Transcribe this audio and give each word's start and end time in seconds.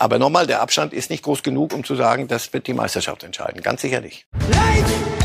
Aber 0.00 0.18
nochmal, 0.18 0.46
der 0.46 0.62
Abstand 0.62 0.94
ist 0.94 1.10
nicht 1.10 1.22
groß 1.22 1.42
genug, 1.42 1.74
um 1.74 1.84
zu 1.84 1.94
sagen, 1.94 2.26
das 2.26 2.54
wird 2.54 2.66
die 2.66 2.72
Meisterschaft 2.72 3.22
entscheiden. 3.22 3.60
Ganz 3.60 3.82
sicher 3.82 4.00
nicht. 4.00 4.26
Wir 4.32 5.19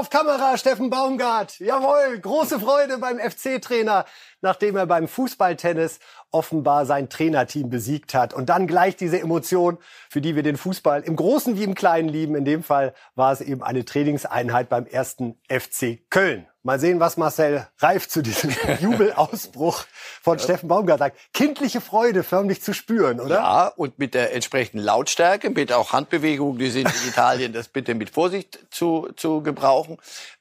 auf 0.00 0.08
Kamera, 0.08 0.56
Steffen 0.56 0.88
Baumgart. 0.88 1.58
Jawohl, 1.58 2.18
große 2.18 2.58
Freude 2.58 2.96
beim 2.96 3.18
FC-Trainer, 3.18 4.06
nachdem 4.40 4.74
er 4.76 4.86
beim 4.86 5.06
Fußballtennis 5.06 5.98
offenbar 6.30 6.86
sein 6.86 7.10
Trainerteam 7.10 7.68
besiegt 7.68 8.14
hat. 8.14 8.32
Und 8.32 8.48
dann 8.48 8.66
gleich 8.66 8.96
diese 8.96 9.20
Emotion, 9.20 9.76
für 10.08 10.22
die 10.22 10.36
wir 10.36 10.42
den 10.42 10.56
Fußball 10.56 11.02
im 11.02 11.16
Großen 11.16 11.58
wie 11.58 11.64
im 11.64 11.74
Kleinen 11.74 12.08
lieben. 12.08 12.34
In 12.34 12.46
dem 12.46 12.62
Fall 12.62 12.94
war 13.14 13.30
es 13.32 13.42
eben 13.42 13.62
eine 13.62 13.84
Trainingseinheit 13.84 14.70
beim 14.70 14.86
ersten 14.86 15.38
FC 15.50 15.98
Köln. 16.08 16.49
Mal 16.62 16.78
sehen, 16.78 17.00
was 17.00 17.16
Marcel 17.16 17.66
Reif 17.78 18.06
zu 18.06 18.20
diesem 18.20 18.54
Jubelausbruch 18.80 19.84
von 20.22 20.38
Steffen 20.38 20.68
Baumgart 20.68 20.98
sagt. 20.98 21.18
Kindliche 21.32 21.80
Freude 21.80 22.22
förmlich 22.22 22.60
zu 22.60 22.74
spüren, 22.74 23.18
oder? 23.18 23.36
Ja, 23.36 23.66
und 23.68 23.98
mit 23.98 24.12
der 24.12 24.34
entsprechenden 24.34 24.84
Lautstärke, 24.84 25.48
mit 25.48 25.72
auch 25.72 25.92
Handbewegungen, 25.92 26.58
die 26.58 26.68
sind 26.68 26.86
in 26.86 27.08
Italien, 27.08 27.54
das 27.54 27.68
bitte 27.68 27.94
mit 27.94 28.10
Vorsicht 28.10 28.58
zu, 28.70 29.08
zu 29.16 29.42
gebrauchen. 29.42 29.96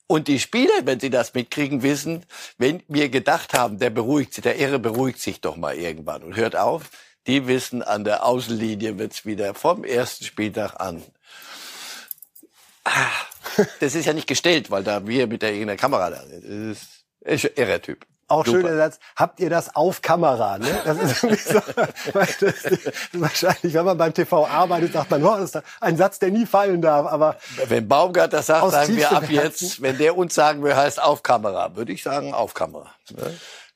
Und 0.07 0.27
die 0.27 0.39
Spieler, 0.39 0.73
wenn 0.83 0.99
sie 0.99 1.09
das 1.09 1.33
mitkriegen, 1.35 1.83
wissen, 1.83 2.25
wenn 2.57 2.83
wir 2.89 3.07
gedacht 3.07 3.53
haben, 3.53 3.79
der 3.79 3.89
beruhigt 3.89 4.33
sich, 4.33 4.41
der 4.41 4.57
Irre 4.57 4.79
beruhigt 4.79 5.21
sich 5.21 5.39
doch 5.39 5.55
mal 5.55 5.75
irgendwann 5.75 6.23
und 6.23 6.35
hört 6.35 6.57
auf, 6.57 6.89
die 7.27 7.47
wissen, 7.47 7.81
an 7.81 8.03
der 8.03 8.25
Außenlinie 8.25 8.97
wird's 8.97 9.25
wieder 9.25 9.53
vom 9.53 9.85
ersten 9.85 10.25
Spieltag 10.25 10.81
an. 10.81 11.01
Ah, 12.83 13.07
das 13.79 13.95
ist 13.95 14.05
ja 14.05 14.13
nicht 14.13 14.27
gestellt, 14.27 14.71
weil 14.71 14.83
da 14.83 15.05
wir 15.05 15.27
mit 15.27 15.41
der 15.41 15.51
irgendeiner 15.51 15.77
Kamera 15.77 16.09
da 16.09 16.21
sind. 16.25 16.43
Das 16.43 16.77
ist, 16.77 17.05
ist 17.21 17.45
ein 17.45 17.51
irrer 17.55 17.81
Typ. 17.81 18.05
Auch 18.29 18.45
Super. 18.45 18.61
schöner 18.61 18.77
Satz. 18.77 18.99
Habt 19.15 19.39
ihr 19.39 19.49
das 19.49 19.75
auf 19.75 20.03
Kamera? 20.03 20.59
Ne? 20.59 20.67
Das 20.85 20.97
ist 20.99 21.23
irgendwie 21.23 21.41
so, 21.41 21.59
weil 22.13 22.27
das 22.39 22.79
wahrscheinlich, 23.13 23.73
wenn 23.73 23.85
man 23.85 23.97
beim 23.97 24.13
TV 24.13 24.45
arbeitet, 24.45 24.93
sagt 24.93 25.09
man, 25.09 25.23
oh, 25.25 25.35
das 25.35 25.55
ist 25.55 25.63
ein 25.81 25.97
Satz, 25.97 26.19
der 26.19 26.29
nie 26.29 26.45
fallen 26.45 26.81
darf. 26.81 27.07
Aber 27.07 27.37
Wenn 27.67 27.87
Baumgart 27.87 28.31
das 28.31 28.45
sagt, 28.45 28.69
sagen 28.71 28.95
wir 28.95 29.11
ab 29.11 29.29
jetzt, 29.29 29.81
wenn 29.81 29.97
der 29.97 30.15
uns 30.15 30.35
sagen 30.35 30.61
will, 30.61 30.75
heißt 30.75 31.01
auf 31.01 31.23
Kamera, 31.23 31.75
würde 31.75 31.91
ich 31.91 32.03
sagen 32.03 32.35
auf 32.35 32.53
Kamera. 32.53 32.91
Ne? 33.09 33.33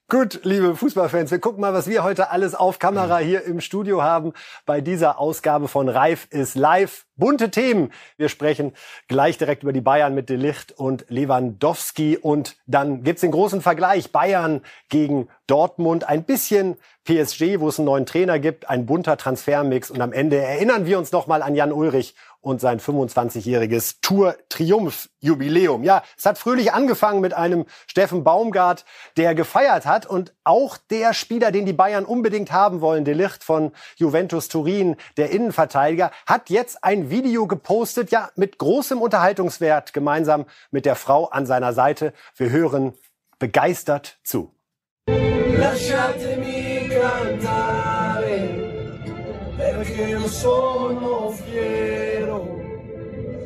Gut, 0.09 0.41
liebe 0.43 0.75
Fußballfans, 0.75 1.31
wir 1.31 1.39
gucken 1.39 1.61
mal, 1.61 1.73
was 1.73 1.87
wir 1.87 2.03
heute 2.03 2.29
alles 2.29 2.53
auf 2.53 2.77
Kamera 2.77 3.17
hier 3.17 3.45
im 3.45 3.61
Studio 3.61 4.03
haben 4.03 4.33
bei 4.67 4.79
dieser 4.79 5.17
Ausgabe 5.17 5.67
von 5.67 5.89
Reif 5.89 6.27
ist 6.29 6.53
live. 6.53 7.05
Bunte 7.15 7.51
Themen. 7.51 7.91
Wir 8.17 8.27
sprechen 8.27 8.73
gleich 9.07 9.37
direkt 9.37 9.63
über 9.63 9.73
die 9.73 9.81
Bayern 9.81 10.15
mit 10.15 10.29
Delicht 10.29 10.71
und 10.71 11.05
Lewandowski. 11.09 12.17
Und 12.17 12.55
dann 12.65 13.03
gibt's 13.03 13.21
den 13.21 13.31
großen 13.31 13.61
Vergleich. 13.61 14.11
Bayern 14.11 14.61
gegen 14.89 15.27
Dortmund, 15.45 16.07
ein 16.07 16.23
bisschen 16.23 16.77
PSG, 17.03 17.59
wo 17.59 17.67
es 17.67 17.79
einen 17.79 17.85
neuen 17.85 18.05
Trainer 18.05 18.39
gibt, 18.39 18.69
ein 18.69 18.85
bunter 18.85 19.17
Transfermix. 19.17 19.91
Und 19.91 20.01
am 20.01 20.13
Ende 20.13 20.37
erinnern 20.37 20.85
wir 20.85 20.97
uns 20.97 21.11
noch 21.11 21.27
mal 21.27 21.41
an 21.43 21.53
Jan 21.53 21.71
Ulrich 21.71 22.15
und 22.43 22.59
sein 22.59 22.79
25-jähriges 22.79 23.99
Tour-Triumph-Jubiläum. 24.01 25.83
Ja, 25.83 26.03
es 26.17 26.25
hat 26.25 26.37
fröhlich 26.37 26.73
angefangen 26.73 27.21
mit 27.21 27.33
einem 27.33 27.65
Steffen 27.87 28.25
Baumgart, 28.25 28.83
der 29.15 29.33
gefeiert 29.33 29.85
hat. 29.85 30.05
Und 30.05 30.33
auch 30.43 30.77
der 30.77 31.13
Spieler, 31.13 31.51
den 31.51 31.65
die 31.65 31.73
Bayern 31.73 32.03
unbedingt 32.03 32.51
haben 32.51 32.81
wollen, 32.81 33.05
De 33.05 33.13
Ligt 33.13 33.43
von 33.43 33.71
Juventus 33.95 34.49
Turin, 34.49 34.97
der 35.15 35.31
Innenverteidiger, 35.31 36.11
hat 36.25 36.49
jetzt 36.49 36.83
ein 36.83 37.02
Video 37.09 37.47
gepostet, 37.47 38.11
ja, 38.11 38.29
mit 38.35 38.57
großem 38.57 39.01
Unterhaltungswert, 39.01 39.93
gemeinsam 39.93 40.45
mit 40.71 40.85
der 40.85 40.95
Frau 40.95 41.25
an 41.25 41.45
seiner 41.45 41.73
Seite. 41.73 42.13
Wir 42.35 42.49
hören 42.49 42.93
begeistert 43.39 44.19
zu. 44.23 44.51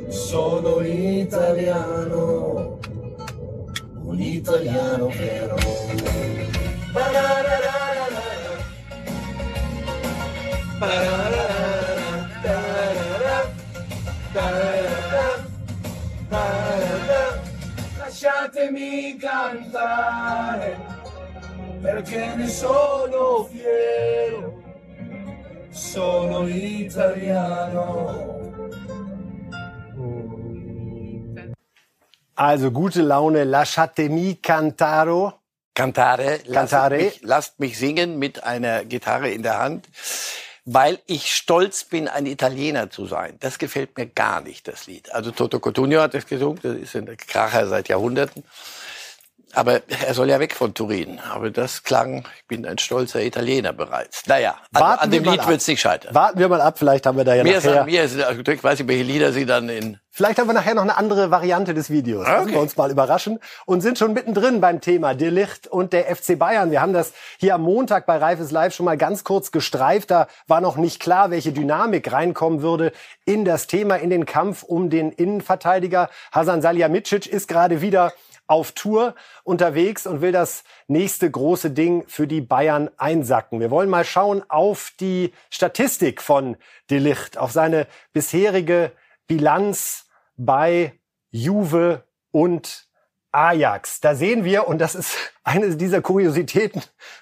Sono 0.09 0.81
italiano, 0.81 2.79
un 4.03 4.19
italiano 4.19 5.09
vero. 5.09 5.55
Ba-da-da-da-da-da. 6.93 8.53
Ba-da-da-da-da. 10.79 11.56
Lasciatemi 18.27 19.15
cantare 19.15 20.77
perché 21.81 22.35
ne 22.35 22.49
sono 22.49 23.47
fiero, 23.49 24.61
sono 25.69 26.45
italiano. 26.45 28.35
Also 32.33 32.69
gute 32.71 33.01
Laune, 33.01 33.45
lasciatemi 33.45 34.41
cantaro. 34.41 35.43
Cantare, 35.71 36.41
lasst 36.47 36.71
Cantare. 36.71 36.97
mich, 36.97 37.21
lasst 37.21 37.59
mich 37.59 37.77
singen 37.77 38.17
mit 38.17 38.43
einer 38.43 38.83
Gitarre 38.83 39.29
in 39.29 39.41
der 39.41 39.57
Hand, 39.57 39.87
weil 40.69 40.99
ich 41.05 41.33
stolz 41.33 41.85
bin, 41.85 42.09
ein 42.09 42.25
Italiener 42.25 42.89
zu 42.89 43.05
sein. 43.05 43.37
Das 43.39 43.57
gefällt 43.57 43.97
mir 43.97 44.05
gar 44.05 44.41
nicht, 44.41 44.67
das 44.67 44.85
Lied. 44.85 45.13
Also 45.13 45.31
Toto 45.31 45.61
Cotugno 45.61 46.01
hat 46.01 46.13
es 46.13 46.27
gesungen, 46.27 46.59
das 46.61 46.75
ist 46.75 46.93
ein 46.93 47.07
Kracher 47.15 47.67
seit 47.67 47.87
Jahrhunderten. 47.87 48.43
Aber 49.57 49.81
er 50.05 50.13
soll 50.13 50.29
ja 50.29 50.39
weg 50.39 50.53
von 50.53 50.73
Turin. 50.73 51.19
Aber 51.33 51.49
das 51.49 51.83
klang, 51.83 52.25
ich 52.39 52.47
bin 52.47 52.65
ein 52.65 52.77
stolzer 52.77 53.21
Italiener 53.23 53.73
bereits. 53.73 54.23
Naja, 54.27 54.55
an, 54.73 54.81
Warten 54.81 55.03
an 55.05 55.11
dem 55.11 55.23
wir 55.25 55.31
Lied 55.31 55.39
ab. 55.41 55.47
wird 55.49 55.61
es 55.61 55.67
nicht 55.67 55.81
scheitern. 55.81 56.13
Warten 56.13 56.37
wir 56.39 56.47
mal 56.47 56.61
ab, 56.61 56.77
vielleicht 56.77 57.05
haben 57.07 57.17
wir 57.17 57.25
da 57.25 57.33
ja 57.33 57.43
Mir 57.43 57.55
nachher... 57.55 57.79
ist, 57.81 57.85
mir 57.85 58.03
ist, 58.03 58.21
also 58.21 58.41
ich 58.41 58.63
weiß 58.63 58.79
nicht, 58.79 58.87
welche 58.87 59.03
Lieder 59.03 59.31
Sie 59.33 59.45
dann 59.47 59.67
in 59.69 59.99
Vielleicht 60.11 60.39
haben 60.39 60.47
wir 60.47 60.53
nachher 60.53 60.73
noch 60.73 60.81
eine 60.81 60.97
andere 60.97 61.29
Variante 61.29 61.75
des 61.75 61.91
Videos. 61.91 62.25
Lassen 62.25 62.45
Okay. 62.45 62.53
wir 62.53 62.59
uns 62.61 62.75
mal 62.75 62.89
überraschen. 62.89 63.39
Und 63.67 63.81
sind 63.81 63.99
schon 63.99 64.13
mittendrin 64.13 64.61
beim 64.61 64.81
Thema 64.81 65.13
De 65.13 65.29
Licht 65.29 65.67
und 65.67 65.93
der 65.93 66.05
FC 66.15 66.39
Bayern. 66.39 66.71
Wir 66.71 66.81
haben 66.81 66.91
das 66.93 67.13
hier 67.37 67.53
am 67.53 67.61
Montag 67.61 68.07
bei 68.07 68.17
Reifes 68.17 68.49
Live 68.49 68.73
schon 68.73 68.85
mal 68.87 68.97
ganz 68.97 69.23
kurz 69.23 69.51
gestreift. 69.51 70.09
Da 70.09 70.27
war 70.47 70.59
noch 70.59 70.75
nicht 70.75 70.99
klar, 70.99 71.29
welche 71.29 71.51
Dynamik 71.51 72.11
reinkommen 72.11 72.63
würde 72.63 72.93
in 73.25 73.45
das 73.45 73.67
Thema, 73.67 73.97
in 73.97 74.09
den 74.09 74.25
Kampf 74.25 74.63
um 74.63 74.89
den 74.89 75.11
Innenverteidiger. 75.11 76.09
Hasan 76.31 76.63
Salihamidzic 76.63 77.27
ist 77.27 77.47
gerade 77.47 77.81
wieder 77.81 78.11
auf 78.47 78.71
Tour 78.71 79.15
unterwegs 79.43 80.07
und 80.07 80.21
will 80.21 80.31
das 80.31 80.63
nächste 80.87 81.29
große 81.29 81.71
Ding 81.71 82.05
für 82.07 82.27
die 82.27 82.41
Bayern 82.41 82.89
einsacken. 82.97 83.59
Wir 83.59 83.69
wollen 83.69 83.89
mal 83.89 84.05
schauen 84.05 84.43
auf 84.49 84.91
die 84.99 85.33
Statistik 85.49 86.21
von 86.21 86.57
De 86.89 86.99
Licht, 86.99 87.37
auf 87.37 87.51
seine 87.51 87.87
bisherige 88.13 88.91
Bilanz 89.27 90.05
bei 90.37 90.93
Juve 91.29 92.03
und 92.31 92.87
Ajax. 93.31 93.99
Da 93.99 94.15
sehen 94.15 94.43
wir, 94.43 94.67
und 94.67 94.79
das 94.79 94.95
ist 94.95 95.15
eine 95.43 95.75
dieser 95.75 96.01
Kuriositäten, 96.01 96.81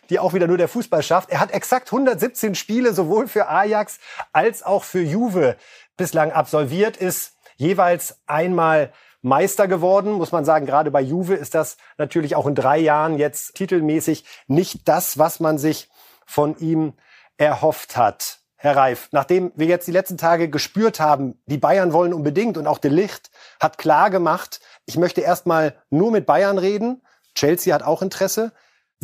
die 0.09 0.19
auch 0.19 0.33
wieder 0.33 0.47
nur 0.47 0.57
der 0.57 0.67
Fußball 0.67 1.03
schafft, 1.03 1.29
er 1.29 1.39
hat 1.39 1.51
exakt 1.51 1.91
117 1.91 2.55
Spiele 2.55 2.93
sowohl 2.93 3.27
für 3.27 3.49
Ajax 3.49 3.99
als 4.31 4.63
auch 4.63 4.83
für 4.83 5.01
Juve 5.01 5.57
bislang 5.97 6.31
absolviert, 6.31 6.97
ist 6.97 7.33
jeweils 7.57 8.19
einmal 8.27 8.91
Meister 9.25 9.67
geworden, 9.67 10.13
muss 10.13 10.31
man 10.31 10.45
sagen. 10.45 10.67
Gerade 10.67 10.91
bei 10.91 11.01
Juve 11.01 11.33
ist 11.33 11.55
das 11.55 11.77
natürlich 11.97 12.35
auch 12.35 12.45
in 12.45 12.53
drei 12.53 12.77
Jahren 12.77 13.17
jetzt 13.17 13.55
titelmäßig 13.55 14.23
nicht 14.47 14.87
das, 14.87 15.17
was 15.17 15.39
man 15.39 15.57
sich 15.57 15.89
von 16.27 16.55
ihm 16.59 16.93
erhofft 17.37 17.97
hat. 17.97 18.39
Herr 18.55 18.77
Reif, 18.77 19.09
nachdem 19.11 19.51
wir 19.55 19.65
jetzt 19.65 19.87
die 19.87 19.91
letzten 19.91 20.17
Tage 20.17 20.47
gespürt 20.47 20.99
haben, 20.99 21.41
die 21.47 21.57
Bayern 21.57 21.91
wollen 21.91 22.13
unbedingt 22.13 22.55
und 22.55 22.67
auch 22.67 22.77
De 22.77 22.91
Licht 22.91 23.31
hat 23.59 23.79
klar 23.79 24.11
gemacht, 24.11 24.59
ich 24.85 24.97
möchte 24.97 25.21
erstmal 25.21 25.75
nur 25.89 26.11
mit 26.11 26.27
Bayern 26.27 26.59
reden. 26.59 27.01
Chelsea 27.33 27.73
hat 27.73 27.83
auch 27.83 28.03
Interesse. 28.03 28.53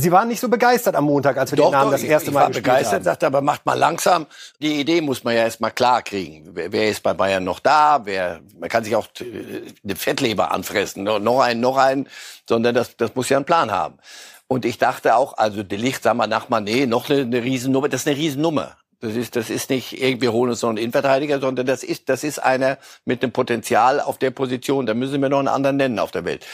Sie 0.01 0.12
waren 0.12 0.27
nicht 0.27 0.39
so 0.39 0.50
begeistert 0.50 0.95
am 0.95 1.06
Montag, 1.06 1.38
als 1.38 1.51
wir 1.51 1.57
den 1.57 1.71
Namen 1.71 1.92
das 1.92 2.01
ich- 2.03 2.09
erste 2.09 2.30
ich 2.30 2.33
Mal 2.33 2.42
war 2.42 2.48
gespielt 2.48 2.65
begeistert, 2.65 2.94
haben. 2.95 3.03
sagte 3.03 3.27
aber 3.27 3.42
macht 3.42 3.65
mal 3.65 3.77
langsam. 3.77 4.25
Die 4.59 4.80
Idee 4.80 5.01
muss 5.01 5.24
man 5.24 5.36
ja 5.36 5.42
erst 5.44 5.62
mal 5.62 5.69
klar 5.69 6.01
kriegen. 6.01 6.50
Wer, 6.53 6.71
wer 6.71 6.89
ist 6.89 7.03
bei 7.03 7.13
Bayern 7.13 7.44
noch 7.44 7.59
da? 7.59 8.01
Wer, 8.06 8.39
man 8.59 8.68
kann 8.69 8.83
sich 8.83 8.95
auch 8.95 9.07
äh, 9.19 9.62
eine 9.83 9.95
Fettleber 9.95 10.51
anfressen, 10.51 11.03
noch 11.03 11.39
einen, 11.42 11.62
noch 11.62 11.77
einen, 11.77 12.07
sondern 12.50 12.74
das, 12.74 12.98
das 12.98 13.13
muss 13.15 13.30
ja 13.30 13.38
einen 13.38 13.45
Plan 13.45 13.69
haben. 13.71 14.00
Und 14.48 14.65
ich 14.65 14.77
dachte 14.77 15.15
auch, 15.15 15.38
also 15.38 15.63
De 15.63 15.77
Licht, 15.77 16.04
sag 16.04 16.15
mal 16.15 16.27
nach 16.27 16.50
Mané, 16.50 16.88
noch 16.88 17.09
eine, 17.09 17.21
eine 17.21 17.44
Riesennummer, 17.44 17.88
das 17.88 18.01
ist 18.01 18.07
eine 18.07 18.18
Riesennummer. 18.18 18.75
Das 19.00 19.15
ist, 19.15 19.36
das 19.36 19.50
ist 19.50 19.69
nicht 19.71 20.00
irgendwie 20.01 20.27
holen 20.30 20.51
uns 20.51 20.62
noch 20.62 20.69
einen 20.69 20.77
Innenverteidiger, 20.77 21.39
sondern 21.39 21.65
das 21.65 21.83
ist, 21.83 22.07
das 22.09 22.24
ist 22.24 22.38
einer 22.38 22.77
mit 23.06 23.24
einem 23.24 23.31
Potenzial 23.31 24.00
auf 24.00 24.18
der 24.19 24.30
Position. 24.31 24.86
Da 24.86 24.94
müssen 24.94 25.21
wir 25.21 25.30
noch 25.30 25.39
einen 25.39 25.47
anderen 25.47 25.77
nennen 25.77 25.97
auf 26.00 26.12
der 26.12 26.24
Welt. 26.24 26.45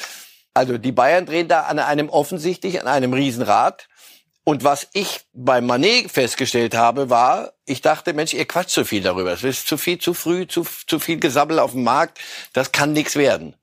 Also 0.58 0.80
die 0.80 0.92
Bayern 0.92 1.28
drehen 1.28 1.48
da 1.48 1.62
an 1.66 1.78
einem 1.78 2.10
offensichtlich 2.10 2.82
an 2.82 2.88
einem 2.88 3.14
Riesenrad. 3.14 3.88
Und 4.44 4.64
was 4.64 4.88
ich 4.94 5.20
bei 5.32 5.62
Manet 5.62 6.10
festgestellt 6.10 6.74
habe, 6.74 7.12
war, 7.12 7.54
ich 7.66 7.82
dachte, 7.82 8.14
Mensch, 8.14 8.34
ihr 8.34 8.46
quatscht 8.46 8.72
zu 8.72 8.84
viel 8.84 9.04
darüber. 9.04 9.32
Es 9.32 9.44
ist 9.44 9.68
zu 9.68 9.78
viel, 9.78 10.00
zu 10.00 10.16
früh, 10.16 10.48
zu, 10.48 10.66
zu 10.88 10.98
viel 10.98 11.20
Gesammel 11.20 11.60
auf 11.60 11.74
dem 11.74 11.84
Markt. 11.84 12.18
Das 12.54 12.72
kann 12.72 12.94
nichts 12.94 13.16
werden. 13.16 13.54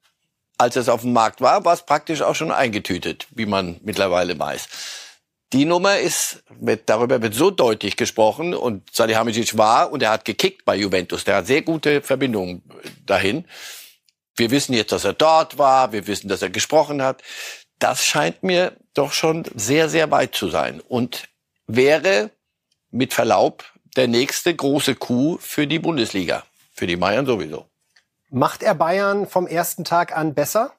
Als 0.56 0.76
es 0.76 0.88
auf 0.88 1.00
dem 1.00 1.12
Markt 1.12 1.40
war, 1.40 1.64
war 1.64 1.74
es 1.74 1.82
praktisch 1.82 2.22
auch 2.22 2.36
schon 2.36 2.52
eingetütet, 2.52 3.26
wie 3.32 3.46
man 3.46 3.80
mittlerweile 3.82 4.38
weiß. 4.38 4.68
Die 5.52 5.64
Nummer 5.64 5.98
ist, 5.98 6.44
wird, 6.60 6.82
darüber 6.88 7.20
wird 7.20 7.34
so 7.34 7.50
deutlich 7.50 7.96
gesprochen 7.96 8.54
und 8.54 8.94
Salihamidzic 8.94 9.58
war 9.58 9.90
und 9.90 10.00
er 10.00 10.10
hat 10.10 10.24
gekickt 10.24 10.64
bei 10.64 10.76
Juventus. 10.76 11.24
Der 11.24 11.38
hat 11.38 11.48
sehr 11.48 11.62
gute 11.62 12.02
Verbindungen 12.02 12.62
dahin. 13.04 13.46
Wir 14.36 14.50
wissen 14.50 14.74
jetzt, 14.74 14.92
dass 14.92 15.04
er 15.04 15.12
dort 15.12 15.58
war. 15.58 15.92
Wir 15.92 16.06
wissen, 16.06 16.28
dass 16.28 16.42
er 16.42 16.50
gesprochen 16.50 17.02
hat. 17.02 17.22
Das 17.78 18.04
scheint 18.04 18.42
mir 18.42 18.76
doch 18.94 19.12
schon 19.12 19.44
sehr, 19.54 19.88
sehr 19.88 20.10
weit 20.10 20.34
zu 20.34 20.48
sein 20.48 20.80
und 20.80 21.28
wäre 21.66 22.30
mit 22.90 23.12
Verlaub 23.12 23.64
der 23.96 24.08
nächste 24.08 24.54
große 24.54 24.94
Coup 24.94 25.40
für 25.40 25.66
die 25.66 25.78
Bundesliga. 25.78 26.44
Für 26.72 26.86
die 26.86 26.96
Bayern 26.96 27.26
sowieso. 27.26 27.66
Macht 28.30 28.62
er 28.62 28.74
Bayern 28.74 29.28
vom 29.28 29.46
ersten 29.46 29.84
Tag 29.84 30.16
an 30.16 30.34
besser? 30.34 30.72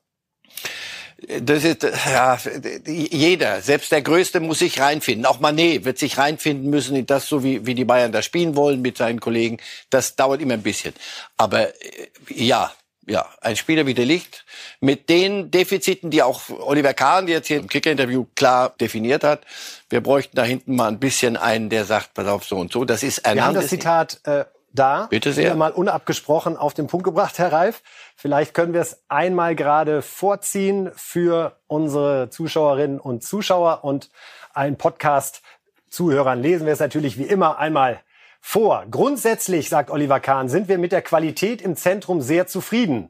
Das 1.40 1.63
ist, 1.63 1.84
ja, 1.84 2.38
jeder, 2.86 3.62
selbst 3.62 3.92
der 3.92 4.01
Größte 4.01 4.42
muss 4.42 4.60
sich 4.60 4.81
reinfinden. 4.81 5.25
Auch 5.25 5.40
Manet 5.40 5.86
wird 5.86 5.98
sich 5.98 6.18
reinfinden 6.18 6.69
müssen 6.69 6.96
in 6.96 7.06
das, 7.06 7.28
so 7.28 7.44
wie, 7.44 7.66
wie 7.66 7.74
die 7.74 7.86
Bayern 7.86 8.12
da 8.12 8.22
spielen 8.22 8.58
wollen 8.58 8.81
mit 8.81 8.98
seinen 8.98 9.22
Kollegen. 9.22 9.58
Das 9.90 10.18
dauert 10.18 10.42
immer 10.42 10.56
ein 10.56 10.63
bisschen. 10.63 10.94
Aber 11.38 11.69
äh, 11.69 12.10
ja, 12.28 12.74
ja, 13.07 13.25
ein 13.42 13.56
Spieler 13.56 13.86
wie 13.86 13.94
der 13.94 14.06
Licht 14.06 14.46
mit 14.80 15.10
den 15.10 15.52
Defiziten, 15.52 16.10
die 16.10 16.24
auch 16.24 16.42
Oliver 16.50 16.94
Kahn 16.94 17.28
jetzt 17.28 17.48
hier 17.48 17.57
im 17.57 17.68
Kicker-Interview 17.68 18.25
klar 18.36 18.74
definiert 18.80 19.24
hat. 19.24 19.42
Wir 19.90 20.02
bräuchten 20.02 20.36
da 20.36 20.44
hinten 20.44 20.75
mal 20.75 20.88
ein 20.88 21.00
bisschen 21.00 21.38
einen, 21.38 21.69
der 21.69 21.86
sagt, 21.86 22.13
pass 22.13 22.28
auf, 22.28 22.44
so 22.46 22.57
und 22.57 22.72
so. 22.72 22.86
Das 22.86 23.04
ist 23.04 23.25
ein 23.25 23.36
Wir 23.36 23.46
haben 23.46 23.56
das 23.56 23.68
Zitat 23.68 24.22
äh, 24.24 24.46
da. 24.72 25.07
Bitte 25.10 25.34
sehr. 25.34 25.56
Mal 25.56 25.72
unabgesprochen 25.72 26.57
auf 26.57 26.74
den 26.74 26.88
Punkt 26.88 27.06
gebracht, 27.06 27.38
Herr 27.38 27.52
Reif. 27.52 27.81
Vielleicht 28.16 28.54
können 28.54 28.74
wir 28.74 28.81
es 28.81 29.02
einmal 29.08 29.56
gerade 29.56 30.01
vorziehen 30.01 30.92
für 30.96 31.58
unsere 31.68 32.30
Zuschauerinnen 32.30 33.00
und 33.00 33.24
Zuschauer 33.24 33.84
und 33.84 34.10
allen 34.54 34.78
Podcast-Zuhörern 34.78 36.42
lesen 36.42 36.66
wir 36.66 36.74
es 36.74 36.80
natürlich 36.80 37.18
wie 37.18 37.24
immer 37.24 37.58
einmal 37.58 38.01
vor. 38.47 38.86
Grundsätzlich, 38.92 39.69
sagt 39.69 39.89
Oliver 39.89 40.19
Kahn, 40.19 40.50
sind 40.50 40.68
wir 40.68 40.77
mit 40.77 40.92
der 40.92 41.01
Qualität 41.01 41.63
im 41.63 41.75
Zentrum 41.75 42.21
sehr 42.21 42.45
zufrieden. 42.45 43.09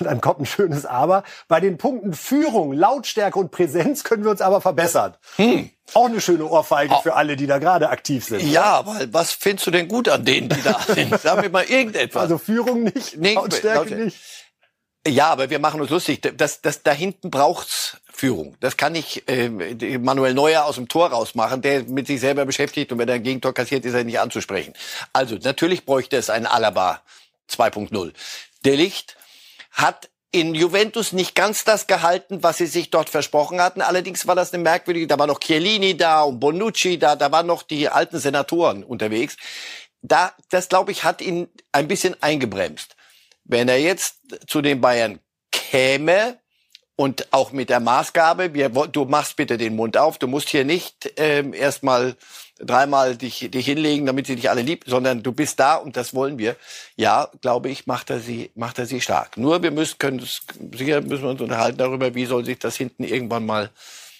Und 0.00 0.06
dann 0.06 0.20
kommt 0.20 0.40
ein 0.40 0.46
schönes 0.46 0.84
Aber. 0.84 1.22
Bei 1.46 1.60
den 1.60 1.78
Punkten 1.78 2.12
Führung, 2.12 2.72
Lautstärke 2.72 3.38
und 3.38 3.52
Präsenz 3.52 4.02
können 4.02 4.24
wir 4.24 4.32
uns 4.32 4.40
aber 4.40 4.60
verbessern. 4.60 5.14
Hm. 5.36 5.70
Auch 5.94 6.06
eine 6.06 6.20
schöne 6.20 6.46
Ohrfeige 6.46 6.96
für 7.04 7.14
alle, 7.14 7.36
die 7.36 7.46
da 7.46 7.58
gerade 7.58 7.88
aktiv 7.88 8.24
sind. 8.24 8.42
Ja, 8.42 8.64
aber 8.64 8.98
was 9.12 9.32
findest 9.32 9.68
du 9.68 9.70
denn 9.70 9.86
gut 9.86 10.08
an 10.08 10.24
denen, 10.24 10.48
die 10.48 10.62
da 10.62 10.80
sind? 10.86 11.20
Sag 11.20 11.40
mir 11.40 11.50
mal 11.50 11.64
irgendetwas. 11.64 12.22
Also 12.22 12.38
Führung 12.38 12.82
nicht, 12.82 13.16
nee, 13.16 13.34
Lautstärke, 13.34 13.78
Lautstärke 13.78 14.04
nicht. 14.04 14.18
Ja, 15.06 15.28
aber 15.28 15.50
wir 15.50 15.60
machen 15.60 15.80
uns 15.80 15.90
lustig. 15.90 16.20
Das, 16.36 16.62
das, 16.62 16.82
da 16.82 16.90
hinten 16.90 17.30
braucht's 17.30 17.98
Führung. 18.16 18.56
Das 18.60 18.76
kann 18.76 18.92
nicht 18.92 19.28
äh, 19.28 19.98
Manuel 19.98 20.34
Neuer 20.34 20.64
aus 20.64 20.76
dem 20.76 20.88
Tor 20.88 21.08
rausmachen, 21.08 21.62
der 21.62 21.82
mit 21.82 22.06
sich 22.06 22.20
selber 22.20 22.46
beschäftigt 22.46 22.92
und 22.92 22.98
wenn 22.98 23.08
er 23.08 23.16
ein 23.16 23.22
Gegentor 23.22 23.52
kassiert, 23.52 23.84
ist 23.84 23.94
er 23.94 24.04
nicht 24.04 24.20
anzusprechen. 24.20 24.72
Also 25.12 25.36
natürlich 25.36 25.84
bräuchte 25.84 26.16
es 26.16 26.30
einen 26.30 26.46
Alaba 26.46 27.02
2.0. 27.50 28.12
Der 28.64 28.76
Licht 28.76 29.16
hat 29.72 30.08
in 30.30 30.54
Juventus 30.54 31.12
nicht 31.12 31.34
ganz 31.34 31.64
das 31.64 31.86
gehalten, 31.86 32.42
was 32.42 32.58
sie 32.58 32.66
sich 32.66 32.90
dort 32.90 33.08
versprochen 33.10 33.60
hatten. 33.60 33.82
Allerdings 33.82 34.26
war 34.26 34.34
das 34.34 34.52
eine 34.52 34.62
merkwürdige, 34.62 35.06
da 35.06 35.18
war 35.18 35.26
noch 35.26 35.40
Chiellini 35.40 35.96
da 35.96 36.22
und 36.22 36.40
Bonucci 36.40 36.98
da, 36.98 37.16
da 37.16 37.32
waren 37.32 37.46
noch 37.46 37.62
die 37.62 37.88
alten 37.88 38.18
Senatoren 38.18 38.84
unterwegs. 38.84 39.36
Da, 40.02 40.32
das 40.50 40.68
glaube 40.68 40.92
ich, 40.92 41.02
hat 41.02 41.20
ihn 41.20 41.48
ein 41.72 41.88
bisschen 41.88 42.20
eingebremst. 42.22 42.94
Wenn 43.44 43.68
er 43.68 43.80
jetzt 43.80 44.18
zu 44.46 44.62
den 44.62 44.80
Bayern 44.80 45.18
käme, 45.50 46.38
und 46.96 47.32
auch 47.32 47.52
mit 47.52 47.70
der 47.70 47.80
Maßgabe, 47.80 48.54
wir, 48.54 48.68
du 48.68 49.04
machst 49.04 49.36
bitte 49.36 49.58
den 49.58 49.74
Mund 49.74 49.96
auf, 49.96 50.18
du 50.18 50.28
musst 50.28 50.48
hier 50.48 50.64
nicht 50.64 51.12
ähm, 51.16 51.52
erstmal 51.52 52.16
dreimal 52.60 53.16
dich, 53.16 53.50
dich 53.50 53.66
hinlegen, 53.66 54.06
damit 54.06 54.26
sie 54.26 54.36
dich 54.36 54.48
alle 54.48 54.62
lieb, 54.62 54.84
sondern 54.86 55.22
du 55.22 55.32
bist 55.32 55.58
da 55.58 55.74
und 55.74 55.96
das 55.96 56.14
wollen 56.14 56.38
wir. 56.38 56.54
Ja, 56.96 57.28
glaube 57.40 57.68
ich, 57.68 57.86
macht 57.86 58.10
er 58.10 58.20
sie, 58.20 58.50
macht 58.54 58.78
er 58.78 58.86
sie 58.86 59.00
stark. 59.00 59.36
Nur 59.36 59.62
wir 59.62 59.72
müssen, 59.72 59.98
können, 59.98 60.20
sicher 60.20 61.00
müssen 61.00 61.24
wir 61.24 61.30
uns 61.30 61.40
unterhalten 61.40 61.78
darüber, 61.78 62.14
wie 62.14 62.26
soll 62.26 62.44
sich 62.44 62.60
das 62.60 62.76
hinten 62.76 63.02
irgendwann 63.02 63.44
mal 63.44 63.70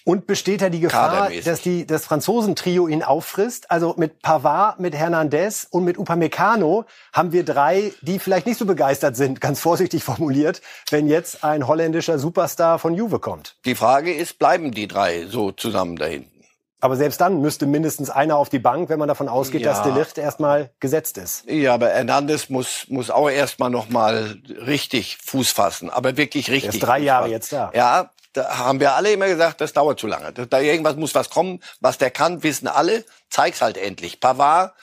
und 0.05 0.27
besteht 0.27 0.61
da 0.61 0.69
die 0.69 0.79
Gefahr, 0.79 1.29
dass 1.43 1.61
die, 1.61 1.85
das 1.85 2.05
Franzosentrio 2.05 2.87
ihn 2.87 3.03
auffrisst? 3.03 3.69
Also 3.71 3.95
mit 3.97 4.21
Pavard, 4.21 4.79
mit 4.79 4.95
Hernandez 4.95 5.67
und 5.69 5.83
mit 5.83 5.97
Upamecano 5.97 6.85
haben 7.11 7.33
wir 7.33 7.43
drei, 7.43 7.91
die 8.01 8.19
vielleicht 8.19 8.45
nicht 8.45 8.57
so 8.57 8.65
begeistert 8.65 9.17
sind, 9.17 9.41
ganz 9.41 9.59
vorsichtig 9.59 10.03
formuliert, 10.03 10.61
wenn 10.91 11.07
jetzt 11.07 11.43
ein 11.43 11.67
holländischer 11.67 12.19
Superstar 12.19 12.79
von 12.79 12.93
Juve 12.93 13.19
kommt. 13.19 13.57
Die 13.65 13.75
Frage 13.75 14.13
ist, 14.13 14.39
bleiben 14.39 14.71
die 14.71 14.87
drei 14.87 15.25
so 15.25 15.51
zusammen 15.51 15.97
da 15.97 16.05
hinten? 16.05 16.35
Aber 16.81 16.97
selbst 16.97 17.19
dann 17.19 17.41
müsste 17.41 17.65
mindestens 17.65 18.11
einer 18.11 18.37
auf 18.37 18.49
die 18.49 18.59
Bank, 18.59 18.89
wenn 18.89 18.99
man 18.99 19.07
davon 19.07 19.27
ausgeht, 19.27 19.61
ja. 19.61 19.71
dass 19.71 19.81
Delicht 19.81 20.19
erstmal 20.19 20.69
gesetzt 20.79 21.17
ist. 21.17 21.49
Ja, 21.49 21.73
aber 21.73 21.89
Hernandez 21.89 22.49
muss, 22.49 22.85
muss 22.89 23.09
auch 23.09 23.27
erstmal 23.27 23.71
noch 23.71 23.89
mal 23.89 24.37
richtig 24.67 25.17
Fuß 25.23 25.49
fassen. 25.49 25.89
Aber 25.89 26.15
wirklich 26.15 26.51
richtig. 26.51 26.69
Er 26.69 26.73
ist 26.75 26.83
drei 26.83 26.99
Jahre 26.99 27.29
jetzt 27.29 27.51
da. 27.51 27.71
Ja, 27.73 28.11
da 28.35 28.57
haben 28.57 28.79
wir 28.79 28.93
alle 28.93 29.13
immer 29.13 29.27
gesagt, 29.27 29.61
das 29.61 29.73
dauert 29.73 29.99
zu 29.99 30.07
lange. 30.07 30.33
Da 30.33 30.59
irgendwas 30.59 30.95
muss 30.97 31.15
was 31.15 31.29
kommen, 31.29 31.61
was 31.79 31.97
der 31.97 32.11
kann, 32.11 32.43
wissen 32.43 32.67
alle. 32.67 33.05
Zeig's 33.29 33.61
halt 33.61 33.77
endlich. 33.77 34.19
Pavard, 34.19 34.73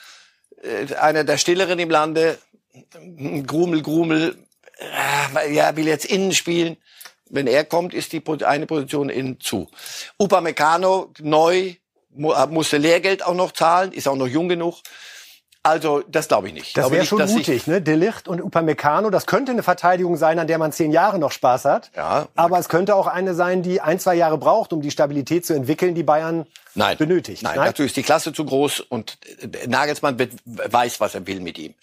äh, 0.61 0.95
einer 0.95 1.23
der 1.23 1.37
Stilleren 1.37 1.77
im 1.77 1.89
Lande, 1.89 2.37
Grumel, 3.45 3.83
Grumel, 3.83 4.35
äh, 5.35 5.53
ja, 5.53 5.75
will 5.75 5.87
jetzt 5.87 6.05
innen 6.05 6.33
spielen. 6.33 6.77
Wenn 7.29 7.47
er 7.47 7.63
kommt, 7.63 7.93
ist 7.93 8.11
die 8.11 8.23
eine 8.43 8.65
Position 8.65 9.09
innen 9.09 9.39
zu. 9.39 9.69
Upamecano, 10.17 11.11
neu, 11.19 11.75
musste 12.09 12.77
Lehrgeld 12.77 13.23
auch 13.23 13.33
noch 13.33 13.51
zahlen, 13.51 13.91
ist 13.91 14.07
auch 14.07 14.15
noch 14.15 14.27
jung 14.27 14.49
genug. 14.49 14.77
Also, 15.65 16.03
das 16.09 16.27
glaube 16.27 16.49
ich 16.49 16.53
nicht. 16.53 16.77
Das 16.77 16.91
wäre 16.91 17.05
schon 17.05 17.25
mutig, 17.25 17.67
ne? 17.67 17.81
Delicht 17.81 18.27
und 18.27 18.41
Upamecano, 18.41 19.09
das 19.09 19.25
könnte 19.25 19.53
eine 19.53 19.63
Verteidigung 19.63 20.17
sein, 20.17 20.37
an 20.37 20.45
der 20.45 20.57
man 20.57 20.73
zehn 20.73 20.91
Jahre 20.91 21.19
noch 21.19 21.31
Spaß 21.31 21.63
hat. 21.63 21.89
Ja. 21.95 22.27
Aber 22.35 22.59
es 22.59 22.67
könnte 22.67 22.95
auch 22.95 23.07
eine 23.07 23.33
sein, 23.33 23.63
die 23.63 23.79
ein, 23.79 23.97
zwei 23.97 24.15
Jahre 24.15 24.37
braucht, 24.37 24.73
um 24.73 24.81
die 24.81 24.91
Stabilität 24.91 25.45
zu 25.45 25.53
entwickeln, 25.53 25.95
die 25.95 26.03
Bayern 26.03 26.45
Nein. 26.75 26.97
benötigt. 26.97 27.43
Nein, 27.43 27.55
Nein, 27.55 27.67
dazu 27.67 27.83
ist 27.83 27.95
die 27.95 28.03
Klasse 28.03 28.33
zu 28.33 28.43
groß 28.43 28.81
und 28.81 29.17
Nagelsmann 29.65 30.17
weiß, 30.43 30.99
was 30.99 31.15
er 31.15 31.25
will 31.27 31.39
mit 31.39 31.57
ihm. 31.57 31.73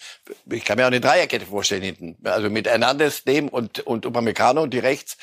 Ich 0.50 0.66
kann 0.66 0.76
mir 0.76 0.82
auch 0.82 0.88
eine 0.88 1.00
Dreierkette 1.00 1.46
vorstellen 1.46 1.82
hinten. 1.82 2.18
Also 2.24 2.50
mit 2.50 2.68
Hernandez, 2.68 3.24
dem 3.24 3.48
und, 3.48 3.80
und 3.80 4.04
Upamecano 4.04 4.60
und 4.62 4.74
die 4.74 4.78
rechts 4.78 5.16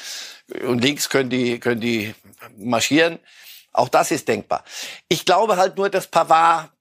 und 0.67 0.81
links 0.81 1.09
können 1.09 1.29
die, 1.29 1.59
können 1.59 1.79
die 1.79 2.15
marschieren. 2.57 3.19
Auch 3.71 3.89
das 3.89 4.09
ist 4.09 4.27
denkbar. 4.27 4.63
Ich 5.09 5.25
glaube 5.25 5.57
halt 5.57 5.77
nur, 5.77 5.91
dass 5.91 6.07
Pavard 6.07 6.71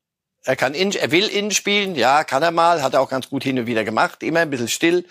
er 0.47 0.57
kann 0.57 0.75
innen, 0.75 0.93
er 0.93 1.11
will 1.11 1.27
innen 1.27 1.51
spielen, 1.51 1.95
ja, 1.97 2.25
kann 2.25 2.43
er 2.43 2.53
mal, 2.53 2.83
hat 2.83 2.95
er 2.95 3.01
auch 3.01 3.11
ganz 3.11 3.29
gut 3.29 3.43
hin 3.43 3.59
und 3.59 3.67
wieder 3.67 3.85
gemacht, 3.85 4.23
immer 4.23 4.41
ein 4.41 4.51
bisschen 4.51 4.69
still. 4.69 5.05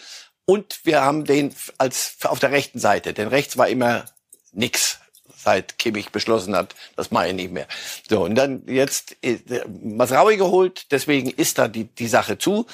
Und 0.45 0.79
wir 0.83 1.01
haben 1.01 1.25
den 1.25 1.53
als 1.77 2.17
auf 2.23 2.39
der 2.39 2.51
rechten 2.51 2.79
Seite, 2.79 3.13
denn 3.13 3.27
rechts 3.27 3.57
war 3.57 3.67
immer 3.67 4.05
nix, 4.53 4.99
seit 5.37 5.77
Kimmich 5.77 6.11
beschlossen 6.11 6.55
hat, 6.55 6.73
das 6.95 7.11
mache 7.11 7.27
ich 7.27 7.33
nicht 7.33 7.51
mehr. 7.51 7.67
So, 8.09 8.23
und 8.23 8.35
dann 8.35 8.63
jetzt 8.67 9.17
äh, 9.21 9.37
Masraui 9.67 10.37
geholt, 10.37 10.87
deswegen 10.91 11.29
ist 11.29 11.57
da 11.57 11.67
die, 11.67 11.83
die 11.83 12.07
Sache 12.07 12.37
zu. 12.37 12.65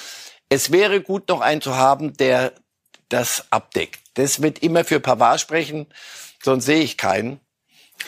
Es 0.48 0.70
wäre 0.70 1.00
gut, 1.00 1.28
noch 1.28 1.40
einen 1.40 1.60
zu 1.60 1.76
haben, 1.76 2.16
der 2.16 2.52
das 3.08 3.46
abdeckt. 3.50 4.00
Das 4.14 4.40
wird 4.40 4.60
immer 4.60 4.84
für 4.84 5.00
Pavard 5.00 5.40
sprechen, 5.40 5.86
sonst 6.42 6.66
sehe 6.66 6.82
ich 6.82 6.96
keinen 6.96 7.40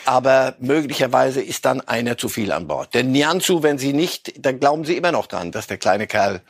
aber 0.05 0.55
möglicherweise 0.59 1.41
ist 1.41 1.65
dann 1.65 1.81
einer 1.81 2.17
zu 2.17 2.29
viel 2.29 2.51
an 2.51 2.67
Bord. 2.67 2.93
Denn 2.93 3.11
Nianzu, 3.11 3.63
wenn 3.63 3.77
sie 3.77 3.93
nicht, 3.93 4.33
dann 4.45 4.59
glauben 4.59 4.85
sie 4.85 4.97
immer 4.97 5.11
noch 5.11 5.27
dran, 5.27 5.51
dass 5.51 5.67
der 5.67 5.77
kleine 5.77 6.07
Kerl 6.07 6.41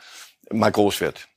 mal 0.50 0.70
groß 0.70 1.00
wird. 1.00 1.28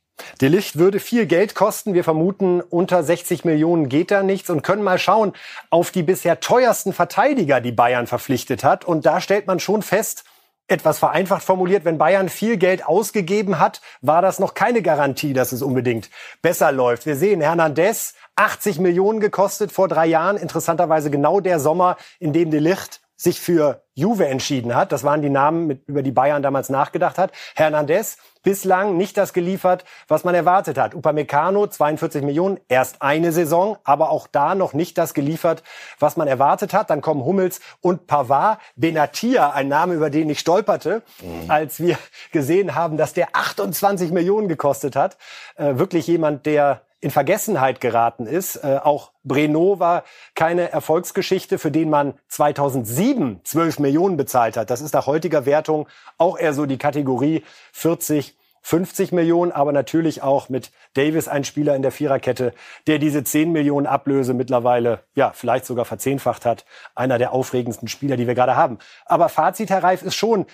Die 0.42 0.48
Licht 0.48 0.78
würde 0.78 1.00
viel 1.00 1.26
Geld 1.26 1.56
kosten. 1.56 1.94
Wir 1.94 2.04
vermuten, 2.04 2.62
unter 2.62 3.04
60 3.04 3.46
Millionen 3.46 3.90
geht 3.90 4.12
da 4.12 4.24
nichts 4.24 4.50
und 4.50 4.64
können 4.64 4.84
mal 4.84 5.00
schauen 5.00 5.34
auf 5.70 5.92
die 5.92 6.04
bisher 6.04 6.40
teuersten 6.40 6.94
Verteidiger, 6.94 7.62
die 7.62 7.72
Bayern 7.72 8.08
verpflichtet 8.08 8.64
hat. 8.64 8.86
Und 8.86 9.06
da 9.06 9.22
stellt 9.22 9.48
man 9.48 9.60
schon 9.60 9.82
fest, 9.82 10.26
etwas 10.70 11.00
vereinfacht 11.00 11.44
formuliert, 11.44 11.86
wenn 11.86 11.98
Bayern 11.98 12.30
viel 12.30 12.58
Geld 12.58 12.86
ausgegeben 12.86 13.60
hat, 13.60 13.82
war 14.02 14.22
das 14.22 14.40
noch 14.40 14.54
keine 14.54 14.82
Garantie, 14.82 15.34
dass 15.34 15.52
es 15.52 15.62
unbedingt 15.62 16.10
besser 16.42 16.72
läuft. 16.72 17.06
Wir 17.06 17.16
sehen 17.16 17.42
Hernandez, 17.42 18.14
80 18.36 18.80
Millionen 18.80 19.20
gekostet 19.20 19.72
vor 19.72 19.88
drei 19.88 20.06
Jahren. 20.06 20.38
Interessanterweise 20.38 21.10
genau 21.12 21.40
der 21.40 21.60
Sommer, 21.60 21.98
in 22.20 22.34
dem 22.34 22.52
de 22.52 22.60
Licht 22.60 23.02
sich 23.16 23.42
für 23.42 23.84
Juve 23.96 24.28
entschieden 24.28 24.74
hat. 24.74 24.94
Das 24.94 25.04
waren 25.04 25.22
die 25.22 25.30
Namen, 25.30 25.68
mit, 25.68 25.88
über 25.88 26.04
die 26.04 26.12
Bayern 26.12 26.42
damals 26.42 26.70
nachgedacht 26.70 27.18
hat. 27.18 27.34
Hernandez 27.54 28.18
bislang 28.44 28.98
nicht 28.98 29.18
das 29.18 29.34
geliefert, 29.34 29.86
was 30.08 30.24
man 30.24 30.36
erwartet 30.36 30.78
hat. 30.78 30.96
Upamecano 30.96 31.68
42 31.68 32.24
Millionen, 32.24 32.60
erst 32.68 33.02
eine 33.02 33.32
Saison, 33.32 33.78
aber 33.84 34.10
auch 34.10 34.28
da 34.28 34.56
noch 34.56 34.74
nicht 34.74 34.98
das 34.98 35.14
geliefert, 35.14 35.64
was 36.00 36.18
man 36.18 36.28
erwartet 36.28 36.74
hat. 36.74 36.90
Dann 36.90 37.02
kommen 37.02 37.24
Hummels 37.24 37.60
und 37.82 38.08
Pavard. 38.08 38.60
Benatia, 38.76 39.52
ein 39.52 39.68
Name, 39.68 39.94
über 39.94 40.10
den 40.10 40.30
ich 40.30 40.40
stolperte, 40.40 41.04
mhm. 41.22 41.50
als 41.50 41.80
wir 41.80 41.98
gesehen 42.32 42.76
haben, 42.76 42.98
dass 42.98 43.14
der 43.14 43.30
28 43.34 44.12
Millionen 44.12 44.48
gekostet 44.48 44.96
hat. 44.96 45.18
Äh, 45.56 45.78
wirklich 45.78 46.08
jemand, 46.08 46.46
der 46.46 46.82
in 47.02 47.12
Vergessenheit 47.12 47.82
geraten 47.82 48.26
ist. 48.26 48.58
Äh, 48.58 48.80
auch 48.84 49.12
Breno 49.24 49.80
war 49.80 50.04
keine 50.36 50.72
Erfolgsgeschichte, 50.72 51.58
für 51.58 51.72
den 51.72 51.90
man 51.90 52.14
2007 52.28 53.42
12 53.44 53.80
Millionen 53.80 54.18
bezahlt 54.18 54.58
hat. 54.58 54.70
Das 54.70 54.82
ist 54.82 54.94
nach 54.94 55.08
heutiger 55.08 55.46
Wertung 55.46 55.88
auch 56.18 56.38
eher 56.38 56.54
so 56.54 56.66
die 56.66 56.78
Kategorie 56.78 57.44
40, 57.72 58.38
50 58.62 59.14
Millionen, 59.14 59.52
aber 59.52 59.72
natürlich 59.72 60.22
auch 60.22 60.50
mit 60.50 60.72
Davis 60.94 61.28
ein 61.28 61.44
Spieler 61.44 61.76
in 61.76 61.82
der 61.82 61.92
Viererkette, 61.92 62.54
der 62.88 63.00
diese 63.00 63.24
10 63.24 63.52
Millionen 63.52 63.88
Ablöse 63.88 64.34
mittlerweile, 64.34 65.04
ja, 65.16 65.32
vielleicht 65.34 65.66
sogar 65.66 65.86
verzehnfacht 65.86 66.46
hat. 66.46 66.66
Einer 66.96 67.18
der 67.18 67.32
aufregendsten 67.32 67.88
Spieler, 67.88 68.18
die 68.18 68.28
wir 68.28 68.36
gerade 68.36 68.56
haben. 68.56 68.78
Aber 69.06 69.30
Fazit, 69.30 69.70
Herr 69.70 69.84
Reif, 69.84 70.04
ist 70.04 70.16
schon, 70.16 70.46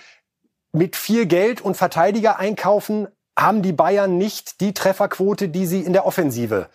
mit 0.72 0.94
viel 0.94 1.26
Geld 1.26 1.60
und 1.60 1.76
Verteidiger 1.76 2.38
einkaufen 2.38 3.08
haben 3.38 3.62
die 3.62 3.72
Bayern 3.72 4.18
nicht 4.18 4.60
die 4.60 4.72
Trefferquote, 4.72 5.48
die 5.48 5.66
sie 5.66 5.80
in 5.80 5.92
der 5.92 6.06
Offensive 6.06 6.68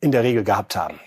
in 0.00 0.12
der 0.12 0.22
Regel 0.22 0.44
gehabt 0.44 0.76
haben. 0.76 0.98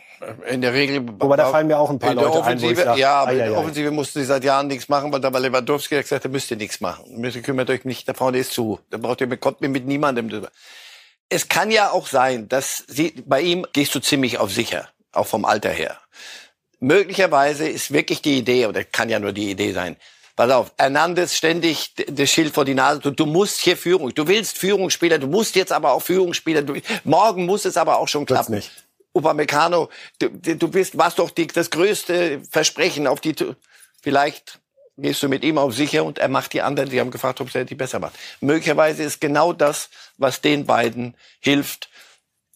In 0.49 0.61
der 0.61 0.73
Regel. 0.73 1.05
Aber 1.19 1.35
da 1.35 1.49
fallen 1.49 1.67
mir 1.67 1.77
auch 1.77 1.89
ein 1.89 1.99
paar 1.99 2.13
Leute 2.13 2.39
Offensive, 2.39 2.81
ein, 2.81 2.85
sag, 2.85 2.97
ja, 2.97 3.15
aber 3.23 3.33
in 3.33 3.37
der 3.39 3.57
Offensive 3.57 3.91
mussten 3.91 4.19
sie 4.19 4.25
seit 4.25 4.43
Jahren 4.43 4.67
nichts 4.67 4.87
machen, 4.87 5.11
weil 5.11 5.19
da 5.19 5.33
war 5.33 5.39
Lewandowski 5.39 5.95
hat 5.95 6.03
gesagt, 6.03 6.23
da 6.23 6.29
müsst 6.29 6.49
ihr 6.51 6.57
nichts 6.57 6.79
machen. 6.79 7.23
Ihr 7.23 7.41
kümmert 7.41 7.69
euch 7.69 7.83
nicht, 7.83 8.07
da 8.07 8.13
vorne 8.13 8.37
ist 8.37 8.53
zu. 8.53 8.79
Da 8.89 8.97
braucht 8.97 9.19
ihr, 9.19 9.37
kommt 9.37 9.59
mir 9.59 9.67
mit 9.67 9.85
niemandem 9.85 10.29
drüber. 10.29 10.49
Es 11.27 11.49
kann 11.49 11.71
ja 11.71 11.91
auch 11.91 12.07
sein, 12.07 12.47
dass 12.47 12.83
sie, 12.87 13.23
bei 13.25 13.41
ihm 13.41 13.65
gehst 13.73 13.93
du 13.95 13.99
ziemlich 13.99 14.37
auf 14.37 14.51
sicher, 14.51 14.87
auch 15.11 15.27
vom 15.27 15.45
Alter 15.45 15.71
her. 15.71 15.97
Möglicherweise 16.79 17.67
ist 17.67 17.91
wirklich 17.91 18.21
die 18.21 18.37
Idee, 18.37 18.67
oder 18.67 18.83
kann 18.83 19.09
ja 19.09 19.19
nur 19.19 19.33
die 19.33 19.49
Idee 19.51 19.73
sein, 19.73 19.97
Pass 20.35 20.51
auf, 20.51 20.73
Hernandez 20.79 21.35
ständig 21.35 21.93
das 22.07 22.29
Schild 22.29 22.53
vor 22.53 22.65
die 22.65 22.73
Nase. 22.73 22.99
Du, 23.01 23.11
du 23.11 23.25
musst 23.25 23.59
hier 23.59 23.77
Führung. 23.77 24.13
Du 24.15 24.27
willst 24.27 24.57
Führungsspieler, 24.57 25.19
du 25.19 25.27
musst 25.27 25.55
jetzt 25.55 25.71
aber 25.71 25.91
auch 25.91 26.01
Führungsspieler. 26.01 26.63
Du, 26.63 26.75
morgen 27.03 27.45
muss 27.45 27.65
es 27.65 27.77
aber 27.77 27.99
auch 27.99 28.07
schon 28.07 28.25
klappen. 28.25 28.55
Nicht. 28.55 28.71
Upamecano, 29.13 29.89
du, 30.17 30.29
du 30.29 30.67
bist, 30.67 30.97
warst 30.97 31.19
doch 31.19 31.29
die, 31.29 31.45
das 31.45 31.69
größte 31.69 32.41
Versprechen 32.49 33.05
auf 33.05 33.21
die, 33.21 33.35
vielleicht 34.01 34.59
gehst 34.97 35.21
du 35.21 35.29
mit 35.29 35.43
ihm 35.43 35.57
auf 35.57 35.75
sicher 35.75 36.03
und 36.03 36.19
er 36.19 36.29
macht 36.29 36.53
die 36.53 36.61
anderen, 36.61 36.89
die 36.89 36.99
haben 36.99 37.11
gefragt, 37.11 37.39
ob 37.41 37.53
er 37.53 37.65
die 37.65 37.75
besser 37.75 37.99
macht. 37.99 38.15
Möglicherweise 38.41 39.03
ist 39.03 39.21
genau 39.21 39.53
das, 39.53 39.89
was 40.17 40.41
den 40.41 40.65
beiden 40.65 41.15
hilft, 41.39 41.89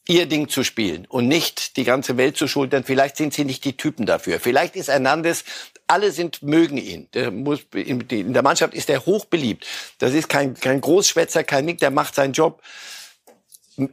ihr 0.08 0.26
Ding 0.26 0.48
zu 0.48 0.64
spielen 0.64 1.06
und 1.08 1.28
nicht 1.28 1.78
die 1.78 1.84
ganze 1.84 2.18
Welt 2.18 2.38
zu 2.38 2.48
schultern. 2.48 2.84
Vielleicht 2.84 3.18
sind 3.18 3.34
sie 3.34 3.46
nicht 3.46 3.66
die 3.66 3.76
Typen 3.76 4.06
dafür. 4.06 4.40
Vielleicht 4.40 4.76
ist 4.76 4.88
Hernandez, 4.88 5.44
alle 5.86 6.12
sind, 6.12 6.42
mögen 6.42 6.78
ihn. 6.78 7.10
Der 7.14 7.32
muss, 7.32 7.62
in 7.74 8.34
der 8.34 8.44
Mannschaft 8.44 8.74
ist 8.74 8.90
er 8.90 9.06
hochbeliebt. 9.06 9.66
Das 10.00 10.14
ist 10.14 10.30
kein, 10.30 10.54
kein 10.56 10.82
Großschwätzer, 10.82 11.44
kein 11.44 11.66
Nick, 11.66 11.80
der 11.80 11.92
macht 11.92 12.16
seinen 12.16 12.34
Job. 12.34 12.62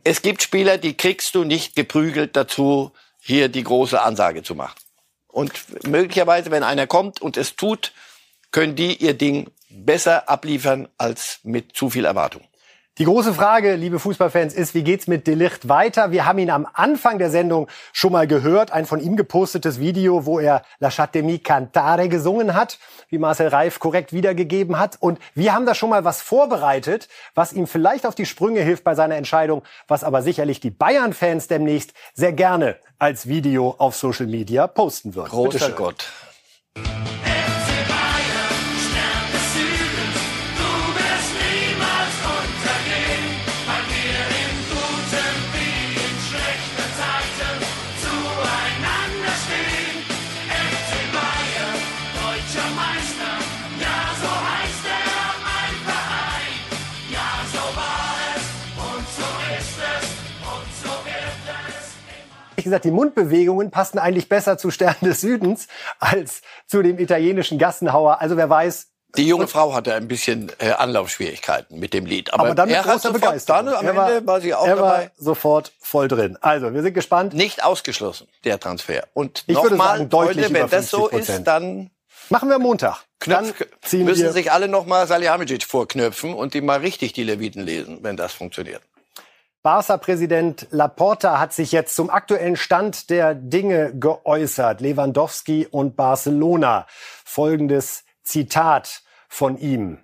Es 0.03 0.23
gibt 0.23 0.43
Spieler, 0.43 0.79
die 0.79 0.97
kriegst 0.97 1.35
du 1.35 1.45
nicht 1.45 1.77
geprügelt 1.77 2.37
dazu, 2.37 2.93
hier 3.21 3.49
die 3.49 3.65
große 3.65 4.01
Ansage 4.01 4.43
zu 4.43 4.55
machen. 4.55 4.79
Und 5.29 5.53
möglicherweise, 5.87 6.51
wenn 6.51 6.63
einer 6.63 6.87
kommt 6.87 7.21
und 7.21 7.37
es 7.37 7.57
tut, 7.57 7.93
können 8.51 8.77
die 8.77 8.95
ihr 8.97 9.15
Ding 9.15 9.51
besser 9.69 10.29
abliefern 10.29 10.89
als 10.97 11.41
mit 11.43 11.77
zu 11.77 11.91
viel 11.91 12.05
Erwartung. 12.05 12.43
Die 12.97 13.07
große 13.07 13.35
Frage, 13.35 13.75
liebe 13.75 13.99
Fußballfans, 13.99 14.55
ist, 14.55 14.73
wie 14.73 14.85
geht's 14.85 15.09
mit 15.09 15.27
Delicht 15.27 15.69
weiter? 15.69 16.13
Wir 16.13 16.27
haben 16.27 16.39
ihn 16.39 16.51
am 16.51 16.65
Anfang 16.75 17.19
der 17.19 17.29
Sendung 17.29 17.67
schon 17.93 18.13
mal 18.13 18.29
gehört, 18.29 18.71
ein 18.71 18.87
von 18.87 19.01
ihm 19.01 19.17
gepostetes 19.17 19.81
Video, 19.81 20.27
wo 20.27 20.39
er 20.39 20.63
La 20.79 20.91
Chatemi 20.91 21.41
Cantare 21.41 22.09
gesungen 22.09 22.55
hat, 22.55 22.79
wie 23.09 23.19
Marcel 23.19 23.49
Reif 23.49 23.81
korrekt 23.81 24.13
wiedergegeben 24.13 24.79
hat. 24.79 24.97
Und 25.01 25.19
wir 25.35 25.53
haben 25.53 25.67
da 25.67 25.75
schon 25.75 25.91
mal 25.91 26.05
was 26.05 26.23
vorbereitet, 26.23 27.09
was 27.35 27.53
ihm 27.53 27.67
vielleicht 27.67 28.07
auf 28.07 28.15
die 28.15 28.27
Sprünge 28.27 28.61
hilft 28.61 28.85
bei 28.85 28.95
seiner 28.95 29.17
Entscheidung, 29.17 29.65
was 29.89 30.05
aber 30.05 30.23
sicherlich 30.23 30.61
die 30.61 30.71
Bayern-Fans 30.71 31.49
demnächst 31.49 31.95
sehr 32.15 32.33
gerne 32.33 32.77
als 33.01 33.27
Video 33.27 33.75
auf 33.77 33.97
Social 33.97 34.29
Media 34.29 34.69
posten 34.69 35.17
würden. 35.17 35.31
Großer 35.31 35.73
Gott. 35.73 36.07
Ehrlich 62.65 62.81
gesagt, 62.81 62.85
die 62.87 62.91
Mundbewegungen 62.91 63.71
passen 63.71 63.99
eigentlich 63.99 64.29
besser 64.29 64.57
zu 64.57 64.71
Stern 64.71 64.97
des 65.03 65.21
Südens 65.21 65.69
als 65.99 66.41
zu 66.67 66.83
dem 66.83 66.99
italienischen 66.99 67.59
Gassenhauer. 67.59 68.21
Also 68.21 68.37
wer 68.37 68.49
weiß, 68.49 68.89
die 69.17 69.29
junge 69.29 69.47
Frau 69.47 69.73
hatte 69.75 69.95
ein 69.95 70.09
bisschen 70.09 70.51
äh, 70.59 70.71
Anlaufschwierigkeiten 70.71 71.79
mit 71.79 71.95
dem 71.95 72.05
Lied. 72.05 72.33
Aber, 72.33 72.47
aber 72.47 72.55
dann 72.57 72.67
mit 72.67 72.77
er 72.77 72.85
hat 72.85 73.01
sofort, 73.01 73.23
Begeisterung. 73.23 73.67
Dann, 73.67 73.75
am 73.75 73.87
er 73.87 74.09
Ende 74.09 74.27
war, 74.27 74.41
sie 74.41 74.53
auch 74.55 74.67
er 74.67 74.75
dabei. 74.75 74.89
War 74.89 75.11
sofort 75.17 75.71
voll 75.79 76.09
drin. 76.09 76.37
Also, 76.41 76.75
wir 76.75 76.83
sind 76.83 76.95
gespannt. 76.95 77.33
Nicht 77.33 77.63
ausgeschlossen, 77.63 78.27
der 78.43 78.59
Transfer. 78.59 79.05
Und 79.15 79.45
ich 79.47 79.63
würde 79.63 79.77
sagen, 79.77 80.09
deutlich 80.09 80.53
wenn 80.53 80.69
das 80.69 80.91
so 80.91 81.07
ist, 81.07 81.45
dann 81.45 81.91
machen 82.29 82.49
wir 82.49 82.59
Montag. 82.59 83.05
Knöpf, 83.21 83.65
dann 83.93 84.05
müssen 84.05 84.33
sich 84.33 84.51
alle 84.51 84.67
noch 84.67 84.85
mal 84.85 85.07
Salihamidzic 85.07 85.63
vorknöpfen 85.63 86.35
und 86.35 86.55
die 86.55 86.61
mal 86.61 86.81
richtig 86.81 87.13
die 87.13 87.23
Leviten 87.23 87.63
lesen, 87.63 88.01
wenn 88.03 88.17
das 88.17 88.33
funktioniert. 88.33 88.83
Barca-Präsident 89.65 90.67
Laporta 90.73 91.41
hat 91.41 91.55
sich 91.55 91.73
jetzt 91.73 91.97
zum 91.97 92.11
aktuellen 92.11 92.55
Stand 92.55 93.09
der 93.09 93.35
Dinge 93.35 93.99
geäußert. 93.99 94.83
Lewandowski 94.83 95.67
und 95.67 95.97
Barcelona. 95.97 96.87
Folgendes 97.25 98.05
Zitat 98.23 99.03
von 99.27 99.57
ihm. 99.57 100.01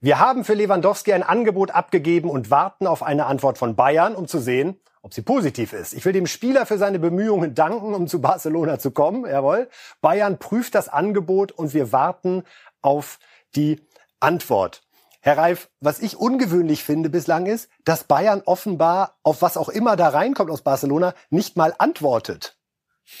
Wir 0.00 0.18
haben 0.18 0.42
für 0.42 0.54
Lewandowski 0.54 1.12
ein 1.12 1.22
Angebot 1.22 1.70
abgegeben 1.70 2.28
und 2.28 2.50
warten 2.50 2.88
auf 2.88 3.04
eine 3.04 3.26
Antwort 3.26 3.58
von 3.58 3.76
Bayern, 3.76 4.16
um 4.16 4.26
zu 4.26 4.40
sehen, 4.40 4.80
ob 5.02 5.14
sie 5.14 5.22
positiv 5.22 5.72
ist. 5.72 5.94
Ich 5.94 6.04
will 6.04 6.12
dem 6.12 6.26
Spieler 6.26 6.66
für 6.66 6.76
seine 6.76 6.98
Bemühungen 6.98 7.54
danken, 7.54 7.94
um 7.94 8.08
zu 8.08 8.20
Barcelona 8.20 8.80
zu 8.80 8.90
kommen. 8.90 9.24
Jawohl. 9.24 9.68
Bayern 10.00 10.38
prüft 10.38 10.74
das 10.74 10.88
Angebot 10.88 11.52
und 11.52 11.74
wir 11.74 11.92
warten 11.92 12.42
auf 12.82 13.20
die 13.54 13.86
Antwort. 14.18 14.82
Herr 15.26 15.38
Reif, 15.38 15.70
was 15.80 15.98
ich 15.98 16.18
ungewöhnlich 16.18 16.84
finde 16.84 17.10
bislang 17.10 17.46
ist, 17.46 17.68
dass 17.84 18.04
Bayern 18.04 18.42
offenbar 18.44 19.18
auf 19.24 19.42
was 19.42 19.56
auch 19.56 19.68
immer 19.68 19.96
da 19.96 20.10
reinkommt 20.10 20.52
aus 20.52 20.62
Barcelona 20.62 21.14
nicht 21.30 21.56
mal 21.56 21.74
antwortet. 21.78 22.56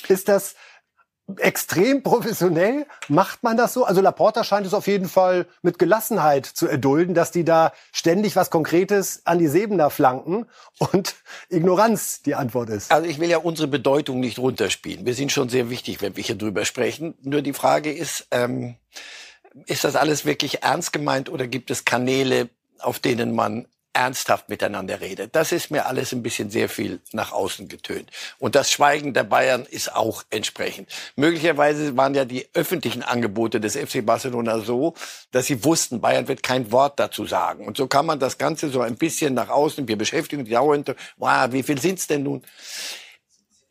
Ist 0.06 0.28
das 0.28 0.54
extrem 1.38 2.04
professionell? 2.04 2.86
Macht 3.08 3.42
man 3.42 3.56
das 3.56 3.72
so? 3.72 3.84
Also 3.84 4.02
Laporta 4.02 4.44
scheint 4.44 4.68
es 4.68 4.72
auf 4.72 4.86
jeden 4.86 5.08
Fall 5.08 5.48
mit 5.62 5.80
Gelassenheit 5.80 6.46
zu 6.46 6.68
erdulden, 6.68 7.12
dass 7.12 7.32
die 7.32 7.44
da 7.44 7.72
ständig 7.90 8.36
was 8.36 8.50
Konkretes 8.50 9.22
an 9.24 9.40
die 9.40 9.48
Sebener 9.48 9.90
flanken 9.90 10.46
und 10.78 11.16
Ignoranz 11.48 12.22
die 12.22 12.36
Antwort 12.36 12.70
ist. 12.70 12.92
Also 12.92 13.08
ich 13.08 13.18
will 13.18 13.30
ja 13.30 13.38
unsere 13.38 13.66
Bedeutung 13.66 14.20
nicht 14.20 14.38
runterspielen. 14.38 15.06
Wir 15.06 15.14
sind 15.14 15.32
schon 15.32 15.48
sehr 15.48 15.70
wichtig, 15.70 16.00
wenn 16.02 16.14
wir 16.14 16.22
hier 16.22 16.38
drüber 16.38 16.66
sprechen. 16.66 17.14
Nur 17.22 17.42
die 17.42 17.52
Frage 17.52 17.92
ist, 17.92 18.28
ähm, 18.30 18.76
ist 19.66 19.84
das 19.84 19.96
alles 19.96 20.24
wirklich 20.24 20.62
ernst 20.62 20.92
gemeint 20.92 21.28
oder 21.28 21.46
gibt 21.46 21.70
es 21.70 21.84
Kanäle, 21.84 22.48
auf 22.78 22.98
denen 22.98 23.34
man 23.34 23.66
ernsthaft 23.96 24.50
miteinander 24.50 25.00
redet. 25.00 25.34
Das 25.34 25.52
ist 25.52 25.70
mir 25.70 25.86
alles 25.86 26.12
ein 26.12 26.22
bisschen 26.22 26.50
sehr 26.50 26.68
viel 26.68 27.00
nach 27.12 27.32
außen 27.32 27.66
getönt. 27.66 28.10
Und 28.38 28.54
das 28.54 28.70
Schweigen 28.70 29.14
der 29.14 29.24
Bayern 29.24 29.64
ist 29.64 29.94
auch 29.96 30.22
entsprechend. 30.28 30.90
Möglicherweise 31.16 31.96
waren 31.96 32.14
ja 32.14 32.26
die 32.26 32.46
öffentlichen 32.52 33.02
Angebote 33.02 33.58
des 33.58 33.74
FC 33.74 34.04
Barcelona 34.04 34.58
so, 34.58 34.92
dass 35.30 35.46
sie 35.46 35.64
wussten, 35.64 36.02
Bayern 36.02 36.28
wird 36.28 36.42
kein 36.42 36.70
Wort 36.72 37.00
dazu 37.00 37.24
sagen. 37.24 37.66
Und 37.66 37.78
so 37.78 37.86
kann 37.86 38.04
man 38.04 38.20
das 38.20 38.36
Ganze 38.36 38.68
so 38.68 38.82
ein 38.82 38.96
bisschen 38.96 39.32
nach 39.32 39.48
außen, 39.48 39.88
wir 39.88 39.96
beschäftigen 39.96 40.44
die 40.44 40.50
dauernd, 40.50 40.94
wow, 41.16 41.50
wie 41.52 41.62
viel 41.62 41.80
sind's 41.80 42.06
denn 42.06 42.22
nun? 42.22 42.42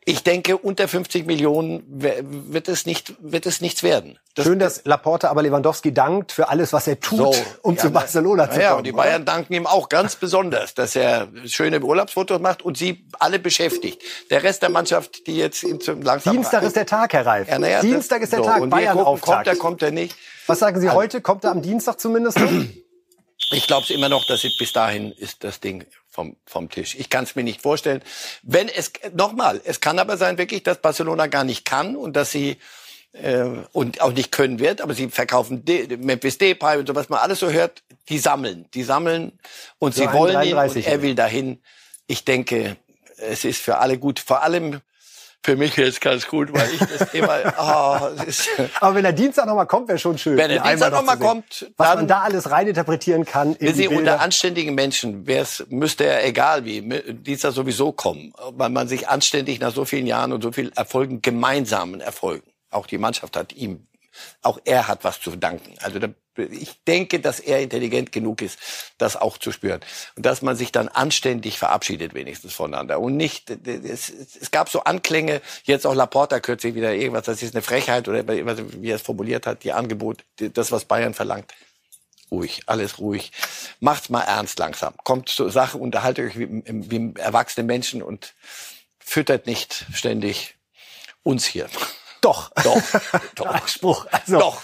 Ich 0.08 0.22
denke, 0.22 0.56
unter 0.56 0.88
50 0.88 1.26
Millionen 1.26 1.84
wird 1.88 2.68
es 2.68 2.86
nicht, 2.86 3.16
wird 3.20 3.48
es 3.48 3.60
nichts 3.60 3.82
werden. 3.82 4.20
Das 4.36 4.46
Schön, 4.46 4.60
dass 4.60 4.82
Laporte 4.86 5.32
aber 5.32 5.42
Lewandowski 5.42 5.96
dankt 5.96 6.32
für 6.32 6.48
alles, 6.50 6.74
was 6.74 6.86
er 6.88 7.00
tut, 7.00 7.18
so, 7.18 7.36
um 7.64 7.76
zu 7.76 7.90
Barcelona 7.90 8.44
zu 8.44 8.52
kommen. 8.52 8.62
Ja, 8.62 8.74
und 8.76 8.86
die 8.86 8.92
Bayern 8.92 9.24
oder? 9.24 9.34
danken 9.34 9.54
ihm 9.54 9.66
auch 9.66 9.90
ganz 9.90 10.16
besonders, 10.16 10.76
dass 10.76 10.96
er 10.96 11.28
schöne 11.46 11.82
Urlaubsfotos 11.82 12.40
macht 12.40 12.62
und 12.62 12.78
sie 12.78 13.08
alle 13.18 13.40
beschäftigt. 13.40 14.04
Der 14.30 14.44
Rest 14.44 14.62
der 14.62 14.70
Mannschaft, 14.70 15.26
die 15.26 15.38
jetzt 15.38 15.66
langsam... 16.04 16.36
Dienstag 16.36 16.62
ist 16.62 16.76
der 16.76 16.86
Tag, 16.86 17.12
Herr 17.14 17.26
Reif. 17.26 17.50
Ja, 17.50 17.58
ja, 17.66 17.82
Dienstag 17.82 18.22
ist 18.22 18.32
der 18.32 18.40
so, 18.40 18.46
Tag, 18.46 18.70
Bayern 18.70 19.00
gucken, 19.00 19.22
Kommt 19.22 19.48
er, 19.48 19.56
kommt 19.56 19.82
er 19.82 19.92
nicht. 19.92 20.16
Was 20.46 20.60
sagen 20.60 20.80
Sie 20.80 20.88
also, 20.88 21.00
heute? 21.00 21.22
Kommt 21.22 21.44
er 21.46 21.52
am 21.52 21.64
Dienstag 21.64 22.00
zumindest? 22.00 22.40
Ich 23.52 23.68
glaube 23.68 23.84
es 23.84 23.90
immer 23.92 24.10
noch, 24.10 24.26
dass 24.26 24.42
bis 24.58 24.74
dahin 24.74 25.12
ist 25.12 25.44
das 25.44 25.60
Ding 25.60 25.86
vom, 26.10 26.36
vom 26.46 26.70
Tisch. 26.70 26.96
Ich 26.96 27.10
kann 27.10 27.26
es 27.26 27.36
mir 27.36 27.44
nicht 27.44 27.62
vorstellen. 27.62 28.02
Wenn 28.42 28.70
es 28.70 28.92
nochmal, 29.14 29.62
es 29.64 29.82
kann 29.82 30.00
aber 30.00 30.18
sein 30.18 30.38
wirklich, 30.38 30.64
dass 30.64 30.82
Barcelona 30.82 31.28
gar 31.28 31.44
nicht 31.44 31.66
kann 31.66 31.96
und 31.96 32.16
dass 32.16 32.32
sie 32.32 32.58
äh, 33.12 33.46
und 33.72 34.02
auch 34.02 34.12
nicht 34.12 34.32
können 34.32 34.60
wird, 34.60 34.82
aber 34.82 34.94
sie 34.94 35.10
verkaufen 35.10 35.64
De 35.64 35.98
Memphis 35.98 36.38
Depay 36.38 36.78
und 36.78 36.88
so 36.88 36.96
was 36.96 37.10
man 37.10 37.20
alles 37.20 37.40
so 37.40 37.50
hört, 37.50 37.84
die 38.10 38.20
sammeln, 38.20 38.66
die 38.74 38.84
sammeln 38.84 39.40
und 39.80 39.94
so 39.94 40.02
sie 40.02 40.14
wollen 40.14 40.42
ihn 40.48 40.56
und 40.56 40.76
er 40.76 41.02
will 41.02 41.16
dahin. 41.16 41.62
Ich 42.08 42.26
denke, 42.26 42.78
es 43.18 43.46
ist 43.46 43.62
für 43.62 43.78
alle 43.78 43.98
gut, 43.98 44.20
vor 44.20 44.44
allem 44.44 44.82
für 45.46 45.56
mich 45.56 45.78
jetzt 45.78 46.02
ganz 46.02 46.28
gut, 46.28 46.52
weil 46.52 46.70
ich 46.74 46.80
das 46.80 47.14
immer. 47.14 47.54
Oh, 47.58 48.16
das 48.18 48.28
ist 48.28 48.50
Aber 48.82 48.96
wenn 48.96 49.04
der 49.04 49.14
Dienstag 49.14 49.46
nochmal 49.46 49.68
kommt, 49.68 49.88
wäre 49.88 50.00
schon 50.00 50.18
schön. 50.18 50.38
Wenn 50.38 50.50
der 50.50 50.64
Dienstag 50.64 50.92
nochmal 50.92 51.20
kommt, 51.20 51.72
was 51.78 51.88
dann, 51.88 51.98
man 52.00 52.08
da 52.08 52.22
alles 52.22 52.50
reininterpretieren 52.50 53.26
kann. 53.26 53.56
In 53.56 53.74
Sie 53.76 53.88
unter 53.88 54.20
anständigen 54.20 54.74
Menschen 54.74 55.28
wär's, 55.28 55.64
müsste 55.70 56.06
er 56.06 56.26
egal 56.26 56.66
wie 56.66 56.82
Dienstag 56.82 57.54
sowieso 57.54 57.92
kommen, 57.92 58.34
weil 58.52 58.70
man 58.70 58.88
sich 58.88 59.08
anständig 59.08 59.60
nach 59.60 59.72
so 59.72 59.86
vielen 59.86 60.08
Jahren 60.08 60.34
und 60.34 60.42
so 60.42 60.52
vielen 60.52 60.72
Erfolgen, 60.74 61.22
gemeinsamen 61.22 62.02
Erfolgen, 62.02 62.52
auch 62.72 62.88
die 62.88 62.98
Mannschaft 62.98 63.38
hat 63.38 63.54
ihm, 63.54 63.88
auch 64.42 64.60
er 64.66 64.88
hat 64.88 65.04
was 65.04 65.22
zu 65.22 65.30
verdanken. 65.30 65.76
Also 65.82 66.00
da 66.00 66.08
ich 66.38 66.84
denke, 66.86 67.20
dass 67.20 67.40
er 67.40 67.62
intelligent 67.62 68.12
genug 68.12 68.42
ist, 68.42 68.60
das 68.98 69.16
auch 69.16 69.38
zu 69.38 69.52
spüren. 69.52 69.82
Und 70.16 70.26
dass 70.26 70.42
man 70.42 70.56
sich 70.56 70.72
dann 70.72 70.88
anständig 70.88 71.58
verabschiedet 71.58 72.14
wenigstens 72.14 72.54
voneinander. 72.54 73.00
Und 73.00 73.18
nicht, 73.18 73.50
es, 73.50 74.10
es 74.10 74.52
gab 74.52 74.70
so 74.70 74.84
Anklänge, 74.84 75.42
jetzt 75.64 75.86
auch 75.86 75.96
Laporta 75.96 76.40
kürzlich 76.40 76.76
wieder 76.76 76.94
irgendwas, 76.94 77.26
das 77.26 77.42
ist 77.42 77.56
eine 77.56 77.62
Frechheit 77.62 78.08
oder 78.08 78.28
wie 78.28 78.90
er 78.90 78.96
es 78.96 79.02
formuliert 79.02 79.48
hat, 79.48 79.64
die 79.64 79.74
Angebot, 79.74 80.24
das, 80.38 80.72
was 80.72 80.86
Bayern 80.86 81.14
verlangt. 81.14 81.54
Ruhig, 82.32 82.64
alles 82.66 83.00
ruhig. 83.00 83.32
Macht's 83.80 84.10
mal 84.10 84.22
ernst 84.22 84.58
langsam. 84.60 84.96
Kommt 85.04 85.30
zur 85.30 85.52
Sache, 85.52 85.78
unterhaltet 85.78 86.32
euch 86.32 86.40
wie, 86.40 86.64
wie 86.66 87.14
erwachsene 87.20 87.66
Menschen 87.66 88.02
und 88.02 88.34
füttert 88.98 89.46
nicht 89.46 89.86
ständig 89.94 90.56
uns 91.24 91.46
hier. 91.46 91.70
Doch. 92.22 92.52
Doch. 92.64 92.82
Doch. 93.36 93.68
Spruch. 93.68 94.08
Also, 94.12 94.40
Doch. 94.40 94.62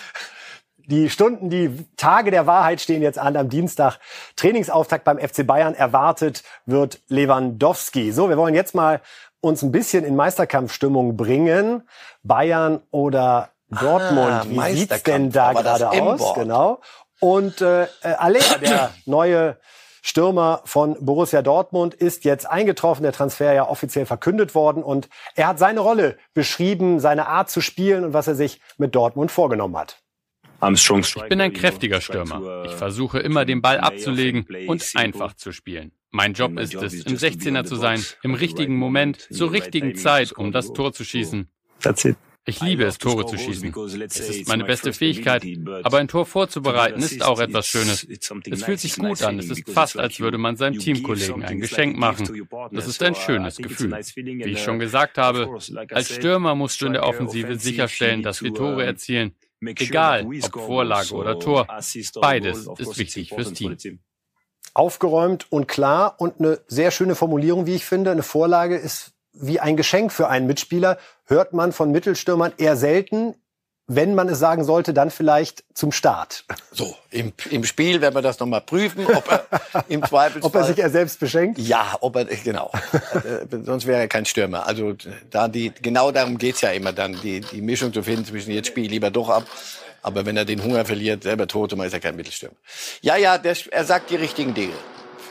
Die 0.92 1.10
Stunden, 1.10 1.50
die 1.50 1.88
Tage 1.96 2.32
der 2.32 2.48
Wahrheit 2.48 2.82
stehen 2.82 3.02
jetzt 3.02 3.18
an 3.18 3.38
am 3.38 3.48
Dienstag. 3.48 3.98
Trainingsauftakt 4.36 5.06
beim 5.06 5.20
FC 5.20 5.48
Bayern 5.48 5.74
erwartet 5.74 6.44
wird 6.66 7.00
Lewandowski. 7.08 8.12
So, 8.12 8.28
wir 8.28 8.36
wollen 8.36 8.54
jetzt 8.54 8.76
mal 8.76 9.00
uns 9.40 9.62
ein 9.62 9.72
bisschen 9.72 10.04
in 10.04 10.18
Meisterkampfstimmung 10.18 11.16
bringen. 11.16 11.88
Bayern 12.24 12.82
oder 12.92 13.52
Dortmund. 13.70 14.32
Ah, 14.32 14.46
Wie 14.50 14.74
sieht's 14.80 15.04
denn 15.04 15.32
da 15.32 15.54
gerade 15.54 15.92
aus? 15.92 16.34
Genau. 16.36 16.82
Und 17.22 17.62
äh, 17.62 17.88
Alea, 18.02 18.58
der 18.58 18.92
neue 19.06 19.56
Stürmer 20.02 20.62
von 20.66 20.98
Borussia 21.00 21.42
Dortmund 21.42 21.94
ist 21.94 22.26
jetzt 22.26 22.50
eingetroffen, 22.50 23.04
der 23.04 23.14
Transfer 23.14 23.54
ja 23.54 23.70
offiziell 23.70 24.06
verkündet 24.06 24.56
worden 24.56 24.84
und 24.84 25.08
er 25.36 25.48
hat 25.48 25.58
seine 25.58 25.80
Rolle 25.80 26.18
beschrieben, 26.34 27.00
seine 27.00 27.28
Art 27.28 27.50
zu 27.50 27.62
spielen 27.62 28.04
und 28.04 28.14
was 28.14 28.28
er 28.28 28.36
sich 28.36 28.60
mit 28.78 28.94
Dortmund 28.94 29.32
vorgenommen 29.32 29.78
hat. 29.78 30.01
Ich 30.64 31.24
bin 31.30 31.42
ein 31.42 31.54
kräftiger 31.54 32.02
Stürmer. 32.02 32.64
Ich 32.66 32.74
versuche 32.74 33.20
immer 33.20 33.46
den 33.46 33.62
Ball 33.62 33.80
abzulegen 33.80 34.46
und 34.68 34.92
einfach 34.96 35.34
zu 35.34 35.52
spielen. 35.52 35.92
Mein 36.12 36.34
Job 36.34 36.60
ist 36.60 36.76
es, 36.76 37.06
im 37.06 37.16
16er 37.16 37.64
zu 37.64 37.76
sein, 37.76 38.04
im 38.22 38.34
richtigen 38.34 38.76
Moment, 38.76 39.28
zur 39.32 39.52
richtigen 39.52 39.96
Zeit, 39.96 40.34
um 40.34 40.52
das 40.52 40.74
Tor 40.74 40.94
zu 40.94 41.04
schießen. 41.04 41.48
Ich 42.44 42.60
liebe 42.60 42.86
es, 42.86 42.98
Tore 42.98 43.28
zu 43.28 43.38
schießen. 43.38 43.72
Es 44.04 44.20
ist 44.20 44.48
meine 44.48 44.64
beste 44.64 44.94
Fähigkeit, 44.94 45.46
aber 45.84 46.00
ein 46.00 46.08
Tor 46.08 46.26
vorzubereiten 46.26 47.00
ist 47.00 47.24
auch 47.24 47.40
etwas 47.40 47.68
Schönes. 47.68 48.08
Es 48.50 48.64
fühlt 48.64 48.80
sich 48.80 48.96
gut 48.96 49.22
an. 49.22 49.38
Es 49.38 49.50
ist 49.50 49.70
fast, 49.70 50.00
als 50.00 50.20
würde 50.20 50.40
man 50.40 50.56
seinem 50.56 50.80
Teamkollegen 50.80 51.44
ein 51.44 51.60
Geschenk 51.60 51.98
machen. 51.98 52.48
Das 52.72 52.88
ist 52.88 53.02
ein 53.04 53.14
schönes 53.14 53.58
Gefühl. 53.58 53.92
Wie 54.16 54.52
ich 54.52 54.64
schon 54.64 54.80
gesagt 54.80 55.20
habe, 55.20 55.56
als 55.92 56.14
Stürmer 56.14 56.56
musst 56.56 56.82
du 56.82 56.88
in 56.88 56.94
der 56.94 57.04
Offensive 57.06 57.58
sicherstellen, 57.58 58.24
dass 58.24 58.42
wir 58.42 58.54
Tore 58.54 58.86
erzielen. 58.86 59.34
Egal, 59.62 60.26
ob 60.26 60.62
Vorlage 60.62 61.14
oder 61.14 61.40
Tor, 61.40 61.68
beides 62.20 62.68
ist 62.78 62.98
wichtig 62.98 63.30
fürs 63.30 63.54
Team. 63.54 64.00
Aufgeräumt 64.74 65.52
und 65.52 65.68
klar 65.68 66.16
und 66.18 66.40
eine 66.40 66.62
sehr 66.68 66.92
schöne 66.92 67.16
Formulierung, 67.16 67.66
wie 67.66 67.76
ich 67.76 67.86
finde. 67.86 68.12
Eine 68.12 68.24
Vorlage 68.24 68.78
ist 68.78 69.14
wie 69.34 69.60
ein 69.60 69.78
Geschenk 69.78 70.12
für 70.12 70.30
einen 70.30 70.48
Mitspieler. 70.48 70.98
Hört 71.26 71.54
man 71.54 71.74
von 71.74 71.92
Mittelstürmern 71.92 72.54
eher 72.58 72.76
selten 72.76 73.36
wenn 73.88 74.16
man 74.16 74.30
es 74.30 74.40
sagen 74.40 74.64
sollte, 74.64 74.94
dann 74.94 75.12
vielleicht 75.12 75.64
zum 75.74 75.92
Start. 75.92 76.46
So, 76.72 76.96
im, 77.10 77.34
im 77.50 77.64
Spiel 77.64 78.00
werden 78.02 78.16
wir 78.16 78.22
das 78.22 78.40
nochmal 78.40 78.62
prüfen, 78.62 79.06
ob 79.06 79.30
er 79.30 79.86
im 79.90 80.04
Zweifelsfall... 80.04 80.42
ob 80.44 80.56
er 80.56 80.64
sich 80.64 80.80
er 80.80 80.90
selbst 80.90 81.20
beschenkt? 81.20 81.60
Ja, 81.60 81.98
ob 82.00 82.16
er, 82.16 82.26
genau. 82.26 82.72
Äh, 83.14 83.46
sonst 83.64 83.88
wäre 83.88 84.00
er 84.00 84.08
kein 84.08 84.26
Stürmer. 84.26 84.66
Also 84.66 84.96
da 85.30 85.48
die, 85.48 85.72
genau 85.82 86.12
darum 86.12 86.38
geht's 86.38 86.62
ja 86.62 86.70
immer 86.70 86.94
dann, 86.94 87.20
die, 87.22 87.42
die 87.42 87.62
Mischung 87.62 87.92
zu 87.92 88.04
finden 88.04 88.26
zwischen 88.26 88.52
jetzt 88.52 88.68
spiele 88.68 88.86
ich 88.86 88.92
lieber 88.92 89.12
doch 89.12 89.30
ab, 89.30 89.46
aber 90.02 90.26
wenn 90.26 90.38
er 90.38 90.46
den 90.46 90.64
Hunger 90.64 90.86
verliert, 90.86 91.24
selber 91.24 91.48
tot, 91.48 91.72
dann 91.72 91.80
ist 91.82 91.94
er 91.94 92.00
kein 92.00 92.16
Mittelstürmer. 92.16 92.56
Ja, 93.02 93.18
ja, 93.18 93.38
der, 93.38 93.56
er 93.72 93.86
sagt 93.86 94.10
die 94.10 94.16
richtigen 94.16 94.54
Dinge. 94.54 94.74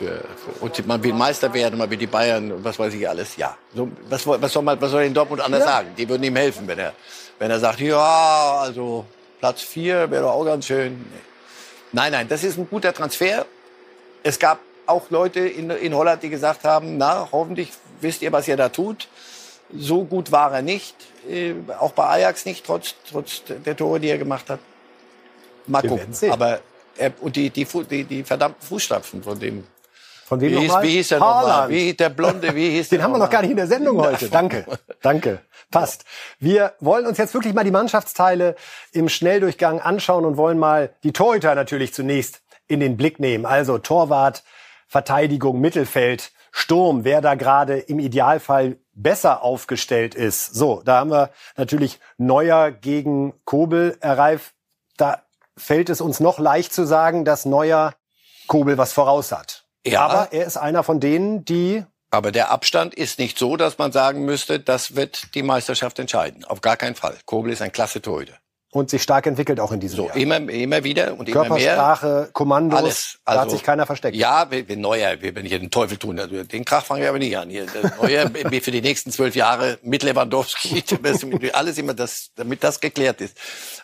Für, 0.01 0.23
für, 0.35 0.63
und 0.65 0.87
man 0.87 1.03
will 1.03 1.13
Meister 1.13 1.53
werden, 1.53 1.77
man 1.77 1.89
will 1.89 1.97
die 1.97 2.07
Bayern 2.07 2.51
und 2.51 2.63
was 2.63 2.79
weiß 2.79 2.93
ich 2.95 3.07
alles. 3.07 3.37
Ja, 3.37 3.55
so, 3.75 3.87
was, 4.09 4.25
was 4.25 4.51
soll 4.51 4.63
man, 4.63 4.81
was 4.81 4.89
soll 4.89 5.03
in 5.03 5.13
Dortmund 5.13 5.41
anders 5.41 5.59
ja. 5.59 5.67
sagen? 5.67 5.89
Die 5.95 6.09
würden 6.09 6.23
ihm 6.23 6.35
helfen, 6.35 6.67
wenn 6.67 6.79
er 6.79 6.93
wenn 7.41 7.49
er 7.49 7.59
sagt, 7.59 7.79
ja, 7.79 8.59
also 8.59 9.03
Platz 9.39 9.61
vier 9.61 10.11
wäre 10.11 10.23
doch 10.23 10.33
auch 10.33 10.45
ganz 10.45 10.67
schön. 10.67 11.03
Nein, 11.91 12.11
nein, 12.11 12.27
das 12.27 12.43
ist 12.43 12.57
ein 12.57 12.67
guter 12.69 12.93
Transfer. 12.93 13.47
Es 14.21 14.37
gab 14.37 14.59
auch 14.85 15.09
Leute 15.09 15.39
in, 15.39 15.71
in 15.71 15.95
Holland, 15.95 16.21
die 16.21 16.29
gesagt 16.29 16.63
haben, 16.63 16.97
na, 16.97 17.29
hoffentlich 17.31 17.71
wisst 17.99 18.21
ihr, 18.21 18.31
was 18.31 18.47
ihr 18.47 18.57
da 18.57 18.69
tut. 18.69 19.07
So 19.75 20.03
gut 20.03 20.31
war 20.31 20.53
er 20.53 20.61
nicht, 20.61 20.95
äh, 21.27 21.55
auch 21.79 21.93
bei 21.93 22.05
Ajax 22.05 22.45
nicht, 22.45 22.63
trotz, 22.63 22.93
trotz 23.09 23.41
der 23.47 23.75
Tore, 23.75 23.99
die 23.99 24.09
er 24.09 24.19
gemacht 24.19 24.47
hat. 24.49 24.59
Mal 25.65 25.81
gucken. 25.81 26.13
Aber 26.29 26.59
er, 26.95 27.11
und 27.21 27.35
die, 27.35 27.49
die, 27.49 27.65
die, 27.89 28.03
die 28.03 28.23
verdammten 28.23 28.61
Fußstapfen 28.67 29.23
von 29.23 29.39
dem 29.39 29.63
von 30.31 30.39
wem 30.39 30.51
wie, 30.53 30.59
hieß, 30.59 30.73
wie 30.81 30.89
hieß 30.91 31.09
der 31.09 31.19
nochmal? 31.19 31.67
Wie 31.67 31.93
der 31.93 32.07
Blonde, 32.07 32.55
wie 32.55 32.69
hieß 32.69 32.87
Den 32.87 33.03
haben 33.03 33.11
wir 33.11 33.17
noch 33.17 33.29
gar 33.29 33.41
nicht 33.41 33.51
in 33.51 33.57
der 33.57 33.67
Sendung 33.67 33.99
heute. 33.99 34.29
Danke. 34.29 34.65
Danke. 35.01 35.39
Passt. 35.69 36.05
Wir 36.39 36.71
wollen 36.79 37.05
uns 37.05 37.17
jetzt 37.17 37.33
wirklich 37.33 37.53
mal 37.53 37.65
die 37.65 37.71
Mannschaftsteile 37.71 38.55
im 38.93 39.09
Schnelldurchgang 39.09 39.81
anschauen 39.81 40.23
und 40.23 40.37
wollen 40.37 40.57
mal 40.57 40.93
die 41.03 41.11
Torhüter 41.11 41.53
natürlich 41.53 41.93
zunächst 41.93 42.43
in 42.69 42.79
den 42.79 42.95
Blick 42.95 43.19
nehmen. 43.19 43.45
Also 43.45 43.77
Torwart, 43.77 44.45
Verteidigung, 44.87 45.59
Mittelfeld, 45.59 46.31
Sturm, 46.53 47.03
wer 47.03 47.19
da 47.19 47.35
gerade 47.35 47.79
im 47.79 47.99
Idealfall 47.99 48.77
besser 48.93 49.43
aufgestellt 49.43 50.15
ist. 50.15 50.55
So, 50.55 50.81
da 50.85 50.99
haben 50.99 51.11
wir 51.11 51.31
natürlich 51.57 51.99
Neuer 52.17 52.71
gegen 52.71 53.33
Kobel. 53.43 53.97
Herr 53.99 54.17
Reif, 54.17 54.53
da 54.95 55.23
fällt 55.57 55.89
es 55.89 55.99
uns 55.99 56.21
noch 56.21 56.39
leicht 56.39 56.73
zu 56.73 56.85
sagen, 56.85 57.25
dass 57.25 57.43
Neuer 57.43 57.95
Kobel 58.47 58.77
was 58.77 58.93
voraus 58.93 59.33
hat. 59.33 59.60
Ja. 59.85 60.01
Aber 60.01 60.33
er 60.33 60.45
ist 60.45 60.57
einer 60.57 60.83
von 60.83 60.99
denen, 60.99 61.45
die 61.45 61.83
aber 62.13 62.33
der 62.33 62.51
Abstand 62.51 62.93
ist 62.93 63.19
nicht 63.19 63.39
so, 63.39 63.55
dass 63.55 63.77
man 63.77 63.93
sagen 63.93 64.25
müsste, 64.25 64.59
das 64.59 64.97
wird 64.97 65.33
die 65.33 65.43
Meisterschaft 65.43 65.97
entscheiden. 65.97 66.43
Auf 66.43 66.59
gar 66.59 66.75
keinen 66.75 66.95
Fall. 66.95 67.17
Kobel 67.25 67.53
ist 67.53 67.61
ein 67.61 67.71
klasse 67.71 68.01
Torhüter. 68.01 68.37
Und 68.73 68.89
sich 68.89 69.03
stark 69.03 69.27
entwickelt 69.27 69.59
auch 69.59 69.73
in 69.73 69.81
diesem 69.81 69.97
so, 69.97 70.07
Jahr. 70.07 70.15
Immer, 70.15 70.37
immer 70.49 70.81
wieder 70.85 71.17
und 71.17 71.27
immer 71.27 71.41
mehr. 71.41 71.75
Körpersprache, 71.75 72.29
Kommandos, 72.31 72.79
alles. 72.79 72.87
Also, 72.87 73.19
da 73.25 73.31
hat 73.31 73.39
also, 73.39 73.55
sich 73.57 73.63
keiner 73.63 73.85
versteckt. 73.85 74.15
Ja, 74.15 74.47
wenn 74.49 74.79
Neuer, 74.79 75.17
wenn 75.21 75.45
ich 75.45 75.51
den 75.51 75.69
Teufel 75.69 75.97
tun, 75.97 76.17
also 76.17 76.45
den 76.45 76.63
Krach 76.63 76.85
fange 76.85 77.03
ich 77.03 77.09
aber 77.09 77.19
nicht 77.19 77.37
an. 77.37 77.49
Hier, 77.49 77.65
Neuer 78.01 78.31
für 78.61 78.71
die 78.71 78.81
nächsten 78.81 79.11
zwölf 79.11 79.35
Jahre 79.35 79.77
mit 79.81 80.03
Lewandowski, 80.03 80.83
alles 81.53 81.77
immer 81.77 81.93
das, 81.93 82.31
damit 82.35 82.63
das 82.63 82.79
geklärt 82.79 83.19
ist. 83.19 83.37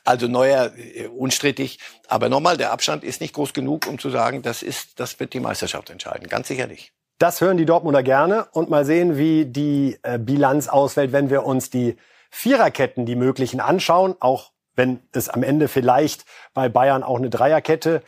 Also 0.05 0.29
Neuer 0.29 0.71
äh, 0.77 1.07
unstrittig, 1.07 1.79
aber 2.07 2.29
nochmal, 2.29 2.55
der 2.55 2.71
Abstand 2.71 3.03
ist 3.03 3.19
nicht 3.19 3.33
groß 3.33 3.51
genug, 3.53 3.87
um 3.87 3.99
zu 3.99 4.09
sagen, 4.09 4.41
das 4.41 4.63
ist, 4.63 5.01
das 5.01 5.19
wird 5.19 5.33
die 5.33 5.41
Meisterschaft 5.41 5.89
entscheiden. 5.89 6.29
Ganz 6.29 6.47
sicher 6.47 6.65
nicht. 6.65 6.93
Das 7.19 7.41
hören 7.41 7.57
die 7.57 7.65
Dortmunder 7.65 8.03
gerne 8.03 8.47
und 8.53 8.69
mal 8.69 8.85
sehen, 8.85 9.17
wie 9.17 9.45
die 9.45 9.97
äh, 10.03 10.17
Bilanz 10.17 10.69
ausfällt, 10.69 11.11
wenn 11.11 11.29
wir 11.29 11.45
uns 11.45 11.69
die 11.69 11.97
Viererketten, 12.29 13.05
die 13.05 13.15
möglichen 13.15 13.59
anschauen, 13.59 14.15
auch 14.19 14.51
wenn 14.77 15.01
es 15.11 15.27
am 15.27 15.43
Ende 15.43 15.67
vielleicht 15.67 16.23
bei 16.53 16.69
Bayern 16.69 17.03
auch 17.03 17.17
eine 17.17 17.29
Dreierkette 17.29 18.01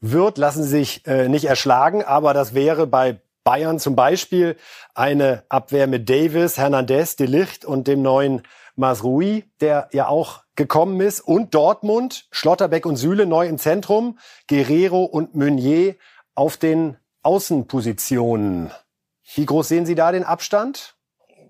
wird, 0.00 0.36
lassen 0.36 0.62
Sie 0.62 0.68
sich 0.68 1.06
äh, 1.06 1.28
nicht 1.28 1.46
erschlagen, 1.46 2.04
aber 2.04 2.34
das 2.34 2.52
wäre 2.54 2.86
bei 2.86 3.20
Bayern 3.44 3.78
zum 3.78 3.96
Beispiel 3.96 4.56
eine 4.94 5.44
Abwehr 5.48 5.86
mit 5.86 6.10
Davis, 6.10 6.58
Hernandez, 6.58 7.16
De 7.16 7.26
Licht 7.26 7.64
und 7.64 7.88
dem 7.88 8.02
neuen 8.02 8.42
Masrui, 8.76 9.44
der 9.60 9.88
ja 9.92 10.08
auch 10.08 10.42
gekommen 10.56 11.00
ist. 11.00 11.20
Und 11.20 11.54
Dortmund, 11.54 12.28
Schlotterbeck 12.30 12.84
und 12.84 12.96
Süle 12.96 13.26
neu 13.26 13.46
im 13.46 13.58
Zentrum, 13.58 14.18
Guerrero 14.48 15.04
und 15.04 15.34
Meunier 15.34 15.96
auf 16.34 16.56
den 16.56 16.96
Außenpositionen. 17.22 18.70
Wie 19.34 19.46
groß 19.46 19.68
sehen 19.68 19.86
Sie 19.86 19.94
da 19.94 20.12
den 20.12 20.24
Abstand? 20.24 20.96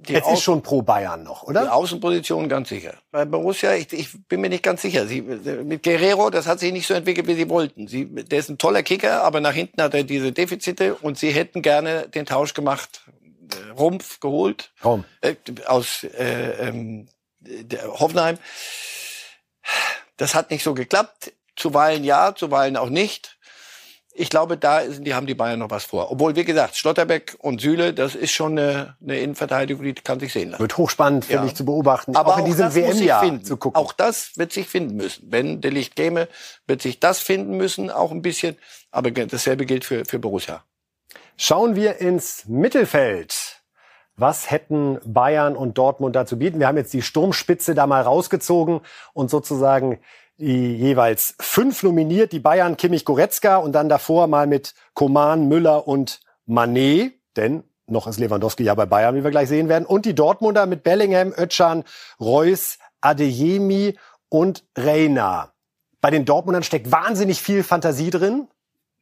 Die 0.09 0.15
Jetzt 0.15 0.31
ist 0.31 0.43
schon 0.43 0.63
pro 0.63 0.83
Bayern 0.83 1.23
noch, 1.23 1.43
oder? 1.43 1.63
Die 1.63 1.69
Außenposition 1.69 2.49
ganz 2.49 2.71
sicher. 2.71 2.95
Bei 3.11 3.25
Borussia, 3.25 3.75
ich, 3.75 3.93
ich 3.93 4.09
bin 4.29 4.41
mir 4.41 4.49
nicht 4.49 4.63
ganz 4.63 4.83
sicher. 4.83 5.07
Sie, 5.07 5.21
mit 5.21 5.83
Guerrero, 5.83 6.31
das 6.31 6.47
hat 6.47 6.59
sich 6.59 6.73
nicht 6.73 6.87
so 6.87 6.95
entwickelt, 6.95 7.27
wie 7.27 7.35
sie 7.35 7.49
wollten. 7.51 7.87
Sie, 7.87 8.07
der 8.07 8.39
ist 8.39 8.49
ein 8.49 8.57
toller 8.57 8.83
Kicker, 8.83 9.23
aber 9.23 9.41
nach 9.41 9.53
hinten 9.53 9.83
hat 9.83 9.95
er 9.95 10.05
diese 10.05 10.33
Defizite 10.33 10.95
und 10.95 11.19
sie 11.19 11.31
hätten 11.31 11.61
gerne 11.61 12.09
den 12.09 12.25
Tausch 12.25 12.55
gemacht. 12.55 13.03
Äh, 13.53 13.71
Rumpf 13.73 14.21
geholt. 14.21 14.73
Warum? 14.81 15.05
Äh, 15.21 15.35
aus 15.67 16.05
äh, 16.05 16.69
ähm, 16.69 17.09
Hoffenheim. 17.85 18.39
Das 20.17 20.35
hat 20.35 20.51
nicht 20.51 20.63
so 20.63 20.75
geklappt. 20.75 21.33
Zuweilen 21.57 22.05
ja, 22.05 22.35
zuweilen 22.35 22.77
auch 22.77 22.89
nicht 22.89 23.39
ich 24.13 24.29
glaube, 24.29 24.57
da 24.57 24.83
sind, 24.83 25.07
die 25.07 25.15
haben 25.15 25.27
die 25.27 25.35
Bayern 25.35 25.61
noch 25.61 25.71
was 25.71 25.85
vor. 25.85 26.11
Obwohl, 26.11 26.35
wie 26.35 26.45
gesagt, 26.45 26.77
Schlotterbeck 26.77 27.37
und 27.39 27.61
Süle, 27.61 27.95
das 27.95 28.15
ist 28.15 28.33
schon 28.33 28.59
eine, 28.59 28.97
eine 29.03 29.19
Innenverteidigung, 29.19 29.85
die 29.85 29.95
kann 29.95 30.19
sich 30.19 30.33
sehen 30.33 30.51
lassen. 30.51 30.61
Wird 30.61 30.77
hochspannend, 30.77 31.25
finde 31.25 31.45
ja. 31.45 31.49
ich, 31.49 31.55
zu 31.55 31.65
beobachten. 31.65 32.17
Aber 32.17 32.35
auch 32.35 32.39
in 32.39 32.45
diesem 32.45 32.75
WM-Jahr 32.75 33.43
zu 33.43 33.57
gucken. 33.57 33.81
Auch 33.81 33.93
das 33.93 34.37
wird 34.37 34.53
sich 34.53 34.67
finden 34.67 34.97
müssen. 34.97 35.31
Wenn 35.31 35.61
der 35.61 35.71
Licht 35.71 35.95
käme, 35.95 36.29
wird 36.67 36.83
sich 36.83 36.99
das 36.99 37.21
finden 37.21 37.57
müssen, 37.57 37.91
auch 37.91 38.11
ein 38.11 38.23
bisschen. 38.23 38.57
Aber 38.91 39.11
dasselbe 39.11 39.65
gilt 39.65 39.85
für, 39.85 40.05
für 40.05 40.19
Borussia. 40.19 40.65
Schauen 41.37 41.77
wir 41.77 41.99
ins 41.99 42.45
Mittelfeld. 42.47 43.63
Was 44.17 44.51
hätten 44.51 44.99
Bayern 45.07 45.57
und 45.57 45.79
Dortmund 45.79 46.15
dazu 46.15 46.39
bieten? 46.39 46.59
Wir 46.59 46.67
haben 46.67 46.77
jetzt 46.77 46.93
die 46.93 47.01
Sturmspitze 47.01 47.75
da 47.75 47.87
mal 47.87 48.03
rausgezogen 48.03 48.81
und 49.15 49.31
sozusagen 49.31 50.01
die 50.41 50.77
jeweils 50.77 51.35
fünf 51.39 51.83
nominiert, 51.83 52.33
die 52.33 52.41
Bayern 52.41 52.77
Kimmich 52.77 53.05
Goretzka 53.05 53.57
und 53.57 53.73
dann 53.73 53.89
davor 53.89 54.27
mal 54.27 54.47
mit 54.47 54.75
Koman, 54.95 55.49
Müller 55.49 55.87
und 55.87 56.21
Manet, 56.47 57.13
denn 57.37 57.65
noch 57.87 58.07
ist 58.07 58.19
Lewandowski 58.19 58.63
ja 58.63 58.75
bei 58.75 58.87
Bayern, 58.87 59.15
wie 59.17 59.25
wir 59.25 59.31
gleich 59.31 59.49
sehen 59.49 59.69
werden, 59.69 59.85
und 59.85 60.07
die 60.07 60.15
Dortmunder 60.15 60.67
mit 60.67 60.83
Bellingham, 60.83 61.35
Özcan, 61.37 61.85
Reus, 62.19 62.79
Adeyemi 63.01 63.99
und 64.29 64.65
Reina. 64.77 65.53
Bei 66.01 66.11
den 66.11 66.25
Dortmundern 66.25 66.63
steckt 66.63 66.91
wahnsinnig 66.91 67.43
viel 67.43 67.63
Fantasie 67.63 68.11
drin, 68.11 68.49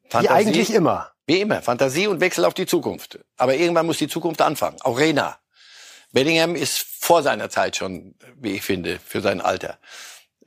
Fantasie, 0.09 0.25
wie 0.25 0.29
eigentlich 0.31 0.75
immer. 0.75 1.13
Wie 1.27 1.41
immer, 1.41 1.63
Fantasie 1.63 2.07
und 2.07 2.21
Wechsel 2.21 2.47
auf 2.47 2.55
die 2.55 2.67
Zukunft. 2.67 3.21
Aber 3.37 3.55
irgendwann 3.55 3.87
muss 3.87 3.99
die 3.99 4.09
Zukunft 4.09 4.41
anfangen. 4.41 4.79
Auch 4.81 4.99
Reina. 4.99 5.37
Bellingham 6.11 6.55
ist 6.55 6.79
vor 6.79 7.23
seiner 7.23 7.51
Zeit 7.51 7.77
schon, 7.77 8.15
wie 8.35 8.53
ich 8.53 8.63
finde, 8.63 8.99
für 8.99 9.21
sein 9.21 9.43
Alter 9.43 9.79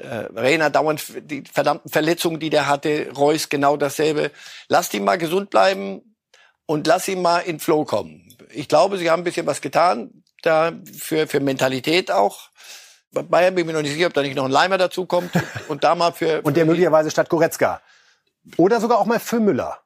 äh, 0.01 0.27
Reina 0.33 0.69
dauernd 0.69 1.03
die 1.29 1.43
verdammten 1.51 1.89
Verletzungen, 1.89 2.39
die 2.39 2.49
der 2.49 2.67
hatte, 2.67 3.11
Reus 3.15 3.49
genau 3.49 3.77
dasselbe. 3.77 4.31
Lass 4.67 4.93
ihn 4.93 5.03
mal 5.03 5.17
gesund 5.17 5.49
bleiben 5.49 6.15
und 6.65 6.87
lass 6.87 7.07
ihn 7.07 7.21
mal 7.21 7.39
in 7.39 7.59
Flow 7.59 7.85
kommen. 7.85 8.35
Ich 8.49 8.67
glaube, 8.67 8.97
sie 8.97 9.09
haben 9.09 9.21
ein 9.21 9.23
bisschen 9.23 9.45
was 9.45 9.61
getan, 9.61 10.23
da 10.41 10.71
für, 10.97 11.27
für 11.27 11.39
Mentalität 11.39 12.11
auch. 12.11 12.49
Bei 13.11 13.21
Bayern 13.21 13.55
bin 13.55 13.63
ich 13.63 13.67
mir 13.67 13.73
noch 13.73 13.81
nicht 13.81 13.93
sicher, 13.93 14.07
ob 14.07 14.13
da 14.13 14.21
nicht 14.21 14.35
noch 14.35 14.45
ein 14.45 14.51
Leimer 14.51 14.77
dazu 14.77 15.05
kommt 15.05 15.31
und 15.67 15.83
da 15.83 15.95
mal 15.95 16.11
für, 16.11 16.27
für 16.27 16.41
und 16.41 16.57
der 16.57 16.65
möglicherweise 16.65 17.11
statt 17.11 17.29
Goretzka 17.29 17.81
oder 18.57 18.79
sogar 18.79 18.99
auch 18.99 19.05
mal 19.05 19.19
für 19.19 19.39
Müller 19.39 19.79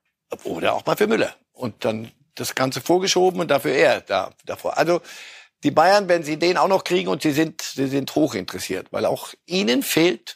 oder 0.44 0.74
auch 0.74 0.86
mal 0.86 0.96
für 0.96 1.08
Müller 1.08 1.36
und 1.54 1.86
dann 1.86 2.12
das 2.36 2.56
Ganze 2.56 2.82
vorgeschoben 2.82 3.40
und 3.40 3.50
dafür 3.50 3.72
er 3.72 4.02
da 4.02 4.32
davor. 4.46 4.78
Also 4.78 5.02
die 5.64 5.72
Bayern, 5.72 6.08
wenn 6.08 6.24
sie 6.24 6.38
den 6.38 6.58
auch 6.58 6.68
noch 6.68 6.84
kriegen 6.84 7.10
und 7.10 7.22
sie 7.22 7.32
sind, 7.32 7.62
sie 7.62 7.88
sind 7.88 8.14
hoch 8.16 8.36
interessiert, 8.36 8.88
weil 8.92 9.06
auch 9.06 9.34
ihnen 9.46 9.84
fehlt 9.84 10.36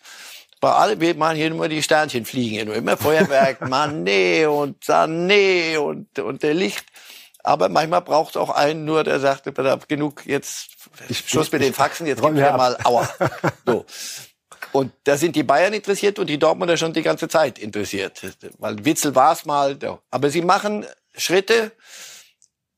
bei 0.59 0.71
alle, 0.71 0.99
wir 0.99 1.15
machen 1.15 1.37
hier 1.37 1.49
nur 1.49 1.69
die 1.69 1.81
Sternchen 1.81 2.25
fliegen 2.25 2.55
hier 2.55 2.65
nur 2.65 2.75
immer 2.75 2.97
Feuerwerk, 2.97 3.61
Mané 3.61 4.47
und 4.47 4.83
Sané 4.83 5.77
und, 5.77 6.19
und 6.19 6.43
der 6.43 6.53
Licht. 6.53 6.85
Aber 7.43 7.69
manchmal 7.69 8.01
braucht 8.01 8.31
es 8.31 8.37
auch 8.37 8.49
einen 8.49 8.83
nur, 8.83 9.03
der 9.05 9.19
sagt, 9.19 9.49
genug, 9.87 10.25
jetzt 10.25 10.71
Schluss 11.09 11.51
mit 11.51 11.61
den 11.61 11.73
Faxen, 11.73 12.05
jetzt 12.05 12.21
gib 12.21 12.33
mir 12.33 12.51
mal 12.51 12.77
Aua. 12.83 13.09
So. 13.65 13.85
Und 14.71 14.91
da 15.05 15.17
sind 15.17 15.35
die 15.35 15.43
Bayern 15.43 15.73
interessiert 15.73 16.19
und 16.19 16.27
die 16.27 16.37
Dortmunder 16.37 16.77
schon 16.77 16.93
die 16.93 17.01
ganze 17.01 17.27
Zeit 17.27 17.57
interessiert. 17.57 18.21
Weil 18.59 18.83
Witzel 18.85 19.15
war 19.15 19.31
es 19.31 19.45
mal. 19.45 19.77
Aber 20.11 20.29
sie 20.29 20.41
machen 20.41 20.85
Schritte, 21.15 21.71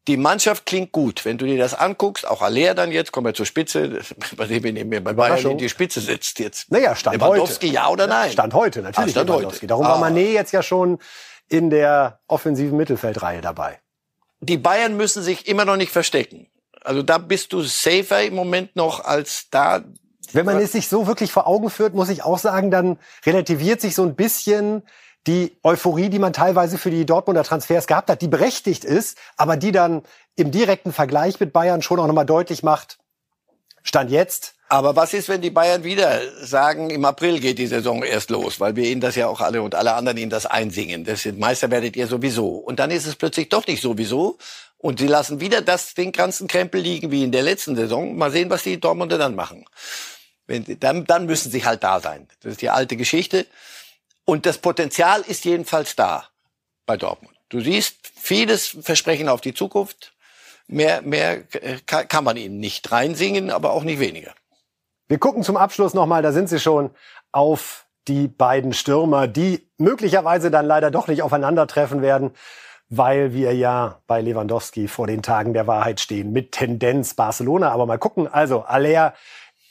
die 0.07 0.17
Mannschaft 0.17 0.65
klingt 0.65 0.91
gut. 0.91 1.25
Wenn 1.25 1.37
du 1.37 1.45
dir 1.45 1.57
das 1.57 1.73
anguckst, 1.73 2.27
auch 2.27 2.41
Aller 2.41 2.73
dann 2.73 2.91
jetzt, 2.91 3.11
kommen 3.11 3.27
wir 3.27 3.33
zur 3.33 3.45
Spitze, 3.45 3.99
bei 4.37 4.45
dem 4.47 4.63
wir 4.63 4.85
mir 4.85 5.03
bei 5.03 5.13
Bayern 5.13 5.51
in 5.51 5.57
die 5.57 5.69
Spitze 5.69 6.01
sitzt 6.01 6.39
jetzt. 6.39 6.71
Naja, 6.71 6.95
Stand 6.95 7.17
Lewandowski, 7.17 7.67
heute. 7.67 7.75
ja 7.75 7.87
oder 7.89 8.07
nein? 8.07 8.31
Stand 8.31 8.53
heute, 8.53 8.81
natürlich. 8.81 9.09
Ah, 9.09 9.11
stand 9.11 9.29
Lewandowski. 9.29 9.67
Darum 9.67 9.85
ah. 9.85 9.89
war 9.89 10.09
Mané 10.09 10.31
jetzt 10.31 10.51
ja 10.51 10.63
schon 10.63 10.99
in 11.47 11.69
der 11.69 12.19
offensiven 12.27 12.77
Mittelfeldreihe 12.77 13.41
dabei. 13.41 13.79
Die 14.39 14.57
Bayern 14.57 14.97
müssen 14.97 15.21
sich 15.21 15.47
immer 15.47 15.65
noch 15.65 15.77
nicht 15.77 15.91
verstecken. 15.91 16.47
Also 16.83 17.03
da 17.03 17.19
bist 17.19 17.53
du 17.53 17.61
safer 17.61 18.23
im 18.23 18.33
Moment 18.33 18.75
noch 18.75 19.05
als 19.05 19.49
da. 19.51 19.83
Wenn 20.33 20.45
man 20.45 20.57
es 20.57 20.71
sich 20.71 20.87
so 20.87 21.07
wirklich 21.07 21.31
vor 21.31 21.45
Augen 21.45 21.69
führt, 21.69 21.93
muss 21.93 22.09
ich 22.09 22.23
auch 22.23 22.39
sagen, 22.39 22.71
dann 22.71 22.97
relativiert 23.25 23.81
sich 23.81 23.93
so 23.93 24.03
ein 24.03 24.15
bisschen 24.15 24.81
die 25.27 25.55
Euphorie, 25.63 26.09
die 26.09 26.19
man 26.19 26.33
teilweise 26.33 26.77
für 26.77 26.89
die 26.89 27.05
Dortmunder 27.05 27.43
Transfers 27.43 27.87
gehabt 27.87 28.09
hat, 28.09 28.21
die 28.21 28.27
berechtigt 28.27 28.83
ist, 28.83 29.17
aber 29.37 29.55
die 29.55 29.71
dann 29.71 30.03
im 30.35 30.51
direkten 30.51 30.93
Vergleich 30.93 31.39
mit 31.39 31.53
Bayern 31.53 31.81
schon 31.81 31.99
auch 31.99 32.07
nochmal 32.07 32.25
deutlich 32.25 32.63
macht, 32.63 32.97
Stand 33.83 34.11
jetzt. 34.11 34.55
Aber 34.69 34.95
was 34.95 35.13
ist, 35.13 35.27
wenn 35.27 35.41
die 35.41 35.49
Bayern 35.49 35.83
wieder 35.83 36.21
sagen, 36.39 36.91
im 36.91 37.03
April 37.03 37.39
geht 37.39 37.57
die 37.57 37.67
Saison 37.67 38.03
erst 38.03 38.29
los, 38.29 38.59
weil 38.59 38.75
wir 38.75 38.85
ihnen 38.85 39.01
das 39.01 39.15
ja 39.15 39.27
auch 39.27 39.41
alle 39.41 39.61
und 39.61 39.75
alle 39.75 39.93
anderen 39.93 40.17
ihnen 40.17 40.29
das 40.29 40.45
einsingen. 40.45 41.03
Das 41.03 41.23
sind 41.23 41.39
Meister 41.39 41.69
werdet 41.71 41.97
ihr 41.97 42.07
sowieso. 42.07 42.49
Und 42.49 42.79
dann 42.79 42.89
ist 42.89 43.05
es 43.05 43.15
plötzlich 43.15 43.49
doch 43.49 43.67
nicht 43.67 43.81
sowieso. 43.81 44.37
Und 44.77 44.99
sie 44.99 45.07
lassen 45.07 45.41
wieder 45.41 45.61
das, 45.61 45.93
den 45.93 46.11
ganzen 46.11 46.47
Krempel 46.47 46.81
liegen 46.81 47.11
wie 47.11 47.23
in 47.23 47.31
der 47.31 47.43
letzten 47.43 47.75
Saison. 47.75 48.15
Mal 48.17 48.31
sehen, 48.31 48.49
was 48.49 48.63
die 48.63 48.79
Dortmunder 48.79 49.17
dann 49.17 49.35
machen. 49.35 49.65
Wenn, 50.47 50.65
dann, 50.79 51.05
dann 51.05 51.25
müssen 51.25 51.51
sie 51.51 51.65
halt 51.65 51.83
da 51.83 51.99
sein. 51.99 52.27
Das 52.41 52.53
ist 52.53 52.61
die 52.61 52.69
alte 52.69 52.95
Geschichte. 52.95 53.45
Und 54.25 54.45
das 54.45 54.59
Potenzial 54.59 55.21
ist 55.21 55.45
jedenfalls 55.45 55.95
da 55.95 56.25
bei 56.85 56.97
Dortmund. 56.97 57.35
Du 57.49 57.59
siehst 57.59 58.11
vieles 58.15 58.77
Versprechen 58.81 59.27
auf 59.27 59.41
die 59.41 59.53
Zukunft. 59.53 60.13
Mehr, 60.67 61.01
mehr 61.01 61.43
kann 61.87 62.23
man 62.23 62.37
ihnen 62.37 62.59
nicht 62.59 62.91
reinsingen, 62.91 63.49
aber 63.49 63.71
auch 63.71 63.83
nicht 63.83 63.99
weniger. 63.99 64.33
Wir 65.09 65.17
gucken 65.17 65.43
zum 65.43 65.57
Abschluss 65.57 65.93
nochmal, 65.93 66.21
da 66.21 66.31
sind 66.31 66.47
sie 66.47 66.59
schon 66.59 66.91
auf 67.33 67.85
die 68.07 68.27
beiden 68.27 68.73
Stürmer, 68.73 69.27
die 69.27 69.67
möglicherweise 69.77 70.49
dann 70.49 70.65
leider 70.65 70.91
doch 70.91 71.07
nicht 71.07 71.21
aufeinandertreffen 71.21 72.01
werden, 72.01 72.31
weil 72.87 73.33
wir 73.33 73.53
ja 73.53 74.01
bei 74.07 74.21
Lewandowski 74.21 74.87
vor 74.87 75.07
den 75.07 75.21
Tagen 75.21 75.53
der 75.53 75.67
Wahrheit 75.67 75.99
stehen 75.99 76.31
mit 76.31 76.53
Tendenz 76.53 77.13
Barcelona. 77.13 77.71
Aber 77.71 77.85
mal 77.85 77.97
gucken, 77.97 78.27
also 78.27 78.61
Aller 78.61 79.13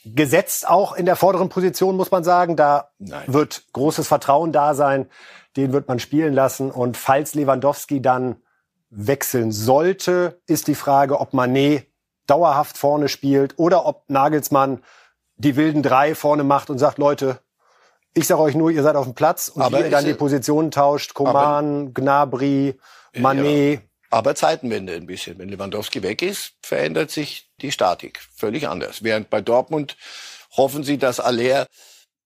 gesetzt 0.05 0.67
auch 0.67 0.93
in 0.93 1.05
der 1.05 1.15
vorderen 1.15 1.49
Position, 1.49 1.95
muss 1.95 2.11
man 2.11 2.23
sagen. 2.23 2.55
Da 2.55 2.89
Nein. 2.99 3.23
wird 3.27 3.63
großes 3.73 4.07
Vertrauen 4.07 4.51
da 4.51 4.73
sein. 4.73 5.09
Den 5.57 5.73
wird 5.73 5.87
man 5.87 5.99
spielen 5.99 6.33
lassen. 6.33 6.71
Und 6.71 6.97
falls 6.97 7.33
Lewandowski 7.35 8.01
dann 8.01 8.37
wechseln 8.89 9.51
sollte, 9.51 10.41
ist 10.47 10.67
die 10.67 10.75
Frage, 10.75 11.19
ob 11.19 11.33
Manet 11.33 11.87
dauerhaft 12.27 12.77
vorne 12.77 13.09
spielt 13.09 13.57
oder 13.57 13.85
ob 13.85 14.03
Nagelsmann 14.09 14.83
die 15.35 15.55
wilden 15.55 15.81
drei 15.81 16.15
vorne 16.15 16.43
macht 16.43 16.69
und 16.69 16.77
sagt, 16.77 16.97
Leute, 16.97 17.39
ich 18.13 18.27
sage 18.27 18.41
euch 18.41 18.55
nur, 18.55 18.69
ihr 18.69 18.83
seid 18.83 18.95
auf 18.95 19.05
dem 19.05 19.15
Platz 19.15 19.47
und 19.47 19.61
aber 19.61 19.79
ihr 19.79 19.89
dann 19.89 20.05
die 20.05 20.13
Positionen 20.13 20.71
tauscht. 20.71 21.13
Koman, 21.13 21.93
Gnabry, 21.93 22.77
Manet. 23.15 23.79
Ja. 23.81 23.90
Aber 24.11 24.35
Zeitenwende 24.35 24.93
ein 24.93 25.07
bisschen. 25.07 25.39
Wenn 25.39 25.49
Lewandowski 25.49 26.03
weg 26.03 26.21
ist, 26.21 26.53
verändert 26.61 27.11
sich 27.11 27.49
die 27.61 27.71
Statik 27.71 28.19
völlig 28.35 28.67
anders. 28.67 29.03
Während 29.03 29.29
bei 29.29 29.41
Dortmund 29.41 29.97
hoffen 30.51 30.83
sie, 30.83 30.97
dass 30.97 31.19
Aller 31.19 31.65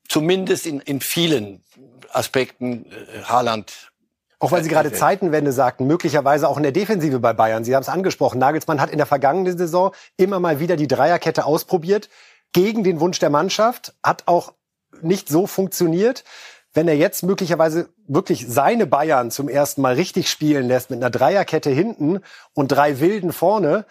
zumindest 0.10 0.66
in, 0.66 0.80
in 0.82 1.00
vielen 1.00 1.64
Aspekten 2.12 2.92
äh, 2.92 3.24
Haaland 3.24 3.92
auch 4.40 4.52
weil 4.52 4.64
Sie 4.64 4.70
gerade 4.70 4.92
Zeitenwende 4.92 5.54
sagten, 5.54 5.88
möglicherweise 5.88 6.50
auch 6.50 6.58
in 6.58 6.64
der 6.64 6.74
Defensive 6.74 7.20
bei 7.20 7.32
Bayern. 7.32 7.64
Sie 7.64 7.74
haben 7.74 7.82
es 7.82 7.90
angesprochen. 7.90 8.38
Nagelsmann 8.38 8.82
hat 8.82 8.90
in 8.90 8.98
der 8.98 9.08
vergangenen 9.08 9.58
Saison 9.58 9.96
immer 10.18 10.42
mal 10.42 10.60
wieder 10.60 10.76
die 10.76 10.90
Dreierkette 10.90 11.46
ausprobiert, 11.46 12.10
gegen 12.52 12.84
den 12.84 13.00
Wunsch 13.00 13.18
der 13.18 13.30
Mannschaft, 13.30 13.96
hat 14.04 14.24
auch 14.28 14.54
nicht 15.02 15.30
so 15.30 15.48
funktioniert 15.48 16.26
wenn 16.76 16.88
er 16.88 16.96
jetzt 16.96 17.24
möglicherweise 17.24 17.90
wirklich 18.08 18.46
seine 18.48 18.86
Bayern 18.86 19.32
zum 19.32 19.50
ersten 19.50 19.82
Mal 19.82 19.96
richtig 19.96 20.30
spielen 20.30 20.68
lässt 20.68 20.90
mit 20.90 21.00
einer 21.00 21.10
Dreierkette 21.10 21.70
hinten 21.70 22.20
und 22.54 22.68
drei 22.68 23.00
Wilden 23.00 23.32
vorne, 23.32 23.86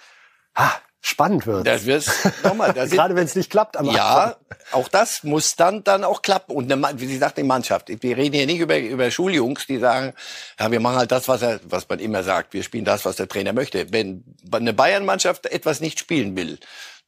ah, 0.54 0.70
spannend 1.00 1.46
wird. 1.46 1.66
Das 1.66 1.86
wird 1.86 2.06
nochmal. 2.42 2.72
Gerade 2.88 3.14
wenn 3.14 3.24
es 3.24 3.34
nicht 3.34 3.50
klappt. 3.50 3.76
Am 3.76 3.86
ja, 3.86 4.36
auch 4.72 4.88
das 4.88 5.22
muss 5.22 5.56
dann 5.56 5.82
dann 5.82 6.04
auch 6.04 6.22
klappen. 6.22 6.54
Und 6.54 6.70
eine, 6.70 7.00
wie 7.00 7.06
Sie 7.06 7.18
sagt, 7.18 7.38
die 7.38 7.42
Mannschaft. 7.42 7.90
Wir 8.02 8.16
reden 8.16 8.34
hier 8.34 8.46
nicht 8.46 8.60
über 8.60 8.78
über 8.78 9.10
Schuljungs, 9.10 9.66
die 9.66 9.78
sagen, 9.78 10.14
ja, 10.58 10.70
wir 10.70 10.80
machen 10.80 10.96
halt 10.96 11.12
das, 11.12 11.26
was 11.26 11.42
er, 11.42 11.60
was 11.64 11.88
man 11.88 11.98
immer 11.98 12.22
sagt. 12.22 12.52
Wir 12.52 12.62
spielen 12.62 12.84
das, 12.84 13.04
was 13.04 13.16
der 13.16 13.28
Trainer 13.28 13.52
möchte. 13.52 13.92
Wenn 13.92 14.24
eine 14.50 14.72
Bayern-Mannschaft 14.72 15.46
etwas 15.46 15.80
nicht 15.80 15.98
spielen 15.98 16.36
will, 16.36 16.58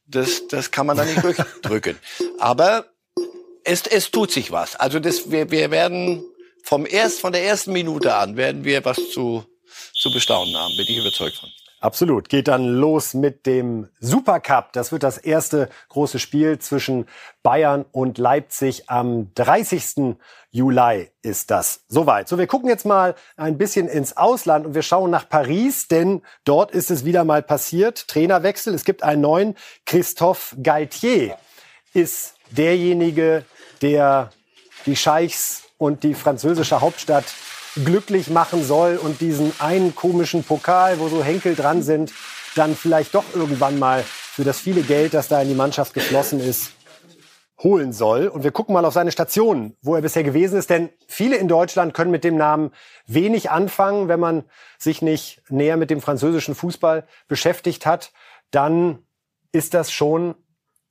das 0.05 0.47
das 0.47 0.71
kann 0.71 0.85
man 0.85 0.97
dann 0.97 1.07
nicht 1.07 1.23
durchdrücken. 1.23 1.97
Aber 2.39 2.85
es 3.67 3.81
es 3.87 4.11
tut 4.11 4.31
sich 4.31 4.51
was. 4.51 4.75
Also 4.75 4.99
das 4.99 5.31
wir 5.31 5.51
wir 5.51 5.71
werden 5.71 6.23
vom 6.63 6.85
erst 6.85 7.21
von 7.21 7.33
der 7.33 7.43
ersten 7.43 7.73
Minute 7.73 8.15
an 8.15 8.37
werden 8.37 8.63
wir 8.63 8.83
was 8.85 8.97
zu 9.11 9.45
zu 9.93 10.11
bestaunen 10.11 10.55
haben. 10.55 10.75
Bin 10.77 10.85
ich 10.87 10.97
überzeugt 10.97 11.37
von. 11.37 11.49
Absolut. 11.79 12.29
Geht 12.29 12.47
dann 12.47 12.65
los 12.65 13.13
mit 13.13 13.45
dem 13.45 13.87
Supercup. 13.99 14.73
Das 14.73 14.91
wird 14.91 15.03
das 15.03 15.19
erste 15.19 15.69
große 15.89 16.17
Spiel 16.17 16.57
zwischen 16.57 17.05
Bayern 17.43 17.85
und 17.91 18.17
Leipzig 18.17 18.89
am 18.89 19.31
30. 19.35 20.15
Juli 20.49 21.11
ist 21.21 21.51
das. 21.51 21.81
Soweit. 21.87 22.27
So, 22.29 22.39
wir 22.39 22.47
gucken 22.47 22.67
jetzt 22.67 22.85
mal 22.85 23.13
ein 23.35 23.59
bisschen 23.59 23.87
ins 23.87 24.17
Ausland 24.17 24.65
und 24.65 24.73
wir 24.73 24.81
schauen 24.81 25.11
nach 25.11 25.29
Paris, 25.29 25.87
denn 25.87 26.23
dort 26.45 26.71
ist 26.71 26.89
es 26.89 27.05
wieder 27.05 27.23
mal 27.23 27.43
passiert. 27.43 28.07
Trainerwechsel. 28.07 28.73
Es 28.73 28.83
gibt 28.83 29.03
einen 29.03 29.21
neuen. 29.21 29.55
Christophe 29.85 30.59
Galtier 30.59 31.37
ist 31.93 32.33
derjenige, 32.49 33.45
der 33.81 34.31
die 34.85 34.95
Scheichs 34.95 35.63
und 35.77 36.03
die 36.03 36.13
französische 36.13 36.81
Hauptstadt 36.81 37.25
glücklich 37.85 38.29
machen 38.29 38.63
soll 38.63 38.97
und 38.97 39.21
diesen 39.21 39.53
einen 39.59 39.95
komischen 39.95 40.43
Pokal, 40.43 40.99
wo 40.99 41.09
so 41.09 41.23
Henkel 41.23 41.55
dran 41.55 41.83
sind, 41.83 42.11
dann 42.55 42.75
vielleicht 42.75 43.13
doch 43.13 43.25
irgendwann 43.35 43.77
mal 43.77 44.03
für 44.03 44.43
das 44.43 44.59
viele 44.59 44.81
Geld, 44.81 45.13
das 45.13 45.27
da 45.27 45.41
in 45.41 45.49
die 45.49 45.55
Mannschaft 45.55 45.93
geflossen 45.93 46.39
ist, 46.39 46.71
holen 47.59 47.91
soll. 47.91 48.27
Und 48.27 48.43
wir 48.43 48.51
gucken 48.51 48.73
mal 48.73 48.85
auf 48.85 48.93
seine 48.93 49.11
Stationen, 49.11 49.75
wo 49.81 49.95
er 49.95 50.01
bisher 50.01 50.23
gewesen 50.23 50.57
ist. 50.57 50.69
Denn 50.69 50.89
viele 51.07 51.37
in 51.37 51.47
Deutschland 51.47 51.93
können 51.93 52.11
mit 52.11 52.23
dem 52.23 52.37
Namen 52.37 52.71
wenig 53.05 53.49
anfangen, 53.49 54.07
wenn 54.07 54.19
man 54.19 54.43
sich 54.77 55.01
nicht 55.01 55.41
näher 55.49 55.77
mit 55.77 55.89
dem 55.89 56.01
französischen 56.01 56.55
Fußball 56.55 57.07
beschäftigt 57.27 57.85
hat. 57.85 58.11
Dann 58.51 58.99
ist 59.51 59.73
das 59.73 59.91
schon 59.91 60.35